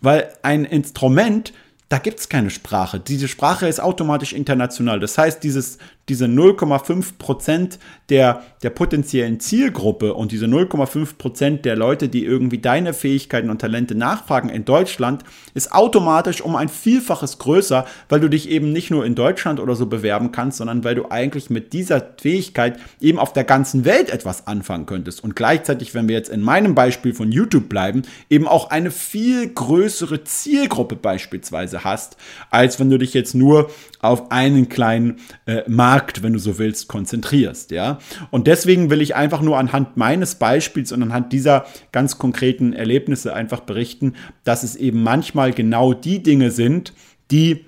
Weil 0.00 0.28
ein 0.42 0.64
Instrument 0.64 1.52
da 1.92 1.98
gibt 1.98 2.20
es 2.20 2.30
keine 2.30 2.48
Sprache. 2.48 3.00
Diese 3.00 3.28
Sprache 3.28 3.68
ist 3.68 3.78
automatisch 3.78 4.32
international. 4.32 4.98
Das 4.98 5.18
heißt, 5.18 5.42
dieses, 5.42 5.76
diese 6.08 6.24
0,5 6.24 7.18
Prozent 7.18 7.78
der, 8.08 8.42
der 8.62 8.70
potenziellen 8.70 9.38
Zielgruppe 9.40 10.14
und 10.14 10.32
diese 10.32 10.46
0,5 10.46 11.16
Prozent 11.16 11.64
der 11.64 11.76
Leute, 11.76 12.08
die 12.08 12.24
irgendwie 12.24 12.58
deine 12.58 12.92
Fähigkeiten 12.92 13.50
und 13.50 13.60
Talente 13.60 13.94
nachfragen 13.94 14.48
in 14.48 14.64
Deutschland, 14.64 15.22
ist 15.54 15.72
automatisch 15.72 16.40
um 16.40 16.56
ein 16.56 16.68
Vielfaches 16.68 17.38
größer, 17.38 17.86
weil 18.08 18.20
du 18.20 18.28
dich 18.28 18.50
eben 18.50 18.72
nicht 18.72 18.90
nur 18.90 19.06
in 19.06 19.14
Deutschland 19.14 19.60
oder 19.60 19.76
so 19.76 19.86
bewerben 19.86 20.32
kannst, 20.32 20.58
sondern 20.58 20.82
weil 20.82 20.96
du 20.96 21.10
eigentlich 21.10 21.50
mit 21.50 21.72
dieser 21.72 22.04
Fähigkeit 22.20 22.78
eben 23.00 23.18
auf 23.18 23.32
der 23.32 23.44
ganzen 23.44 23.84
Welt 23.84 24.10
etwas 24.10 24.46
anfangen 24.48 24.86
könntest. 24.86 25.22
Und 25.22 25.36
gleichzeitig, 25.36 25.94
wenn 25.94 26.08
wir 26.08 26.16
jetzt 26.16 26.30
in 26.30 26.42
meinem 26.42 26.74
Beispiel 26.74 27.14
von 27.14 27.30
YouTube 27.30 27.68
bleiben, 27.68 28.02
eben 28.28 28.48
auch 28.48 28.70
eine 28.70 28.90
viel 28.90 29.48
größere 29.48 30.24
Zielgruppe 30.24 30.96
beispielsweise 30.96 31.84
hast, 31.84 32.16
als 32.50 32.80
wenn 32.80 32.90
du 32.90 32.98
dich 32.98 33.14
jetzt 33.14 33.34
nur 33.34 33.70
auf 34.00 34.32
einen 34.32 34.68
kleinen 34.68 35.20
äh, 35.46 35.62
Markt, 35.68 35.91
wenn 36.22 36.32
du 36.32 36.38
so 36.38 36.58
willst, 36.58 36.88
konzentrierst, 36.88 37.70
ja. 37.70 37.98
Und 38.30 38.46
deswegen 38.46 38.90
will 38.90 39.00
ich 39.00 39.14
einfach 39.14 39.42
nur 39.42 39.58
anhand 39.58 39.96
meines 39.96 40.36
Beispiels 40.36 40.92
und 40.92 41.02
anhand 41.02 41.32
dieser 41.32 41.66
ganz 41.92 42.18
konkreten 42.18 42.72
Erlebnisse 42.72 43.34
einfach 43.34 43.60
berichten, 43.60 44.14
dass 44.44 44.62
es 44.62 44.76
eben 44.76 45.02
manchmal 45.02 45.52
genau 45.52 45.92
die 45.92 46.22
Dinge 46.22 46.50
sind, 46.50 46.92
die 47.30 47.64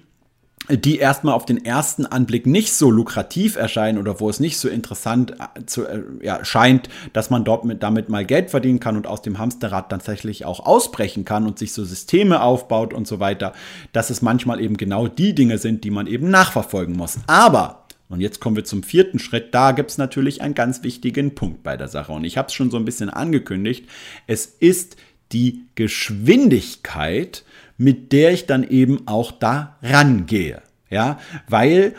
die 0.70 0.98
erstmal 0.98 1.34
auf 1.34 1.44
den 1.44 1.62
ersten 1.62 2.06
Anblick 2.06 2.46
nicht 2.46 2.72
so 2.72 2.90
lukrativ 2.90 3.56
erscheinen 3.56 3.98
oder 3.98 4.18
wo 4.20 4.30
es 4.30 4.40
nicht 4.40 4.58
so 4.58 4.68
interessant 4.68 5.32
äh, 5.32 5.66
zu, 5.66 5.84
äh, 5.84 6.02
ja, 6.22 6.42
scheint, 6.44 6.88
dass 7.12 7.28
man 7.28 7.44
dort 7.44 7.66
mit, 7.66 7.82
damit 7.82 8.08
mal 8.08 8.24
Geld 8.24 8.50
verdienen 8.50 8.80
kann 8.80 8.96
und 8.96 9.06
aus 9.06 9.20
dem 9.20 9.38
Hamsterrad 9.38 9.90
tatsächlich 9.90 10.46
auch 10.46 10.60
ausbrechen 10.60 11.26
kann 11.26 11.46
und 11.46 11.58
sich 11.58 11.74
so 11.74 11.84
Systeme 11.84 12.40
aufbaut 12.40 12.94
und 12.94 13.06
so 13.06 13.20
weiter, 13.20 13.52
dass 13.92 14.08
es 14.08 14.22
manchmal 14.22 14.60
eben 14.60 14.78
genau 14.78 15.06
die 15.06 15.34
Dinge 15.34 15.58
sind, 15.58 15.84
die 15.84 15.90
man 15.90 16.06
eben 16.06 16.30
nachverfolgen 16.30 16.96
muss. 16.96 17.18
Aber 17.26 17.83
und 18.08 18.20
jetzt 18.20 18.40
kommen 18.40 18.56
wir 18.56 18.64
zum 18.64 18.82
vierten 18.82 19.18
Schritt. 19.18 19.54
Da 19.54 19.72
gibt 19.72 19.90
es 19.90 19.98
natürlich 19.98 20.42
einen 20.42 20.54
ganz 20.54 20.82
wichtigen 20.82 21.34
Punkt 21.34 21.62
bei 21.62 21.76
der 21.76 21.88
Sache. 21.88 22.12
Und 22.12 22.24
ich 22.24 22.36
habe 22.36 22.48
es 22.48 22.54
schon 22.54 22.70
so 22.70 22.76
ein 22.76 22.84
bisschen 22.84 23.10
angekündigt. 23.10 23.88
Es 24.26 24.46
ist 24.46 24.96
die 25.32 25.62
Geschwindigkeit, 25.74 27.44
mit 27.78 28.12
der 28.12 28.32
ich 28.32 28.46
dann 28.46 28.62
eben 28.62 29.06
auch 29.06 29.32
da 29.32 29.78
rangehe. 29.82 30.62
Ja, 30.90 31.18
weil 31.48 31.94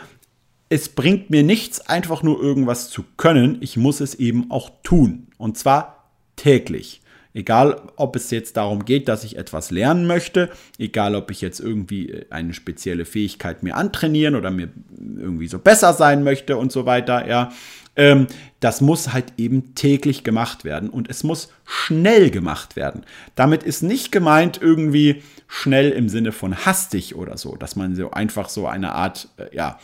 es 0.68 0.88
bringt 0.88 1.28
mir 1.30 1.42
nichts, 1.42 1.80
einfach 1.80 2.22
nur 2.22 2.40
irgendwas 2.40 2.88
zu 2.88 3.04
können. 3.16 3.58
Ich 3.60 3.76
muss 3.76 4.00
es 4.00 4.14
eben 4.14 4.50
auch 4.50 4.70
tun. 4.82 5.26
Und 5.38 5.58
zwar 5.58 6.08
täglich. 6.36 7.02
Egal, 7.36 7.82
ob 7.96 8.16
es 8.16 8.30
jetzt 8.30 8.56
darum 8.56 8.86
geht, 8.86 9.08
dass 9.08 9.22
ich 9.22 9.36
etwas 9.36 9.70
lernen 9.70 10.06
möchte, 10.06 10.48
egal, 10.78 11.14
ob 11.14 11.30
ich 11.30 11.42
jetzt 11.42 11.60
irgendwie 11.60 12.08
äh, 12.08 12.24
eine 12.30 12.54
spezielle 12.54 13.04
Fähigkeit 13.04 13.62
mir 13.62 13.76
antrainieren 13.76 14.36
oder 14.36 14.50
mir 14.50 14.70
irgendwie 14.98 15.46
so 15.46 15.58
besser 15.58 15.92
sein 15.92 16.24
möchte 16.24 16.56
und 16.56 16.72
so 16.72 16.86
weiter, 16.86 17.28
ja. 17.28 17.52
Ähm, 17.94 18.26
das 18.60 18.80
muss 18.80 19.12
halt 19.12 19.34
eben 19.36 19.74
täglich 19.74 20.24
gemacht 20.24 20.64
werden 20.64 20.88
und 20.88 21.10
es 21.10 21.24
muss 21.24 21.52
schnell 21.66 22.30
gemacht 22.30 22.74
werden. 22.74 23.04
Damit 23.34 23.64
ist 23.64 23.82
nicht 23.82 24.12
gemeint 24.12 24.58
irgendwie 24.62 25.22
schnell 25.46 25.90
im 25.90 26.08
Sinne 26.08 26.32
von 26.32 26.64
hastig 26.64 27.16
oder 27.16 27.36
so, 27.36 27.56
dass 27.56 27.76
man 27.76 27.94
so 27.94 28.12
einfach 28.12 28.48
so 28.48 28.66
eine 28.66 28.92
Art, 28.92 29.28
äh, 29.36 29.54
ja, 29.54 29.78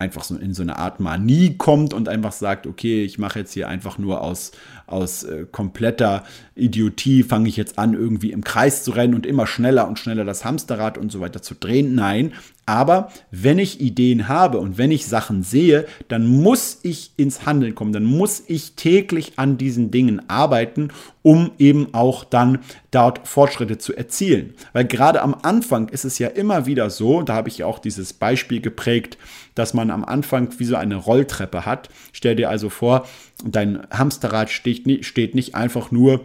einfach 0.00 0.24
so 0.24 0.36
in 0.36 0.54
so 0.54 0.62
eine 0.62 0.78
Art 0.78 0.98
Manie 0.98 1.56
kommt 1.58 1.92
und 1.92 2.08
einfach 2.08 2.32
sagt, 2.32 2.66
okay, 2.66 3.04
ich 3.04 3.18
mache 3.18 3.40
jetzt 3.40 3.52
hier 3.52 3.68
einfach 3.68 3.98
nur 3.98 4.22
aus, 4.22 4.52
aus 4.86 5.24
äh, 5.24 5.46
kompletter 5.50 6.24
Idiotie, 6.54 7.22
fange 7.22 7.48
ich 7.48 7.56
jetzt 7.56 7.78
an, 7.78 7.92
irgendwie 7.92 8.32
im 8.32 8.42
Kreis 8.42 8.82
zu 8.82 8.92
rennen 8.92 9.14
und 9.14 9.26
immer 9.26 9.46
schneller 9.46 9.86
und 9.86 9.98
schneller 9.98 10.24
das 10.24 10.44
Hamsterrad 10.44 10.96
und 10.96 11.12
so 11.12 11.20
weiter 11.20 11.42
zu 11.42 11.54
drehen. 11.54 11.94
Nein, 11.94 12.32
aber 12.70 13.10
wenn 13.32 13.58
ich 13.58 13.80
Ideen 13.80 14.28
habe 14.28 14.58
und 14.58 14.78
wenn 14.78 14.92
ich 14.92 15.04
Sachen 15.04 15.42
sehe, 15.42 15.86
dann 16.06 16.24
muss 16.28 16.78
ich 16.84 17.10
ins 17.16 17.44
Handeln 17.44 17.74
kommen, 17.74 17.92
dann 17.92 18.04
muss 18.04 18.44
ich 18.46 18.76
täglich 18.76 19.32
an 19.40 19.58
diesen 19.58 19.90
Dingen 19.90 20.22
arbeiten, 20.28 20.92
um 21.22 21.50
eben 21.58 21.92
auch 21.94 22.22
dann 22.22 22.60
dort 22.92 23.26
Fortschritte 23.26 23.78
zu 23.78 23.96
erzielen. 23.96 24.54
Weil 24.72 24.84
gerade 24.84 25.20
am 25.20 25.34
Anfang 25.42 25.88
ist 25.88 26.04
es 26.04 26.20
ja 26.20 26.28
immer 26.28 26.66
wieder 26.66 26.90
so, 26.90 27.22
da 27.22 27.34
habe 27.34 27.48
ich 27.48 27.58
ja 27.58 27.66
auch 27.66 27.80
dieses 27.80 28.12
Beispiel 28.12 28.60
geprägt, 28.60 29.18
dass 29.56 29.74
man 29.74 29.90
am 29.90 30.04
Anfang 30.04 30.50
wie 30.58 30.64
so 30.64 30.76
eine 30.76 30.94
Rolltreppe 30.94 31.66
hat. 31.66 31.88
Stell 32.12 32.36
dir 32.36 32.50
also 32.50 32.68
vor, 32.68 33.04
dein 33.44 33.84
Hamsterrad 33.90 34.48
steht, 34.48 34.86
nicht 35.34 35.54
einfach 35.56 35.90
nur 35.90 36.20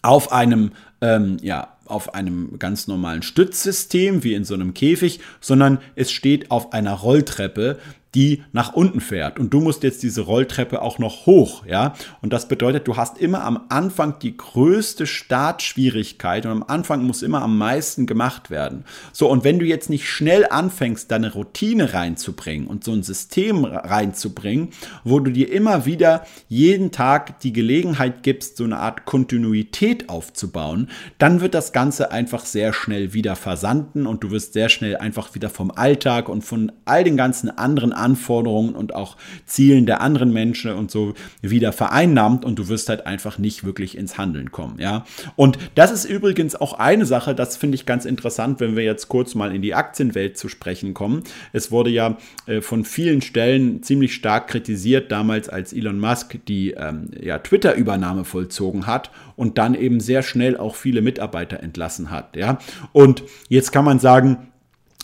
auf 0.00 0.32
einem, 0.32 0.70
ähm, 1.02 1.36
ja, 1.42 1.75
auf 1.88 2.14
einem 2.14 2.58
ganz 2.58 2.86
normalen 2.86 3.22
Stützsystem 3.22 4.24
wie 4.24 4.34
in 4.34 4.44
so 4.44 4.54
einem 4.54 4.74
Käfig, 4.74 5.20
sondern 5.40 5.78
es 5.94 6.10
steht 6.12 6.50
auf 6.50 6.72
einer 6.72 6.92
Rolltreppe, 6.92 7.78
die 8.16 8.42
nach 8.52 8.72
unten 8.72 9.00
fährt. 9.00 9.38
Und 9.38 9.52
du 9.52 9.60
musst 9.60 9.82
jetzt 9.82 10.02
diese 10.02 10.22
Rolltreppe 10.22 10.80
auch 10.80 10.98
noch 10.98 11.26
hoch, 11.26 11.66
ja. 11.66 11.92
Und 12.22 12.32
das 12.32 12.48
bedeutet, 12.48 12.88
du 12.88 12.96
hast 12.96 13.18
immer 13.18 13.44
am 13.44 13.66
Anfang 13.68 14.18
die 14.20 14.34
größte 14.34 15.06
Startschwierigkeit 15.06 16.46
und 16.46 16.52
am 16.52 16.62
Anfang 16.62 17.04
muss 17.04 17.22
immer 17.22 17.42
am 17.42 17.58
meisten 17.58 18.06
gemacht 18.06 18.48
werden. 18.48 18.84
So, 19.12 19.30
und 19.30 19.44
wenn 19.44 19.58
du 19.58 19.66
jetzt 19.66 19.90
nicht 19.90 20.08
schnell 20.08 20.46
anfängst, 20.48 21.10
deine 21.10 21.34
Routine 21.34 21.92
reinzubringen 21.92 22.66
und 22.68 22.84
so 22.84 22.92
ein 22.92 23.02
System 23.02 23.66
reinzubringen, 23.66 24.70
wo 25.04 25.20
du 25.20 25.30
dir 25.30 25.52
immer 25.52 25.84
wieder 25.84 26.24
jeden 26.48 26.92
Tag 26.92 27.40
die 27.40 27.52
Gelegenheit 27.52 28.22
gibst, 28.22 28.56
so 28.56 28.64
eine 28.64 28.78
Art 28.78 29.04
Kontinuität 29.04 30.08
aufzubauen, 30.08 30.88
dann 31.18 31.42
wird 31.42 31.52
das 31.52 31.74
Ganze 31.74 32.12
einfach 32.12 32.46
sehr 32.46 32.72
schnell 32.72 33.12
wieder 33.12 33.36
versanden 33.36 34.06
und 34.06 34.24
du 34.24 34.30
wirst 34.30 34.54
sehr 34.54 34.70
schnell 34.70 34.96
einfach 34.96 35.34
wieder 35.34 35.50
vom 35.50 35.70
Alltag 35.70 36.30
und 36.30 36.40
von 36.40 36.72
all 36.86 37.04
den 37.04 37.18
ganzen 37.18 37.50
anderen 37.58 37.92
Anforderungen 37.92 38.05
und 38.14 38.94
auch 38.94 39.16
Zielen 39.46 39.86
der 39.86 40.00
anderen 40.00 40.32
Menschen 40.32 40.72
und 40.72 40.90
so 40.90 41.14
wieder 41.42 41.72
vereinnahmt 41.72 42.44
und 42.44 42.58
du 42.58 42.68
wirst 42.68 42.88
halt 42.88 43.06
einfach 43.06 43.38
nicht 43.38 43.64
wirklich 43.64 43.96
ins 43.96 44.18
Handeln 44.18 44.52
kommen, 44.52 44.78
ja. 44.78 45.04
Und 45.34 45.58
das 45.74 45.90
ist 45.90 46.04
übrigens 46.04 46.54
auch 46.54 46.74
eine 46.74 47.06
Sache, 47.06 47.34
das 47.34 47.56
finde 47.56 47.74
ich 47.74 47.86
ganz 47.86 48.04
interessant, 48.04 48.60
wenn 48.60 48.76
wir 48.76 48.84
jetzt 48.84 49.08
kurz 49.08 49.34
mal 49.34 49.54
in 49.54 49.62
die 49.62 49.74
Aktienwelt 49.74 50.38
zu 50.38 50.48
sprechen 50.48 50.94
kommen. 50.94 51.22
Es 51.52 51.70
wurde 51.70 51.90
ja 51.90 52.16
äh, 52.46 52.60
von 52.60 52.84
vielen 52.84 53.22
Stellen 53.22 53.82
ziemlich 53.82 54.14
stark 54.14 54.48
kritisiert, 54.48 55.10
damals 55.10 55.48
als 55.48 55.72
Elon 55.72 55.98
Musk 55.98 56.38
die 56.48 56.72
ähm, 56.72 57.10
ja, 57.20 57.38
Twitter-Übernahme 57.38 58.24
vollzogen 58.24 58.86
hat 58.86 59.10
und 59.36 59.58
dann 59.58 59.74
eben 59.74 60.00
sehr 60.00 60.22
schnell 60.22 60.56
auch 60.56 60.76
viele 60.76 61.02
Mitarbeiter 61.02 61.60
entlassen 61.60 62.10
hat, 62.10 62.36
ja. 62.36 62.58
Und 62.92 63.22
jetzt 63.48 63.72
kann 63.72 63.84
man 63.84 63.98
sagen, 63.98 64.48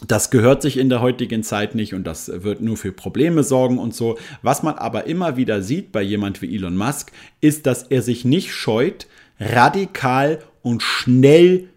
das 0.07 0.30
gehört 0.30 0.62
sich 0.62 0.78
in 0.78 0.88
der 0.88 1.00
heutigen 1.00 1.42
Zeit 1.42 1.74
nicht 1.74 1.94
und 1.94 2.05
das 2.05 2.30
wird 2.42 2.61
nur 2.61 2.76
für 2.76 2.92
Probleme 2.92 3.44
sorgen 3.44 3.78
und 3.78 3.94
so. 3.94 4.18
Was 4.42 4.62
man 4.62 4.74
aber 4.74 5.07
immer 5.07 5.36
wieder 5.36 5.62
sieht 5.62 5.92
bei 5.92 6.03
jemand 6.03 6.42
wie 6.42 6.55
Elon 6.55 6.76
Musk, 6.76 7.12
ist, 7.40 7.66
dass 7.66 7.84
er 7.84 8.03
sich 8.03 8.24
nicht 8.24 8.53
scheut, 8.53 9.07
radikal 9.38 10.40
und 10.62 10.82
schnell 10.82 11.68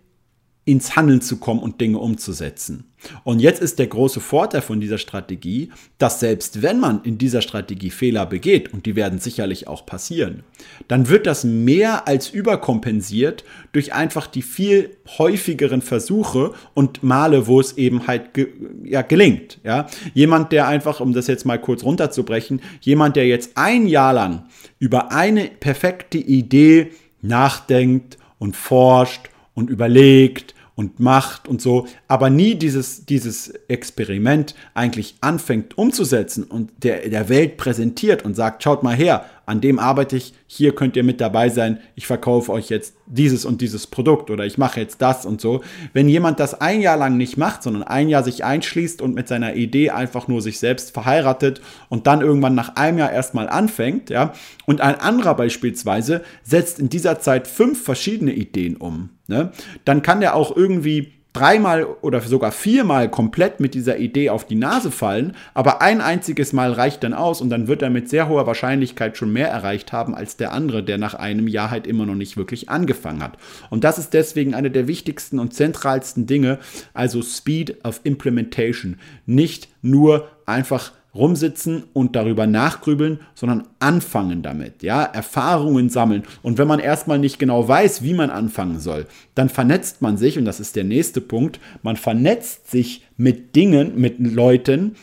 ins 0.65 0.95
Handeln 0.95 1.21
zu 1.21 1.37
kommen 1.37 1.59
und 1.59 1.79
Dinge 1.79 1.99
umzusetzen. 1.99 2.85
Und 3.23 3.39
jetzt 3.39 3.61
ist 3.61 3.79
der 3.79 3.87
große 3.87 4.19
Vorteil 4.19 4.61
von 4.61 4.79
dieser 4.79 4.97
Strategie, 4.97 5.71
dass 5.97 6.19
selbst 6.19 6.61
wenn 6.61 6.79
man 6.79 7.03
in 7.03 7.17
dieser 7.17 7.41
Strategie 7.41 7.89
Fehler 7.89 8.25
begeht, 8.25 8.73
und 8.73 8.85
die 8.85 8.95
werden 8.95 9.19
sicherlich 9.19 9.67
auch 9.67 9.85
passieren, 9.85 10.43
dann 10.87 11.09
wird 11.09 11.27
das 11.27 11.43
mehr 11.43 12.07
als 12.07 12.29
überkompensiert 12.29 13.43
durch 13.71 13.93
einfach 13.93 14.27
die 14.27 14.41
viel 14.41 14.97
häufigeren 15.17 15.81
Versuche 15.81 16.53
und 16.73 17.03
Male, 17.03 17.47
wo 17.47 17.59
es 17.59 17.77
eben 17.77 18.07
halt 18.07 18.33
ge 18.33 18.47
ja, 18.83 19.01
gelingt. 19.01 19.59
Ja? 19.63 19.87
Jemand, 20.13 20.51
der 20.51 20.67
einfach, 20.67 20.99
um 20.99 21.13
das 21.13 21.27
jetzt 21.27 21.45
mal 21.45 21.59
kurz 21.59 21.83
runterzubrechen, 21.83 22.61
jemand, 22.81 23.15
der 23.15 23.27
jetzt 23.27 23.51
ein 23.55 23.87
Jahr 23.87 24.13
lang 24.13 24.45
über 24.79 25.11
eine 25.11 25.45
perfekte 25.45 26.17
Idee 26.17 26.91
nachdenkt 27.21 28.17
und 28.39 28.55
forscht 28.55 29.29
und 29.53 29.69
überlegt 29.69 30.54
und 30.75 30.99
macht 30.99 31.47
und 31.47 31.61
so, 31.61 31.87
aber 32.07 32.29
nie 32.29 32.55
dieses, 32.55 33.05
dieses 33.05 33.49
Experiment 33.67 34.55
eigentlich 34.73 35.15
anfängt 35.21 35.77
umzusetzen 35.77 36.43
und 36.43 36.71
der, 36.83 37.07
der 37.09 37.29
Welt 37.29 37.57
präsentiert 37.57 38.23
und 38.25 38.35
sagt, 38.35 38.61
schaut 38.63 38.83
mal 38.83 38.95
her, 38.95 39.25
an 39.45 39.61
dem 39.61 39.79
arbeite 39.79 40.17
ich, 40.17 40.33
hier 40.47 40.73
könnt 40.73 40.95
ihr 40.95 41.03
mit 41.03 41.21
dabei 41.21 41.49
sein, 41.49 41.79
ich 41.95 42.07
verkaufe 42.07 42.51
euch 42.51 42.69
jetzt 42.69 42.95
dieses 43.05 43.45
und 43.45 43.61
dieses 43.61 43.87
Produkt 43.87 44.29
oder 44.29 44.45
ich 44.45 44.57
mache 44.57 44.79
jetzt 44.79 45.01
das 45.01 45.25
und 45.25 45.41
so. 45.41 45.61
Wenn 45.93 46.09
jemand 46.09 46.39
das 46.39 46.59
ein 46.59 46.81
Jahr 46.81 46.97
lang 46.97 47.17
nicht 47.17 47.37
macht, 47.37 47.63
sondern 47.63 47.83
ein 47.83 48.09
Jahr 48.09 48.23
sich 48.23 48.43
einschließt 48.43 49.01
und 49.01 49.15
mit 49.15 49.27
seiner 49.27 49.55
Idee 49.55 49.91
einfach 49.91 50.27
nur 50.27 50.41
sich 50.41 50.59
selbst 50.59 50.91
verheiratet 50.91 51.61
und 51.89 52.07
dann 52.07 52.21
irgendwann 52.21 52.55
nach 52.55 52.75
einem 52.75 52.97
Jahr 52.97 53.11
erstmal 53.11 53.49
anfängt, 53.49 54.09
ja, 54.09 54.33
und 54.65 54.81
ein 54.81 54.99
anderer 54.99 55.35
beispielsweise 55.35 56.23
setzt 56.43 56.79
in 56.79 56.89
dieser 56.89 57.19
Zeit 57.19 57.47
fünf 57.47 57.83
verschiedene 57.83 58.33
Ideen 58.33 58.77
um, 58.77 59.09
ne, 59.27 59.51
dann 59.83 60.01
kann 60.01 60.21
der 60.21 60.35
auch 60.35 60.55
irgendwie 60.55 61.13
dreimal 61.35 61.85
oder 62.01 62.21
sogar 62.21 62.51
viermal 62.51 63.09
komplett 63.09 63.59
mit 63.59 63.73
dieser 63.73 63.97
Idee 63.97 64.29
auf 64.29 64.45
die 64.45 64.55
Nase 64.55 64.89
fallen, 64.89 65.35
aber 65.53 65.81
ein 65.81 65.99
einziges 65.99 66.53
Mal 66.53 66.71
reicht 66.71 67.03
dann 67.03 67.13
aus 67.13 67.41
und 67.41 67.49
dann 67.49 67.67
wird 67.67 67.81
er 67.81 67.89
mit 67.89 68.09
sehr 68.09 68.29
hoher 68.29 68.47
Wahrscheinlichkeit 68.47 69.17
schon 69.17 69.33
mehr 69.33 69.49
erreicht 69.49 69.91
haben 69.91 70.15
als 70.15 70.37
der 70.37 70.53
andere, 70.53 70.81
der 70.81 70.97
nach 70.97 71.13
einem 71.13 71.47
Jahr 71.47 71.71
halt 71.71 71.87
immer 71.87 72.05
noch 72.05 72.15
nicht 72.15 72.37
wirklich 72.37 72.69
angefangen 72.69 73.21
hat. 73.21 73.37
Und 73.69 73.83
das 73.83 73.97
ist 73.97 74.13
deswegen 74.13 74.55
eine 74.55 74.71
der 74.71 74.87
wichtigsten 74.87 75.39
und 75.39 75.53
zentralsten 75.53 76.25
Dinge, 76.25 76.59
also 76.93 77.21
Speed 77.21 77.83
of 77.83 77.99
Implementation. 78.03 78.97
Nicht 79.25 79.67
nur 79.81 80.29
einfach 80.45 80.93
rumsitzen 81.15 81.83
und 81.93 82.15
darüber 82.15 82.45
nachgrübeln, 82.45 83.19
sondern 83.33 83.67
anfangen 83.79 84.41
damit, 84.41 84.83
ja, 84.83 85.03
Erfahrungen 85.03 85.89
sammeln. 85.89 86.23
Und 86.41 86.57
wenn 86.57 86.67
man 86.67 86.79
erstmal 86.79 87.19
nicht 87.19 87.39
genau 87.39 87.67
weiß, 87.67 88.03
wie 88.03 88.13
man 88.13 88.29
anfangen 88.29 88.79
soll, 88.79 89.07
dann 89.33 89.49
vernetzt 89.49 90.01
man 90.01 90.17
sich, 90.17 90.37
und 90.37 90.45
das 90.45 90.59
ist 90.59 90.75
der 90.75 90.83
nächste 90.83 91.21
Punkt, 91.21 91.59
man 91.83 91.95
vernetzt 91.95 92.69
sich 92.69 93.05
mit 93.17 93.55
Dingen, 93.55 93.93
mit 93.95 94.19
Leuten, 94.19 94.95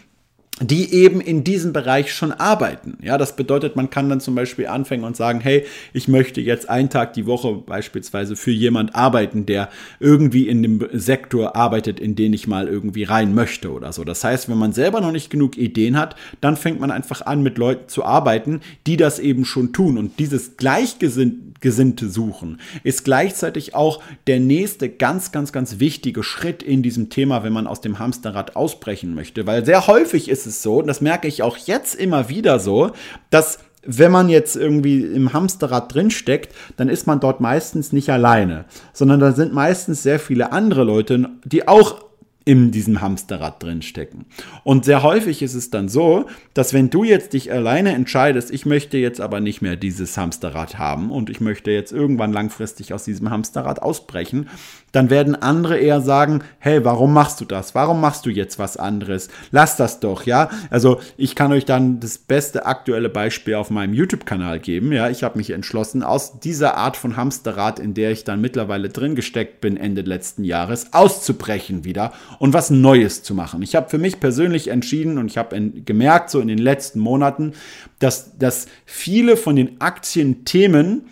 die 0.60 0.92
eben 0.92 1.20
in 1.20 1.44
diesem 1.44 1.72
Bereich 1.72 2.12
schon 2.12 2.30
arbeiten. 2.30 2.98
Ja, 3.02 3.16
das 3.16 3.36
bedeutet, 3.36 3.74
man 3.74 3.90
kann 3.90 4.08
dann 4.08 4.20
zum 4.20 4.34
Beispiel 4.34 4.66
anfangen 4.66 5.04
und 5.04 5.16
sagen, 5.16 5.40
hey, 5.40 5.64
ich 5.92 6.08
möchte 6.08 6.40
jetzt 6.40 6.68
einen 6.68 6.90
Tag 6.90 7.14
die 7.14 7.26
Woche 7.26 7.54
beispielsweise 7.54 8.36
für 8.36 8.50
jemand 8.50 8.94
arbeiten, 8.94 9.46
der 9.46 9.70
irgendwie 9.98 10.48
in 10.48 10.62
dem 10.62 10.86
Sektor 10.92 11.56
arbeitet, 11.56 11.98
in 11.98 12.14
den 12.16 12.32
ich 12.32 12.46
mal 12.46 12.68
irgendwie 12.68 13.04
rein 13.04 13.34
möchte 13.34 13.72
oder 13.72 13.92
so. 13.92 14.04
Das 14.04 14.22
heißt, 14.22 14.48
wenn 14.48 14.58
man 14.58 14.72
selber 14.72 15.00
noch 15.00 15.10
nicht 15.10 15.30
genug 15.30 15.56
Ideen 15.56 15.98
hat, 15.98 16.16
dann 16.40 16.56
fängt 16.56 16.80
man 16.80 16.90
einfach 16.90 17.24
an, 17.24 17.42
mit 17.42 17.56
Leuten 17.56 17.88
zu 17.88 18.04
arbeiten, 18.04 18.60
die 18.86 18.98
das 18.98 19.18
eben 19.18 19.44
schon 19.44 19.72
tun. 19.72 19.96
Und 19.96 20.18
dieses 20.18 20.58
Gleichgesinnte 20.58 22.08
suchen 22.08 22.60
ist 22.84 23.04
gleichzeitig 23.04 23.74
auch 23.74 24.02
der 24.26 24.38
nächste 24.38 24.90
ganz, 24.90 25.32
ganz, 25.32 25.52
ganz 25.52 25.80
wichtige 25.80 26.22
Schritt 26.22 26.62
in 26.62 26.82
diesem 26.82 27.08
Thema, 27.08 27.42
wenn 27.42 27.54
man 27.54 27.66
aus 27.66 27.80
dem 27.80 27.98
Hamsterrad 27.98 28.54
ausbrechen 28.54 29.14
möchte. 29.14 29.46
Weil 29.46 29.64
sehr 29.64 29.86
häufig 29.86 30.28
ist 30.28 30.41
es 30.46 30.52
es 30.52 30.62
so, 30.62 30.78
und 30.78 30.86
das 30.86 31.00
merke 31.00 31.28
ich 31.28 31.42
auch 31.42 31.56
jetzt 31.56 31.94
immer 31.94 32.28
wieder 32.28 32.58
so, 32.58 32.92
dass 33.30 33.58
wenn 33.84 34.12
man 34.12 34.28
jetzt 34.28 34.54
irgendwie 34.54 35.00
im 35.02 35.32
Hamsterrad 35.32 35.92
drinsteckt, 35.92 36.54
dann 36.76 36.88
ist 36.88 37.06
man 37.06 37.18
dort 37.18 37.40
meistens 37.40 37.92
nicht 37.92 38.10
alleine, 38.10 38.64
sondern 38.92 39.18
da 39.18 39.32
sind 39.32 39.52
meistens 39.52 40.02
sehr 40.02 40.20
viele 40.20 40.52
andere 40.52 40.84
Leute, 40.84 41.30
die 41.44 41.66
auch 41.66 42.04
in 42.44 42.72
diesem 42.72 43.00
Hamsterrad 43.00 43.62
drinstecken. 43.62 44.26
Und 44.64 44.84
sehr 44.84 45.02
häufig 45.02 45.42
ist 45.42 45.54
es 45.54 45.70
dann 45.70 45.88
so, 45.88 46.26
dass 46.54 46.72
wenn 46.72 46.90
du 46.90 47.04
jetzt 47.04 47.34
dich 47.34 47.52
alleine 47.52 47.92
entscheidest, 47.92 48.50
ich 48.50 48.66
möchte 48.66 48.98
jetzt 48.98 49.20
aber 49.20 49.40
nicht 49.40 49.62
mehr 49.62 49.76
dieses 49.76 50.16
Hamsterrad 50.16 50.78
haben 50.78 51.10
und 51.10 51.30
ich 51.30 51.40
möchte 51.40 51.70
jetzt 51.70 51.92
irgendwann 51.92 52.32
langfristig 52.32 52.94
aus 52.94 53.04
diesem 53.04 53.30
Hamsterrad 53.30 53.80
ausbrechen, 53.80 54.48
dann 54.92 55.08
werden 55.08 55.34
andere 55.34 55.78
eher 55.78 56.02
sagen, 56.02 56.44
hey, 56.58 56.84
warum 56.84 57.12
machst 57.12 57.40
du 57.40 57.46
das? 57.46 57.74
Warum 57.74 58.00
machst 58.00 58.26
du 58.26 58.30
jetzt 58.30 58.58
was 58.58 58.76
anderes? 58.76 59.28
Lass 59.50 59.76
das 59.76 60.00
doch, 60.00 60.24
ja? 60.24 60.50
Also, 60.70 61.00
ich 61.16 61.34
kann 61.34 61.52
euch 61.52 61.64
dann 61.64 61.98
das 61.98 62.18
beste 62.18 62.66
aktuelle 62.66 63.08
Beispiel 63.08 63.54
auf 63.54 63.70
meinem 63.70 63.94
YouTube-Kanal 63.94 64.60
geben, 64.60 64.92
ja? 64.92 65.08
Ich 65.08 65.24
habe 65.24 65.38
mich 65.38 65.50
entschlossen, 65.50 66.02
aus 66.02 66.38
dieser 66.40 66.76
Art 66.76 66.98
von 66.98 67.16
Hamsterrad, 67.16 67.78
in 67.78 67.94
der 67.94 68.12
ich 68.12 68.24
dann 68.24 68.42
mittlerweile 68.42 68.90
drin 68.90 69.14
gesteckt 69.14 69.62
bin 69.62 69.78
Ende 69.78 70.02
letzten 70.02 70.44
Jahres, 70.44 70.92
auszubrechen 70.92 71.84
wieder 71.84 72.12
und 72.38 72.52
was 72.52 72.68
Neues 72.70 73.22
zu 73.22 73.34
machen. 73.34 73.62
Ich 73.62 73.74
habe 73.74 73.88
für 73.88 73.98
mich 73.98 74.20
persönlich 74.20 74.68
entschieden 74.68 75.16
und 75.16 75.26
ich 75.26 75.38
habe 75.38 75.58
gemerkt, 75.84 76.28
so 76.28 76.40
in 76.40 76.48
den 76.48 76.58
letzten 76.58 77.00
Monaten, 77.00 77.54
dass, 77.98 78.36
dass 78.38 78.66
viele 78.84 79.38
von 79.38 79.56
den 79.56 79.80
Aktienthemen, 79.80 81.06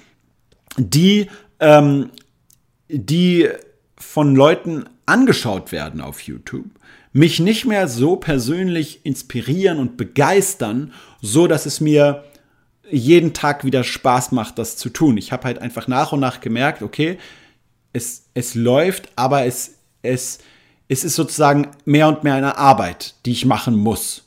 die, 0.77 1.29
ähm, 1.61 2.11
die 2.89 3.49
von 4.01 4.35
Leuten 4.35 4.85
angeschaut 5.07 5.73
werden 5.73 6.01
auf 6.01 6.23
YouTube, 6.23 6.67
mich 7.13 7.41
nicht 7.41 7.67
mehr 7.67 7.89
so 7.89 8.17
persönlich 8.17 9.05
inspirieren 9.05 9.79
und 9.79 9.97
begeistern, 9.97 10.93
so 11.21 11.47
dass 11.47 11.67
es 11.67 11.81
mir 11.81 12.25
jeden 12.91 13.33
Tag 13.33 13.65
wieder 13.65 13.85
Spaß 13.85 14.33
macht, 14.33 14.59
das 14.59 14.77
zu 14.77 14.89
tun. 14.89 15.17
Ich 15.17 15.33
habe 15.33 15.45
halt 15.45 15.61
einfach 15.61 15.87
nach 15.87 16.13
und 16.13 16.21
nach 16.21 16.41
gemerkt, 16.41 16.83
okay, 16.83 17.19
es, 17.93 18.27
es 18.35 18.55
läuft, 18.55 19.09
aber 19.17 19.45
es, 19.45 19.75
es, 20.03 20.39
es 20.89 21.05
ist 21.05 21.15
sozusagen 21.15 21.69
mehr 21.85 22.09
und 22.09 22.25
mehr 22.25 22.35
eine 22.35 22.57
Arbeit, 22.57 23.15
die 23.27 23.33
ich 23.33 23.47
machen 23.47 23.77
muss. 23.77 24.27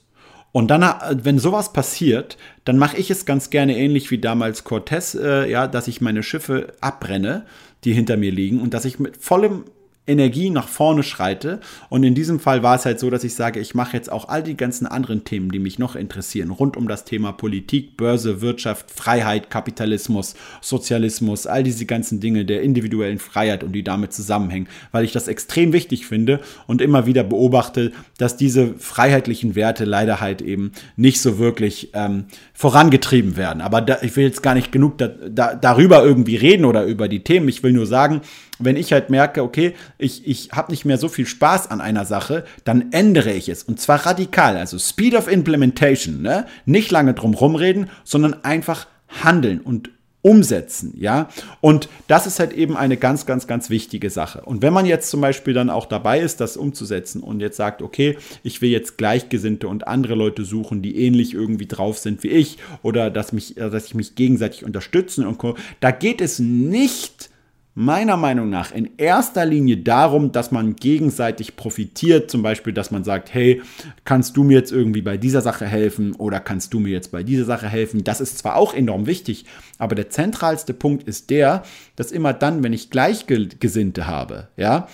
Und 0.51 0.67
dann, 0.67 0.86
wenn 1.24 1.39
sowas 1.39 1.74
passiert, 1.74 2.38
dann 2.63 2.78
mache 2.78 2.97
ich 2.97 3.09
es 3.09 3.26
ganz 3.26 3.49
gerne 3.49 3.76
ähnlich 3.76 4.11
wie 4.11 4.19
damals 4.19 4.63
Cortez, 4.63 5.15
äh, 5.15 5.49
ja, 5.49 5.67
dass 5.67 5.88
ich 5.88 5.99
meine 5.99 6.21
Schiffe 6.21 6.74
abbrenne, 6.80 7.45
die 7.86 7.93
hinter 7.93 8.17
mir 8.17 8.31
liegen 8.31 8.61
und 8.61 8.73
dass 8.73 8.86
ich 8.86 8.99
mit 8.99 9.17
vollem 9.17 9.65
Energie 10.06 10.49
nach 10.49 10.68
vorne 10.68 11.01
schreite. 11.01 11.62
Und 11.89 12.04
in 12.04 12.14
diesem 12.14 12.39
Fall 12.39 12.62
war 12.62 12.76
es 12.76 12.86
halt 12.86 12.99
so, 12.99 13.10
dass 13.10 13.24
ich 13.24 13.36
sage, 13.36 13.62
ich 13.62 13.74
mache 13.74 13.95
jetzt 13.95 14.12
auch 14.12 14.28
all 14.28 14.43
die 14.43 14.58
ganzen 14.58 14.86
anderen 14.86 15.24
Themen, 15.24 15.49
die 15.49 15.60
mich 15.60 15.80
noch 15.80 15.95
interessieren, 15.95 16.51
rund 16.51 16.76
um 16.76 16.89
das 16.89 17.06
Thema 17.06 17.32
Politik, 17.32 17.95
Börse, 17.95 18.41
Wirtschaft, 18.41 18.91
Freiheit, 18.91 19.49
Kapitalismus, 19.49 20.36
Sozialismus, 20.62 21.47
all 21.47 21.64
diese 21.64 21.86
ganzen 21.86 22.20
Dinge 22.20 22.43
der 22.43 22.64
individuellen 22.64 23.20
Freiheit 23.20 23.64
und 23.64 23.72
die 23.72 23.84
damit 23.84 24.12
zusammenhängen, 24.12 24.68
weil 24.91 25.06
ich 25.06 25.14
das 25.14 25.30
extrem 25.30 25.72
wichtig 25.72 26.06
finde 26.06 26.41
und 26.68 26.82
immer 26.82 27.06
wieder 27.06 27.24
beobachte, 27.24 27.93
dass 28.18 28.36
diese 28.36 28.74
freiheitlichen 28.76 29.56
Werte 29.56 29.86
leider 29.86 30.20
halt 30.20 30.41
eben 30.41 30.74
nicht 30.97 31.22
so 31.22 31.39
wirklich 31.39 31.91
ähm, 31.93 32.26
vorangetrieben 32.54 33.38
werden. 33.38 33.62
Aber 33.62 33.80
da, 33.80 33.99
ich 34.01 34.16
will 34.18 34.26
jetzt 34.26 34.43
gar 34.43 34.54
nicht 34.54 34.74
genug 34.74 34.97
da, 34.97 35.08
da, 35.08 35.56
darüber 35.56 36.04
irgendwie 36.04 36.36
reden 36.36 36.66
oder 36.66 36.84
über 36.84 37.08
die 37.08 37.24
Themen. 37.24 37.47
Ich 37.47 37.64
will 37.64 37.72
nur 37.72 37.88
sagen, 37.88 38.22
wenn 38.66 38.76
ich 38.76 38.93
halt 38.93 39.09
merke, 39.09 39.43
okay, 39.43 39.76
ich, 39.97 40.28
ich 40.28 40.51
habe 40.51 40.72
nicht 40.72 40.86
mehr 40.86 40.97
so 40.97 41.07
viel 41.07 41.26
Spaß 41.26 41.70
an 41.72 41.82
einer 41.82 42.05
Sache, 42.05 42.45
dann 42.64 42.91
ändere 42.91 43.32
ich 43.32 43.49
es. 43.49 43.64
Und 43.64 43.80
zwar 43.80 44.05
radikal. 44.05 44.57
Also 44.57 44.78
Speed 44.78 45.16
of 45.16 45.28
Implementation. 45.28 46.22
Ne? 46.22 46.45
Nicht 46.66 46.91
lange 46.91 47.14
drum 47.14 47.34
rumreden, 47.34 47.89
sondern 48.03 48.43
einfach 48.43 48.88
handeln 49.07 49.61
und 49.61 49.89
umsetzen, 50.24 50.93
ja. 50.97 51.28
Und 51.59 51.89
das 52.07 52.26
ist 52.26 52.39
halt 52.39 52.53
eben 52.53 52.78
eine 52.78 52.95
ganz, 52.95 53.26
ganz, 53.26 53.45
ganz 53.45 53.70
wichtige 53.70 54.09
Sache. 54.09 54.41
Und 54.41 54.61
wenn 54.61 54.72
man 54.72 54.86
jetzt 54.86 55.09
zum 55.09 55.20
Beispiel 55.20 55.53
dann 55.53 55.70
auch 55.70 55.86
dabei 55.86 56.22
ist, 56.22 56.39
das 56.39 56.55
umzusetzen 56.55 57.22
und 57.22 57.41
jetzt 57.41 57.57
sagt, 57.57 57.82
okay, 57.82 58.18
ich 58.41 58.61
will 58.61 58.70
jetzt 58.70 58.97
Gleichgesinnte 58.97 59.68
und 59.68 59.86
andere 59.86 60.16
Leute 60.16 60.45
suchen, 60.45 60.82
die 60.82 61.05
ähnlich 61.05 61.34
irgendwie 61.34 61.68
drauf 61.68 61.99
sind 61.99 62.24
wie 62.24 62.30
ich 62.30 62.57
oder 62.82 63.11
dass 63.11 63.34
mich, 63.34 63.55
dass 63.55 63.86
ich 63.86 63.95
mich 63.95 64.16
gegenseitig 64.16 64.64
unterstützen 64.64 65.28
und 65.28 65.43
da 65.82 65.91
geht 65.91 66.22
es 66.22 66.39
nicht 66.39 67.30
meiner 67.76 68.17
Meinung 68.17 68.49
nach 68.49 68.71
in 68.71 68.91
erster 68.97 69.45
Linie 69.45 69.78
darum, 69.78 70.32
dass 70.32 70.51
man 70.51 70.76
gegenseitig 70.76 71.55
profitiert. 71.55 72.30
Zum 72.30 72.43
Beispiel, 72.43 72.71
dass 72.71 72.91
man 72.91 73.03
sagt, 73.03 73.34
hey, 73.34 73.61
kannst 74.05 74.38
du 74.38 74.43
mir 74.43 74.57
jetzt 74.57 74.71
irgendwie 74.71 75.01
bei 75.01 75.17
dieser 75.17 75.41
Sache 75.41 75.65
helfen 75.65 76.13
oder 76.15 76.39
kannst 76.39 76.74
du 76.74 76.80
mir 76.80 76.91
jetzt 76.91 77.11
bei 77.11 77.24
dieser 77.24 77.45
Sache 77.45 77.67
helfen? 77.67 78.03
Das 78.03 78.21
ist 78.21 78.38
zwar 78.38 78.57
auch 78.57 78.74
enorm 78.74 79.07
wichtig, 79.07 79.45
aber 79.80 79.95
der 79.95 80.09
zentralste 80.09 80.74
Punkt 80.74 81.07
ist 81.07 81.32
der, 81.32 81.63
dass 81.95 82.11
immer 82.11 82.34
dann, 82.34 82.63
wenn 82.63 82.74
ich 82.74 82.91
Gleichgesinnte 82.91 84.05
habe, 84.05 84.49
ja, 84.55 84.88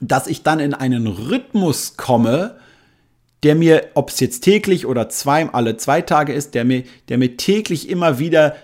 dass 0.00 0.28
ich 0.28 0.42
dann 0.42 0.60
in 0.60 0.74
einen 0.74 1.06
Rhythmus 1.06 1.96
komme, 1.96 2.56
der 3.42 3.54
mir, 3.54 3.90
ob 3.94 4.10
es 4.10 4.20
jetzt 4.20 4.40
täglich 4.40 4.86
oder 4.86 5.08
zwei, 5.08 5.48
alle 5.50 5.76
zwei 5.76 6.02
Tage 6.02 6.32
ist, 6.32 6.54
der 6.54 6.64
mir, 6.64 6.84
der 7.08 7.18
mir 7.18 7.36
täglich 7.36 7.88
immer 7.88 8.18
wieder 8.18 8.56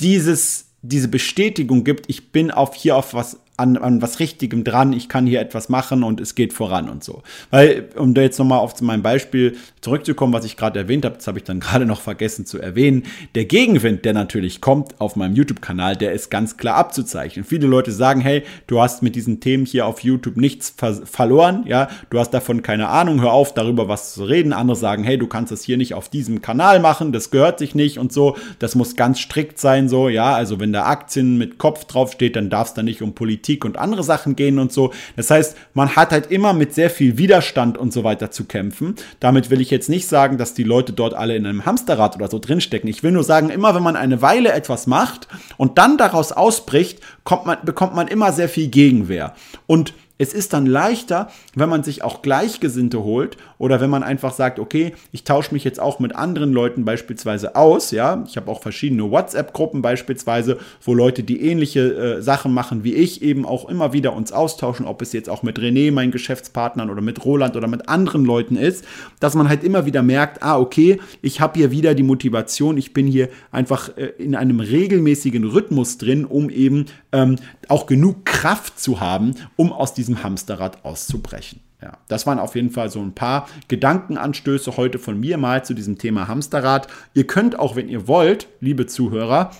dieses 0.00 0.65
diese 0.88 1.08
Bestätigung 1.08 1.84
gibt, 1.84 2.08
ich 2.08 2.32
bin 2.32 2.50
auf 2.50 2.74
hier 2.74 2.96
auf 2.96 3.14
was 3.14 3.40
an, 3.56 3.76
an 3.76 4.02
was 4.02 4.20
Richtigem 4.20 4.64
dran, 4.64 4.92
ich 4.92 5.08
kann 5.08 5.26
hier 5.26 5.40
etwas 5.40 5.68
machen 5.68 6.02
und 6.02 6.20
es 6.20 6.34
geht 6.34 6.52
voran 6.52 6.88
und 6.88 7.02
so. 7.02 7.22
Weil, 7.50 7.88
um 7.96 8.12
da 8.12 8.20
jetzt 8.20 8.38
nochmal 8.38 8.58
auf 8.58 8.80
mein 8.82 9.02
Beispiel 9.02 9.56
zurückzukommen, 9.80 10.32
was 10.32 10.44
ich 10.44 10.56
gerade 10.56 10.78
erwähnt 10.78 11.04
habe, 11.04 11.16
das 11.16 11.26
habe 11.26 11.38
ich 11.38 11.44
dann 11.44 11.60
gerade 11.60 11.86
noch 11.86 12.00
vergessen 12.00 12.44
zu 12.44 12.58
erwähnen, 12.58 13.04
der 13.34 13.46
Gegenwind, 13.46 14.04
der 14.04 14.12
natürlich 14.12 14.60
kommt 14.60 15.00
auf 15.00 15.16
meinem 15.16 15.34
YouTube-Kanal, 15.34 15.96
der 15.96 16.12
ist 16.12 16.30
ganz 16.30 16.56
klar 16.56 16.76
abzuzeichnen. 16.76 17.44
Viele 17.44 17.66
Leute 17.66 17.92
sagen, 17.92 18.20
hey, 18.20 18.42
du 18.66 18.80
hast 18.80 19.02
mit 19.02 19.16
diesen 19.16 19.40
Themen 19.40 19.64
hier 19.64 19.86
auf 19.86 20.00
YouTube 20.00 20.36
nichts 20.36 20.74
ver 20.76 20.94
verloren, 21.06 21.64
ja, 21.66 21.88
du 22.10 22.18
hast 22.18 22.30
davon 22.30 22.62
keine 22.62 22.88
Ahnung, 22.88 23.20
hör 23.20 23.32
auf, 23.32 23.54
darüber 23.54 23.88
was 23.88 24.14
zu 24.14 24.24
reden. 24.24 24.52
Andere 24.52 24.76
sagen, 24.76 25.04
hey, 25.04 25.18
du 25.18 25.26
kannst 25.26 25.52
das 25.52 25.62
hier 25.62 25.76
nicht 25.76 25.94
auf 25.94 26.08
diesem 26.08 26.42
Kanal 26.42 26.80
machen, 26.80 27.12
das 27.12 27.30
gehört 27.30 27.58
sich 27.58 27.74
nicht 27.74 27.98
und 27.98 28.12
so, 28.12 28.36
das 28.58 28.74
muss 28.74 28.96
ganz 28.96 29.18
strikt 29.18 29.58
sein, 29.58 29.88
so, 29.88 30.08
ja, 30.08 30.34
also 30.34 30.60
wenn 30.60 30.72
da 30.72 30.84
Aktien 30.84 31.38
mit 31.38 31.58
Kopf 31.58 31.84
draufsteht, 31.84 32.36
dann 32.36 32.50
darf 32.50 32.68
es 32.68 32.74
da 32.74 32.82
nicht 32.82 33.02
um 33.02 33.14
Politik 33.14 33.45
Politik 33.46 33.64
und 33.64 33.78
andere 33.78 34.02
Sachen 34.02 34.34
gehen 34.34 34.58
und 34.58 34.72
so. 34.72 34.92
Das 35.14 35.30
heißt, 35.30 35.56
man 35.74 35.94
hat 35.94 36.10
halt 36.10 36.30
immer 36.30 36.52
mit 36.52 36.74
sehr 36.74 36.90
viel 36.90 37.16
Widerstand 37.16 37.78
und 37.78 37.92
so 37.92 38.02
weiter 38.02 38.30
zu 38.30 38.44
kämpfen. 38.44 38.96
Damit 39.20 39.50
will 39.50 39.60
ich 39.60 39.70
jetzt 39.70 39.88
nicht 39.88 40.08
sagen, 40.08 40.36
dass 40.36 40.54
die 40.54 40.64
Leute 40.64 40.92
dort 40.92 41.14
alle 41.14 41.36
in 41.36 41.46
einem 41.46 41.64
Hamsterrad 41.64 42.16
oder 42.16 42.28
so 42.28 42.38
drinstecken. 42.40 42.90
Ich 42.90 43.02
will 43.02 43.12
nur 43.12 43.22
sagen, 43.22 43.50
immer 43.50 43.74
wenn 43.74 43.82
man 43.82 43.96
eine 43.96 44.20
Weile 44.20 44.52
etwas 44.52 44.86
macht 44.86 45.28
und 45.56 45.78
dann 45.78 45.96
daraus 45.96 46.32
ausbricht, 46.32 47.00
man, 47.44 47.58
bekommt 47.64 47.94
man 47.94 48.08
immer 48.08 48.32
sehr 48.32 48.48
viel 48.48 48.68
Gegenwehr. 48.68 49.34
Und 49.66 49.94
es 50.18 50.32
ist 50.32 50.52
dann 50.54 50.66
leichter, 50.66 51.30
wenn 51.54 51.68
man 51.68 51.84
sich 51.84 52.02
auch 52.02 52.22
Gleichgesinnte 52.22 53.02
holt 53.02 53.36
oder 53.58 53.80
wenn 53.80 53.90
man 53.90 54.02
einfach 54.02 54.32
sagt, 54.32 54.58
okay, 54.58 54.92
ich 55.12 55.24
tausche 55.24 55.52
mich 55.52 55.64
jetzt 55.64 55.80
auch 55.80 55.98
mit 55.98 56.14
anderen 56.14 56.52
Leuten 56.52 56.84
beispielsweise 56.84 57.56
aus, 57.56 57.90
ja. 57.90 58.24
Ich 58.26 58.36
habe 58.36 58.50
auch 58.50 58.62
verschiedene 58.62 59.10
WhatsApp-Gruppen 59.10 59.82
beispielsweise, 59.82 60.58
wo 60.82 60.94
Leute, 60.94 61.22
die 61.22 61.40
ähnliche 61.40 62.16
äh, 62.18 62.22
Sachen 62.22 62.52
machen 62.52 62.84
wie 62.84 62.94
ich, 62.94 63.22
eben 63.22 63.46
auch 63.46 63.68
immer 63.68 63.92
wieder 63.92 64.14
uns 64.14 64.32
austauschen, 64.32 64.86
ob 64.86 65.02
es 65.02 65.12
jetzt 65.12 65.28
auch 65.28 65.42
mit 65.42 65.58
René, 65.58 65.92
meinen 65.92 66.12
Geschäftspartnern 66.12 66.90
oder 66.90 67.00
mit 67.00 67.24
Roland 67.24 67.56
oder 67.56 67.68
mit 67.68 67.88
anderen 67.88 68.24
Leuten 68.24 68.56
ist, 68.56 68.84
dass 69.20 69.34
man 69.34 69.48
halt 69.48 69.64
immer 69.64 69.86
wieder 69.86 70.02
merkt, 70.02 70.42
ah, 70.42 70.58
okay, 70.58 71.00
ich 71.22 71.40
habe 71.40 71.58
hier 71.58 71.70
wieder 71.70 71.94
die 71.94 72.02
Motivation, 72.02 72.76
ich 72.76 72.92
bin 72.92 73.06
hier 73.06 73.28
einfach 73.50 73.96
äh, 73.96 74.12
in 74.18 74.34
einem 74.34 74.60
regelmäßigen 74.60 75.44
Rhythmus 75.44 75.98
drin, 75.98 76.24
um 76.24 76.50
eben 76.50 76.86
ähm, 77.12 77.36
auch 77.68 77.86
genug 77.86 78.24
Kraft 78.24 78.78
zu 78.78 79.00
haben, 79.00 79.34
um 79.56 79.72
aus 79.72 79.94
diesem 79.94 80.22
Hamsterrad 80.22 80.84
auszubrechen. 80.84 81.65
Ja, 81.82 81.98
das 82.08 82.26
waren 82.26 82.38
auf 82.38 82.54
jeden 82.54 82.70
Fall 82.70 82.88
so 82.88 83.00
ein 83.00 83.14
paar 83.14 83.48
Gedankenanstöße 83.68 84.78
heute 84.78 84.98
von 84.98 85.20
mir 85.20 85.36
mal 85.36 85.62
zu 85.64 85.74
diesem 85.74 85.98
Thema 85.98 86.26
Hamsterrad. 86.26 86.88
Ihr 87.12 87.26
könnt 87.26 87.58
auch, 87.58 87.76
wenn 87.76 87.90
ihr 87.90 88.08
wollt, 88.08 88.48
liebe 88.60 88.86
Zuhörer, 88.86 89.50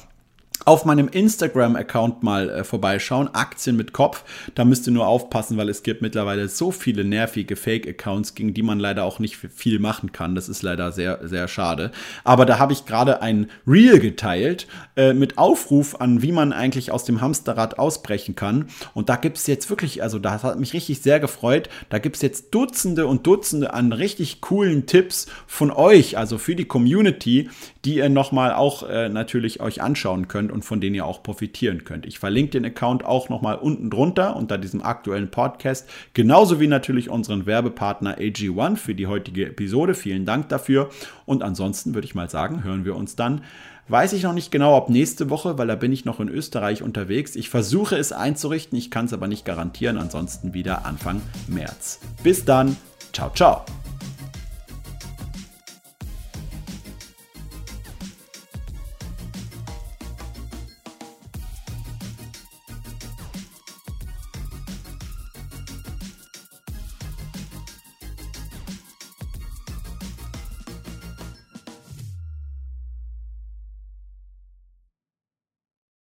auf 0.64 0.84
meinem 0.84 1.08
Instagram-Account 1.08 2.22
mal 2.22 2.48
äh, 2.48 2.64
vorbeischauen, 2.64 3.28
Aktien 3.34 3.76
mit 3.76 3.92
Kopf. 3.92 4.24
Da 4.54 4.64
müsst 4.64 4.86
ihr 4.86 4.92
nur 4.92 5.06
aufpassen, 5.06 5.56
weil 5.56 5.68
es 5.68 5.82
gibt 5.82 6.02
mittlerweile 6.02 6.48
so 6.48 6.70
viele 6.70 7.04
nervige 7.04 7.56
Fake-Accounts, 7.56 8.34
gegen 8.34 8.54
die 8.54 8.62
man 8.62 8.80
leider 8.80 9.04
auch 9.04 9.18
nicht 9.18 9.36
viel 9.36 9.78
machen 9.78 10.12
kann. 10.12 10.34
Das 10.34 10.48
ist 10.48 10.62
leider 10.62 10.92
sehr, 10.92 11.20
sehr 11.26 11.48
schade. 11.48 11.90
Aber 12.24 12.46
da 12.46 12.58
habe 12.58 12.72
ich 12.72 12.86
gerade 12.86 13.22
ein 13.22 13.50
Reel 13.66 13.98
geteilt 13.98 14.66
äh, 14.96 15.12
mit 15.12 15.38
Aufruf 15.38 15.96
an, 15.96 16.22
wie 16.22 16.32
man 16.32 16.52
eigentlich 16.52 16.90
aus 16.90 17.04
dem 17.04 17.20
Hamsterrad 17.20 17.78
ausbrechen 17.78 18.34
kann. 18.34 18.68
Und 18.94 19.08
da 19.08 19.16
gibt 19.16 19.36
es 19.36 19.46
jetzt 19.46 19.70
wirklich, 19.70 20.02
also 20.02 20.18
das 20.18 20.42
hat 20.42 20.58
mich 20.58 20.72
richtig 20.72 21.02
sehr 21.02 21.20
gefreut. 21.20 21.68
Da 21.88 21.98
gibt 21.98 22.16
es 22.16 22.22
jetzt 22.22 22.54
Dutzende 22.54 23.06
und 23.06 23.26
Dutzende 23.26 23.74
an 23.74 23.92
richtig 23.92 24.40
coolen 24.40 24.86
Tipps 24.86 25.26
von 25.46 25.70
euch, 25.70 26.16
also 26.16 26.38
für 26.38 26.56
die 26.56 26.64
Community, 26.64 27.50
die 27.84 27.96
ihr 27.96 28.08
nochmal 28.08 28.54
auch 28.54 28.82
äh, 28.88 29.08
natürlich 29.08 29.60
euch 29.60 29.82
anschauen 29.82 30.28
könnt 30.46 30.52
und 30.52 30.64
von 30.64 30.80
denen 30.80 30.94
ihr 30.94 31.06
auch 31.06 31.22
profitieren 31.22 31.84
könnt. 31.84 32.06
Ich 32.06 32.18
verlinke 32.18 32.52
den 32.52 32.64
Account 32.64 33.04
auch 33.04 33.28
nochmal 33.28 33.56
unten 33.56 33.90
drunter 33.90 34.36
unter 34.36 34.58
diesem 34.58 34.82
aktuellen 34.82 35.30
Podcast, 35.30 35.88
genauso 36.14 36.60
wie 36.60 36.66
natürlich 36.66 37.10
unseren 37.10 37.46
Werbepartner 37.46 38.18
AG1 38.18 38.76
für 38.76 38.94
die 38.94 39.06
heutige 39.06 39.46
Episode. 39.46 39.94
Vielen 39.94 40.24
Dank 40.24 40.48
dafür. 40.48 40.90
Und 41.24 41.42
ansonsten 41.42 41.94
würde 41.94 42.06
ich 42.06 42.14
mal 42.14 42.30
sagen, 42.30 42.64
hören 42.64 42.84
wir 42.84 42.96
uns 42.96 43.16
dann. 43.16 43.42
Weiß 43.88 44.12
ich 44.14 44.24
noch 44.24 44.32
nicht 44.32 44.50
genau, 44.50 44.76
ob 44.76 44.90
nächste 44.90 45.30
Woche, 45.30 45.58
weil 45.58 45.68
da 45.68 45.76
bin 45.76 45.92
ich 45.92 46.04
noch 46.04 46.18
in 46.18 46.28
Österreich 46.28 46.82
unterwegs. 46.82 47.36
Ich 47.36 47.50
versuche 47.50 47.96
es 47.96 48.10
einzurichten, 48.10 48.76
ich 48.76 48.90
kann 48.90 49.04
es 49.04 49.12
aber 49.12 49.28
nicht 49.28 49.44
garantieren. 49.44 49.96
Ansonsten 49.96 50.54
wieder 50.54 50.84
Anfang 50.84 51.22
März. 51.46 52.00
Bis 52.24 52.44
dann. 52.44 52.76
Ciao, 53.12 53.30
ciao. 53.32 53.64